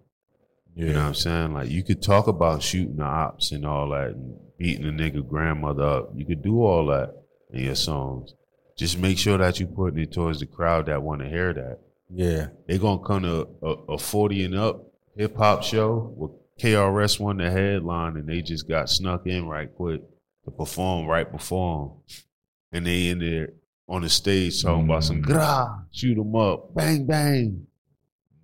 You 0.76 0.92
know 0.92 1.00
what 1.00 1.06
I'm 1.08 1.14
saying? 1.14 1.52
Like 1.54 1.68
you 1.70 1.82
could 1.82 2.00
talk 2.02 2.26
about 2.26 2.62
shooting 2.62 2.96
the 2.96 3.04
ops 3.04 3.52
and 3.52 3.66
all 3.66 3.90
that 3.90 4.08
and 4.10 4.34
beating 4.58 4.86
a 4.86 4.92
nigga 4.92 5.26
grandmother 5.26 5.82
up. 5.82 6.12
You 6.14 6.24
could 6.24 6.42
do 6.42 6.62
all 6.62 6.86
that 6.86 7.14
in 7.52 7.64
your 7.64 7.74
songs. 7.74 8.34
Just 8.78 8.98
make 8.98 9.18
sure 9.18 9.36
that 9.36 9.58
you're 9.60 9.68
putting 9.68 9.98
it 10.00 10.12
towards 10.12 10.40
the 10.40 10.46
crowd 10.46 10.86
that 10.86 11.02
want 11.02 11.20
to 11.22 11.28
hear 11.28 11.52
that. 11.52 11.80
Yeah. 12.08 12.48
They 12.66 12.78
gonna 12.78 13.02
come 13.04 13.22
to 13.22 13.48
a, 13.62 13.66
a 13.94 13.98
40 13.98 14.44
and 14.44 14.54
up 14.54 14.86
hip 15.16 15.36
hop 15.36 15.62
show 15.62 16.14
with 16.16 16.30
KRS-One 16.60 17.38
the 17.38 17.50
headline 17.50 18.16
and 18.16 18.28
they 18.28 18.40
just 18.42 18.68
got 18.68 18.88
snuck 18.88 19.26
in 19.26 19.46
right 19.46 19.68
quick 19.74 20.00
to 20.44 20.50
perform 20.50 21.06
right 21.06 21.30
before 21.30 21.88
them. 22.08 22.16
And 22.72 22.86
they 22.86 23.08
in 23.08 23.18
there 23.18 23.50
on 23.88 24.02
the 24.02 24.08
stage 24.08 24.62
talking 24.62 24.84
about 24.84 25.04
some 25.04 25.18
Mm. 25.22 25.26
gra, 25.26 25.84
shoot 25.90 26.14
them 26.14 26.34
up, 26.36 26.74
bang 26.74 27.04
bang. 27.06 27.66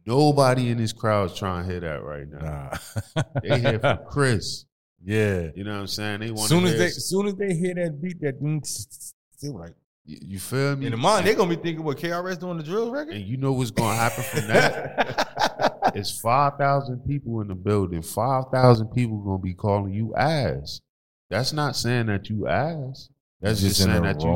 Nobody 0.06 0.70
in 0.70 0.78
this 0.78 0.92
crowd's 0.92 1.36
trying 1.36 1.66
to 1.66 1.70
hear 1.70 1.80
that 1.80 2.02
right 2.02 2.28
now. 2.28 2.70
Nah. 3.16 3.22
They 3.42 3.60
here 3.60 3.78
for 3.78 4.04
Chris. 4.08 4.64
yeah. 5.04 5.48
You 5.54 5.64
know 5.64 5.72
what 5.72 5.80
I'm 5.80 5.86
saying? 5.88 6.20
They 6.20 6.30
want 6.30 6.48
soon 6.48 6.62
to 6.62 6.68
as 6.68 6.74
hear. 6.74 6.82
they 6.82 6.90
soon 6.90 7.26
as 7.26 7.34
they 7.34 7.54
hear 7.54 7.74
that 7.74 8.00
beat, 8.00 8.20
that 8.20 8.40
they 9.42 9.48
were 9.48 9.60
like 9.60 9.74
you, 10.08 10.38
feel 10.38 10.76
me? 10.76 10.86
in 10.86 10.92
the 10.92 10.96
mind, 10.96 11.26
they're 11.26 11.34
gonna 11.34 11.56
be 11.56 11.60
thinking 11.60 11.84
what 11.84 11.98
KRS 11.98 12.38
doing 12.38 12.58
the 12.58 12.62
drill 12.62 12.92
record. 12.92 13.14
and 13.14 13.24
you 13.24 13.36
know 13.36 13.52
what's 13.52 13.72
gonna 13.72 13.96
happen 13.96 14.22
from 14.22 14.46
that? 14.46 15.90
it's 15.96 16.20
five 16.20 16.56
thousand 16.58 17.00
people 17.00 17.40
in 17.40 17.48
the 17.48 17.56
building. 17.56 18.02
Five 18.02 18.44
thousand 18.52 18.88
people 18.88 19.18
gonna 19.18 19.38
be 19.38 19.54
calling 19.54 19.92
you 19.92 20.14
ass. 20.14 20.80
That's 21.28 21.52
not 21.52 21.74
saying 21.74 22.06
that 22.06 22.30
you 22.30 22.46
ass. 22.46 23.08
That's 23.40 23.60
just, 23.60 23.80
in 23.80 23.86
saying 23.86 24.02
that 24.04 24.20
you 24.20 24.28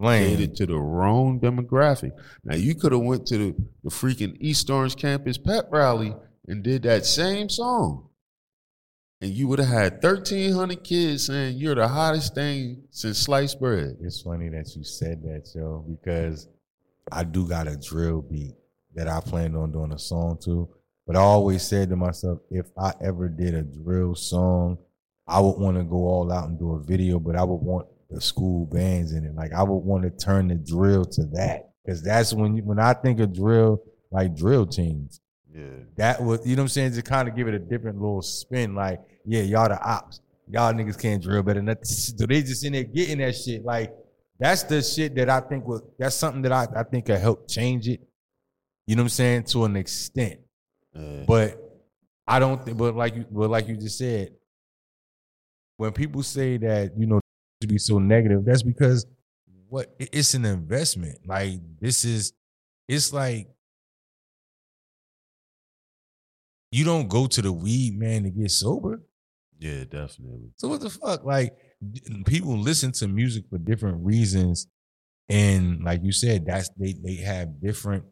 lane. 0.00 0.36
catered 0.36 0.56
to 0.56 0.66
the 0.66 0.78
wrong 0.78 1.38
demographic. 1.40 2.12
Now 2.44 2.56
you 2.56 2.74
could 2.74 2.92
have 2.92 3.02
went 3.02 3.26
to 3.26 3.38
the, 3.38 3.54
the 3.84 3.90
freaking 3.90 4.36
East 4.40 4.70
Orange 4.70 4.96
campus 4.96 5.38
pep 5.38 5.68
rally 5.70 6.14
and 6.48 6.62
did 6.62 6.82
that 6.84 7.06
same 7.06 7.48
song. 7.48 8.08
And 9.20 9.30
you 9.30 9.48
would 9.48 9.58
have 9.58 9.68
had 9.68 10.00
thirteen 10.00 10.54
hundred 10.54 10.82
kids 10.82 11.26
saying 11.26 11.58
you're 11.58 11.74
the 11.74 11.86
hottest 11.86 12.34
thing 12.34 12.84
since 12.90 13.18
sliced 13.18 13.60
bread. 13.60 13.96
It's 14.00 14.22
funny 14.22 14.48
that 14.48 14.74
you 14.74 14.82
said 14.82 15.22
that, 15.24 15.50
Joe, 15.52 15.84
because 15.86 16.48
I 17.12 17.24
do 17.24 17.46
got 17.46 17.68
a 17.68 17.76
drill 17.76 18.22
beat 18.22 18.54
that 18.94 19.08
I 19.08 19.20
planned 19.20 19.56
on 19.56 19.72
doing 19.72 19.92
a 19.92 19.98
song 19.98 20.38
to. 20.44 20.68
But 21.06 21.16
I 21.16 21.20
always 21.20 21.62
said 21.62 21.90
to 21.90 21.96
myself, 21.96 22.38
if 22.50 22.66
I 22.78 22.94
ever 23.02 23.28
did 23.28 23.54
a 23.54 23.62
drill 23.62 24.14
song, 24.14 24.78
I 25.26 25.38
would 25.40 25.58
want 25.58 25.76
to 25.76 25.84
go 25.84 25.96
all 25.96 26.32
out 26.32 26.48
and 26.48 26.58
do 26.58 26.72
a 26.72 26.82
video, 26.82 27.18
but 27.18 27.36
I 27.36 27.44
would 27.44 27.56
want 27.56 27.88
the 28.10 28.20
school 28.20 28.66
bands 28.66 29.12
in 29.12 29.24
it. 29.24 29.34
Like 29.34 29.52
I 29.52 29.62
would 29.62 29.76
want 29.76 30.02
to 30.02 30.10
turn 30.10 30.48
the 30.48 30.56
drill 30.56 31.04
to 31.04 31.24
that. 31.32 31.70
Because 31.84 32.02
that's 32.02 32.32
when 32.32 32.56
you, 32.56 32.62
when 32.62 32.78
I 32.78 32.92
think 32.92 33.20
of 33.20 33.34
drill, 33.34 33.82
like 34.10 34.36
drill 34.36 34.66
teams. 34.66 35.20
Yeah. 35.52 35.64
That 35.96 36.22
was, 36.22 36.46
you 36.46 36.54
know 36.54 36.62
what 36.62 36.64
I'm 36.64 36.68
saying? 36.68 36.92
To 36.94 37.02
kind 37.02 37.28
of 37.28 37.34
give 37.34 37.48
it 37.48 37.54
a 37.54 37.58
different 37.58 38.00
little 38.00 38.22
spin. 38.22 38.74
Like, 38.74 39.00
yeah, 39.24 39.42
y'all 39.42 39.68
the 39.68 39.80
ops. 39.82 40.20
Y'all 40.48 40.72
niggas 40.72 41.00
can't 41.00 41.22
drill 41.22 41.42
better 41.42 41.60
than 41.60 41.66
that. 41.66 41.86
So 41.86 42.26
they 42.26 42.42
just 42.42 42.64
in 42.64 42.72
there 42.72 42.84
getting 42.84 43.18
that 43.18 43.36
shit. 43.36 43.64
Like, 43.64 43.94
that's 44.38 44.62
the 44.64 44.82
shit 44.82 45.14
that 45.16 45.30
I 45.30 45.40
think 45.40 45.66
was, 45.66 45.82
that's 45.98 46.16
something 46.16 46.42
that 46.42 46.52
I, 46.52 46.66
I 46.76 46.82
think 46.82 47.06
could 47.06 47.18
help 47.18 47.48
change 47.48 47.88
it. 47.88 48.00
You 48.86 48.96
know 48.96 49.02
what 49.02 49.06
I'm 49.06 49.10
saying? 49.10 49.44
To 49.44 49.64
an 49.64 49.76
extent. 49.76 50.40
Yeah. 50.94 51.24
But 51.26 51.56
I 52.26 52.38
don't 52.38 52.64
think, 52.64 52.76
but 52.76 52.96
like 52.96 53.14
you, 53.14 53.24
but 53.30 53.50
like 53.50 53.68
you 53.68 53.76
just 53.76 53.98
said, 53.98 54.32
when 55.76 55.92
people 55.92 56.22
say 56.22 56.56
that, 56.58 56.92
you 56.98 57.06
know, 57.06 57.20
to 57.60 57.66
be 57.66 57.78
so 57.78 57.98
negative, 57.98 58.44
that's 58.44 58.62
because 58.62 59.06
what 59.68 59.94
it's 59.98 60.34
an 60.34 60.44
investment. 60.44 61.18
Like 61.26 61.60
this 61.80 62.04
is, 62.04 62.32
it's 62.88 63.12
like 63.12 63.48
you 66.70 66.84
don't 66.84 67.08
go 67.08 67.26
to 67.26 67.42
the 67.42 67.52
weed 67.52 67.98
man 67.98 68.24
to 68.24 68.30
get 68.30 68.50
sober. 68.50 69.02
yeah, 69.58 69.84
definitely. 69.84 70.50
So 70.56 70.68
what 70.68 70.80
the 70.80 70.90
fuck? 70.90 71.24
Like 71.24 71.54
people 72.26 72.56
listen 72.56 72.92
to 72.92 73.08
music 73.08 73.44
for 73.50 73.58
different 73.58 74.04
reasons, 74.04 74.66
and 75.28 75.82
like 75.84 76.02
you 76.02 76.12
said, 76.12 76.46
that's 76.46 76.70
they 76.78 76.94
they 76.94 77.16
have 77.16 77.60
different 77.60 78.04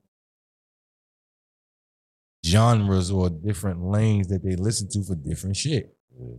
genres 2.46 3.10
or 3.10 3.30
different 3.30 3.82
lanes 3.82 4.28
that 4.28 4.42
they 4.44 4.56
listen 4.56 4.88
to 4.90 5.02
for 5.02 5.14
different 5.14 5.56
shit. 5.56 5.94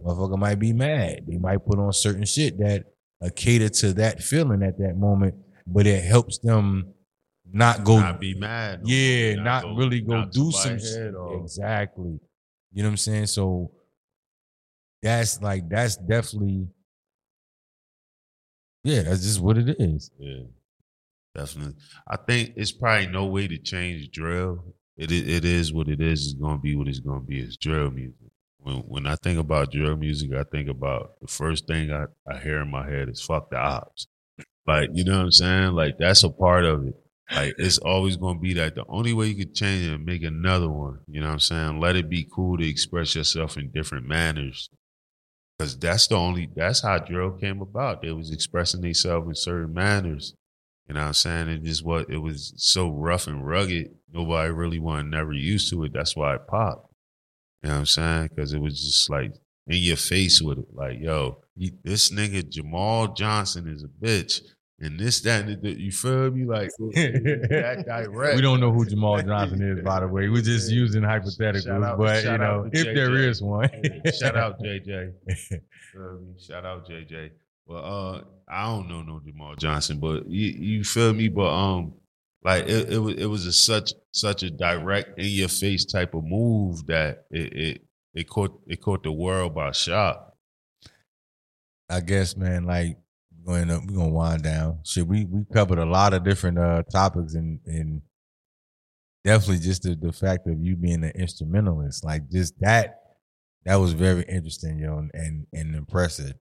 Motherfucker 0.06 0.38
might 0.38 0.60
be 0.60 0.74
mad. 0.74 1.26
They 1.28 1.38
might 1.38 1.66
put 1.66 1.80
on 1.80 1.94
certain 1.94 2.26
shit 2.26 2.58
that 2.60 2.86
uh, 3.22 3.30
cater 3.36 3.70
to 3.70 3.94
that 3.94 4.22
feeling 4.22 4.64
at 4.64 4.78
that 4.80 4.98
moment, 4.98 5.36
but 5.68 5.86
it 5.86 6.04
helps 6.04 6.40
them 6.40 6.94
not 7.52 7.84
go 7.84 8.00
not 8.00 8.20
be 8.20 8.36
mad. 8.36 8.82
yeah, 8.84 9.36
more, 9.36 9.44
not, 9.44 9.66
really 9.76 10.02
go 10.02 10.22
knock 10.22 10.32
do 10.32 10.52
some 10.52 10.80
shit. 10.80 11.14
Exactly. 11.42 12.20
You 12.72 12.84
know 12.84 12.90
what 12.90 12.94
I'm 12.94 12.98
saying? 12.98 13.28
So 13.28 13.72
that's 15.02 15.42
like 15.42 15.68
that's 15.70 15.96
definitely 15.98 16.68
yeah, 18.84 19.02
that's 19.04 19.24
just 19.24 19.42
what 19.42 19.58
it 19.58 19.76
is. 19.80 20.12
Yeah, 20.18 20.44
definitely. 21.36 21.76
I 22.08 22.18
think 22.18 22.54
it's 22.56 22.72
probably 22.72 23.08
no 23.08 23.26
way 23.26 23.48
to 23.48 23.58
change 23.58 24.12
drill. 24.12 24.64
It 24.98 25.12
it 25.12 25.46
is 25.46 25.74
what 25.74 25.90
it 25.90 26.02
is. 26.02 26.26
It's 26.26 26.34
gonna 26.34 26.60
be 26.60 26.76
what 26.76 26.88
it's 26.88 27.00
gonna 27.00 27.22
be. 27.22 27.40
It's 27.40 27.58
drill 27.58 27.92
music. 27.92 28.29
When 28.62 28.78
when 28.78 29.08
I 29.08 29.16
think 29.16 29.40
about 29.40 29.72
drill 29.72 29.96
music, 29.98 30.34
I 30.34 30.44
think 30.44 30.70
about 30.70 31.20
the 31.22 31.28
first 31.28 31.68
thing 31.68 31.92
I, 31.92 32.06
I 32.28 32.38
hear 32.38 32.62
in 32.62 32.70
my 32.70 32.90
head 32.90 33.10
is 33.10 33.22
"fuck 33.22 33.50
the 33.50 33.58
ops." 33.58 34.08
Like, 34.68 34.90
you 34.94 35.04
know 35.04 35.18
what 35.18 35.24
I'm 35.26 35.32
saying? 35.32 35.74
Like 35.74 35.98
that's 35.98 36.24
a 36.24 36.30
part 36.30 36.66
of 36.66 36.86
it. 36.86 36.96
Like 37.32 37.56
it's 37.58 37.78
always 37.78 38.18
gonna 38.18 38.40
be 38.40 38.54
that 38.56 38.76
the 38.76 38.86
only 38.88 39.14
way 39.14 39.28
you 39.28 39.36
could 39.36 39.56
change 39.56 39.86
it 39.86 39.94
and 39.94 40.06
make 40.06 40.24
another 40.24 40.70
one. 40.70 41.00
You 41.08 41.22
know 41.22 41.28
what 41.28 41.34
I'm 41.34 41.40
saying? 41.40 41.80
Let 41.80 41.96
it 41.96 42.10
be 42.10 42.28
cool 42.32 42.58
to 42.58 42.68
express 42.68 43.16
yourself 43.16 43.58
in 43.58 43.72
different 43.72 44.08
manners. 44.08 44.70
Cause 45.60 45.78
that's 45.78 46.08
the 46.08 46.16
only 46.16 46.50
that's 46.56 46.82
how 46.82 47.00
drill 47.00 47.32
came 47.32 47.62
about. 47.62 48.02
They 48.02 48.12
was 48.12 48.32
expressing 48.32 48.82
themselves 48.82 49.28
in 49.28 49.36
certain 49.36 49.74
manners. 49.74 50.34
You 50.88 50.96
know 50.96 51.02
what 51.02 51.08
I'm 51.08 51.14
saying? 51.14 51.50
It 51.50 51.64
just 51.64 51.84
what 51.84 52.10
it 52.10 52.18
was 52.18 52.54
so 52.58 52.90
rough 52.90 53.28
and 53.28 53.46
rugged. 53.46 53.92
Nobody 54.12 54.52
really 54.52 54.80
wasn't 54.80 55.10
never 55.10 55.34
used 55.34 55.70
to 55.72 55.84
it. 55.84 55.94
That's 55.94 56.16
why 56.16 56.36
it 56.36 56.48
popped. 56.48 56.89
You 57.64 57.70
know 57.70 57.76
what 57.76 57.80
I'm 57.80 57.86
saying? 57.86 58.30
Because 58.30 58.54
it 58.54 58.60
was 58.62 58.82
just 58.82 59.10
like 59.10 59.34
in 59.68 59.78
your 59.78 59.98
face 59.98 60.42
with 60.42 60.60
it. 60.60 60.68
Like, 60.74 61.00
yo, 61.00 61.42
this 61.84 62.10
nigga 62.12 62.48
Jamal 62.48 63.14
Johnson 63.14 63.68
is 63.68 63.84
a 63.84 63.88
bitch. 63.88 64.42
And 64.82 64.98
this, 64.98 65.20
that, 65.22 65.44
and 65.44 65.62
the, 65.62 65.78
you 65.78 65.92
feel 65.92 66.32
me? 66.32 66.46
Like 66.46 66.70
that 66.80 67.84
direct. 67.86 68.38
We 68.38 68.42
don't 68.42 68.62
know 68.62 68.72
who 68.72 68.86
Jamal 68.86 69.22
Johnson 69.22 69.62
is, 69.62 69.84
by 69.84 70.00
the 70.00 70.08
way. 70.08 70.30
We're 70.30 70.42
just 70.42 70.72
using 70.72 71.02
hypotheticals, 71.02 71.84
out- 71.86 71.98
but 71.98 72.24
you 72.24 72.38
know, 72.38 72.70
if 72.72 72.86
there 72.96 73.10
JJ. 73.10 73.28
is 73.28 73.42
one. 73.42 73.70
Shout 74.18 74.38
out 74.38 74.58
JJ. 74.64 75.12
Shout 76.40 76.66
out 76.66 76.88
JJ. 76.88 77.32
Well, 77.66 77.84
uh, 77.84 78.22
I 78.48 78.66
don't 78.68 78.88
know 78.88 79.04
no 79.04 79.20
Jamal 79.20 79.56
Johnson, 79.56 80.00
but 80.00 80.28
you, 80.30 80.48
you 80.48 80.84
feel 80.86 81.14
me? 81.14 81.28
But 81.28 81.50
um, 81.54 81.94
like 82.44 82.68
it, 82.68 82.94
it 82.94 83.00
was 83.00 83.16
it 83.16 83.26
was 83.26 83.46
a 83.46 83.52
such 83.52 83.94
such 84.12 84.44
a 84.44 84.50
direct 84.50 85.20
in 85.20 85.28
your 85.28 85.50
face 85.50 85.86
type 85.86 86.14
of 86.14 86.24
move 86.24 86.86
that 86.88 87.26
it 87.32 87.54
it 87.54 87.82
it 88.14 88.30
caught 88.30 88.60
it 88.68 88.82
caught 88.82 89.04
the 89.04 89.12
world 89.12 89.56
by 89.56 89.72
shock. 89.72 90.34
I 91.90 92.02
guess, 92.02 92.38
man, 92.38 92.66
like 92.66 92.98
we're 93.44 93.60
gonna 93.66 93.80
we're 93.80 93.98
gonna 93.98 94.10
wind 94.10 94.44
down. 94.44 94.80
Shit, 94.86 95.08
we 95.08 95.26
we 95.26 95.44
covered 95.54 95.80
a 95.80 95.86
lot 95.86 96.14
of 96.14 96.24
different 96.24 96.60
uh 96.60 96.84
topics 96.84 97.34
and 97.34 97.60
and 97.66 98.02
definitely 99.24 99.60
just 99.60 99.84
the, 99.84 99.96
the 99.96 100.14
fact 100.14 100.48
of 100.48 100.64
you 100.64 100.76
being 100.76 101.04
an 101.04 101.12
instrumentalist, 101.16 102.06
like 102.06 102.30
just 102.30 102.60
that 102.62 103.02
that 103.66 103.76
was 103.76 103.94
very 103.94 104.24
interesting, 104.24 104.80
yo, 104.80 104.98
and 104.98 105.12
and, 105.14 105.48
and 105.54 105.76
impressive. 105.76 106.36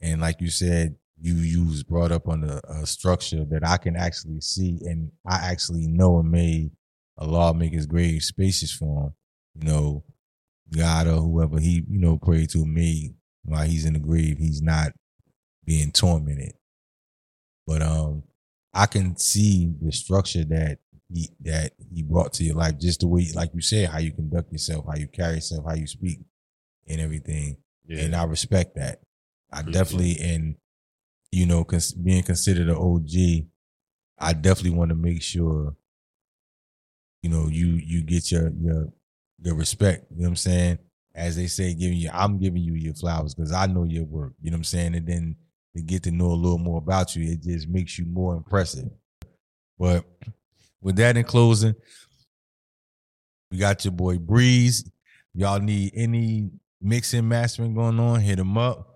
And 0.00 0.20
like 0.20 0.40
you 0.40 0.50
said, 0.50 0.96
you 1.22 1.66
was 1.66 1.82
brought 1.82 2.12
up 2.12 2.28
on 2.28 2.44
a, 2.44 2.60
a 2.68 2.86
structure 2.86 3.44
that 3.44 3.66
I 3.66 3.76
can 3.76 3.96
actually 3.96 4.40
see 4.40 4.78
and 4.84 5.10
I 5.26 5.36
actually 5.50 5.86
know 5.86 6.18
and 6.18 6.30
made 6.30 6.70
a 7.18 7.26
lawmaker's 7.26 7.86
grave 7.86 8.22
spacious 8.22 8.72
for 8.72 9.04
him. 9.04 9.14
You 9.60 9.68
know, 9.72 10.04
God 10.74 11.06
or 11.06 11.16
whoever 11.20 11.58
he, 11.60 11.84
you 11.88 11.98
know, 11.98 12.16
prayed 12.16 12.50
to 12.50 12.64
me 12.64 13.14
while 13.44 13.66
he's 13.66 13.84
in 13.84 13.94
the 13.94 13.98
grave, 13.98 14.38
he's 14.38 14.62
not 14.62 14.92
being 15.64 15.92
tormented. 15.92 16.54
But 17.66 17.82
um 17.82 18.22
I 18.72 18.86
can 18.86 19.16
see 19.16 19.72
the 19.80 19.92
structure 19.92 20.44
that 20.44 20.78
he 21.12 21.28
that 21.40 21.72
he 21.92 22.02
brought 22.02 22.32
to 22.34 22.44
your 22.44 22.54
life, 22.56 22.78
just 22.78 23.00
the 23.00 23.08
way 23.08 23.26
like 23.34 23.50
you 23.54 23.60
said, 23.60 23.88
how 23.90 23.98
you 23.98 24.12
conduct 24.12 24.52
yourself, 24.52 24.86
how 24.86 24.96
you 24.96 25.08
carry 25.08 25.34
yourself, 25.36 25.64
how 25.66 25.74
you 25.74 25.86
speak 25.86 26.20
and 26.88 27.00
everything. 27.00 27.58
Yeah, 27.86 28.04
And 28.04 28.14
I 28.14 28.24
respect 28.24 28.76
that. 28.76 29.00
I 29.52 29.60
Appreciate 29.60 29.78
definitely 29.78 30.16
and 30.20 30.56
you 31.32 31.46
know, 31.46 31.64
cons- 31.64 31.92
being 31.92 32.22
considered 32.22 32.68
an 32.68 32.76
OG, 32.76 33.46
I 34.18 34.32
definitely 34.32 34.78
want 34.78 34.90
to 34.90 34.96
make 34.96 35.22
sure 35.22 35.74
you 37.22 37.30
know 37.30 37.48
you 37.48 37.66
you 37.66 38.02
get 38.02 38.30
your 38.30 38.50
your 38.60 38.88
your 39.42 39.54
respect. 39.54 40.06
You 40.10 40.18
know 40.18 40.22
what 40.24 40.28
I'm 40.30 40.36
saying? 40.36 40.78
As 41.14 41.36
they 41.36 41.46
say, 41.46 41.74
giving 41.74 41.98
you, 41.98 42.10
I'm 42.12 42.38
giving 42.38 42.62
you 42.62 42.74
your 42.74 42.94
flowers 42.94 43.34
because 43.34 43.52
I 43.52 43.66
know 43.66 43.84
your 43.84 44.04
work. 44.04 44.32
You 44.40 44.50
know 44.50 44.56
what 44.56 44.60
I'm 44.60 44.64
saying? 44.64 44.94
And 44.94 45.06
then 45.06 45.36
to 45.76 45.82
get 45.82 46.02
to 46.04 46.10
know 46.10 46.26
a 46.26 46.34
little 46.34 46.58
more 46.58 46.78
about 46.78 47.16
you, 47.16 47.30
it 47.32 47.42
just 47.42 47.68
makes 47.68 47.98
you 47.98 48.04
more 48.06 48.36
impressive. 48.36 48.88
But 49.78 50.04
with 50.80 50.96
that 50.96 51.16
in 51.16 51.24
closing, 51.24 51.74
we 53.50 53.58
got 53.58 53.84
your 53.84 53.92
boy 53.92 54.18
Brees. 54.18 54.88
Y'all 55.34 55.60
need 55.60 55.92
any 55.94 56.50
mixing 56.80 57.28
mastering 57.28 57.74
going 57.74 57.98
on? 57.98 58.20
Hit 58.20 58.38
him 58.38 58.56
up. 58.56 58.89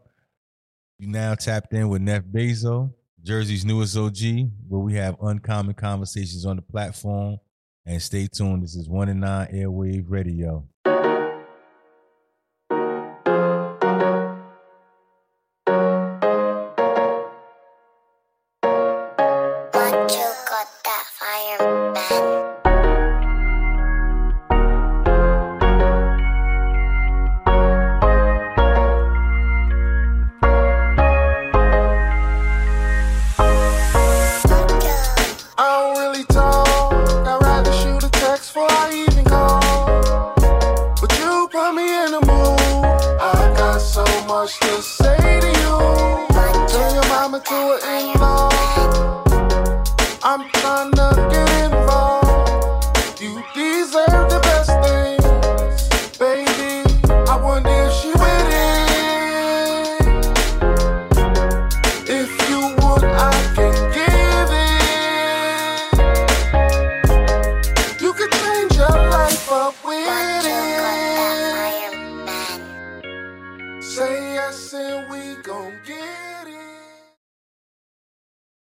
You 0.99 1.09
now 1.09 1.35
tapped 1.35 1.73
in 1.73 1.89
with 1.89 2.03
Nef 2.03 2.23
Bezos, 2.25 2.93
Jersey's 3.23 3.65
newest 3.65 3.97
OG, 3.97 4.17
where 4.69 4.81
we 4.81 4.95
have 4.95 5.17
uncommon 5.21 5.75
conversations 5.75 6.47
on 6.47 6.57
the 6.57 6.63
platform. 6.63 7.39
And 7.87 8.01
stay 8.01 8.29
tuned. 8.29 8.63
This 8.63 8.77
is 8.77 8.89
one 8.89 9.11
and 9.11 9.21
nine 9.21 9.49
Airwave 9.53 10.05
Radio. 10.09 10.67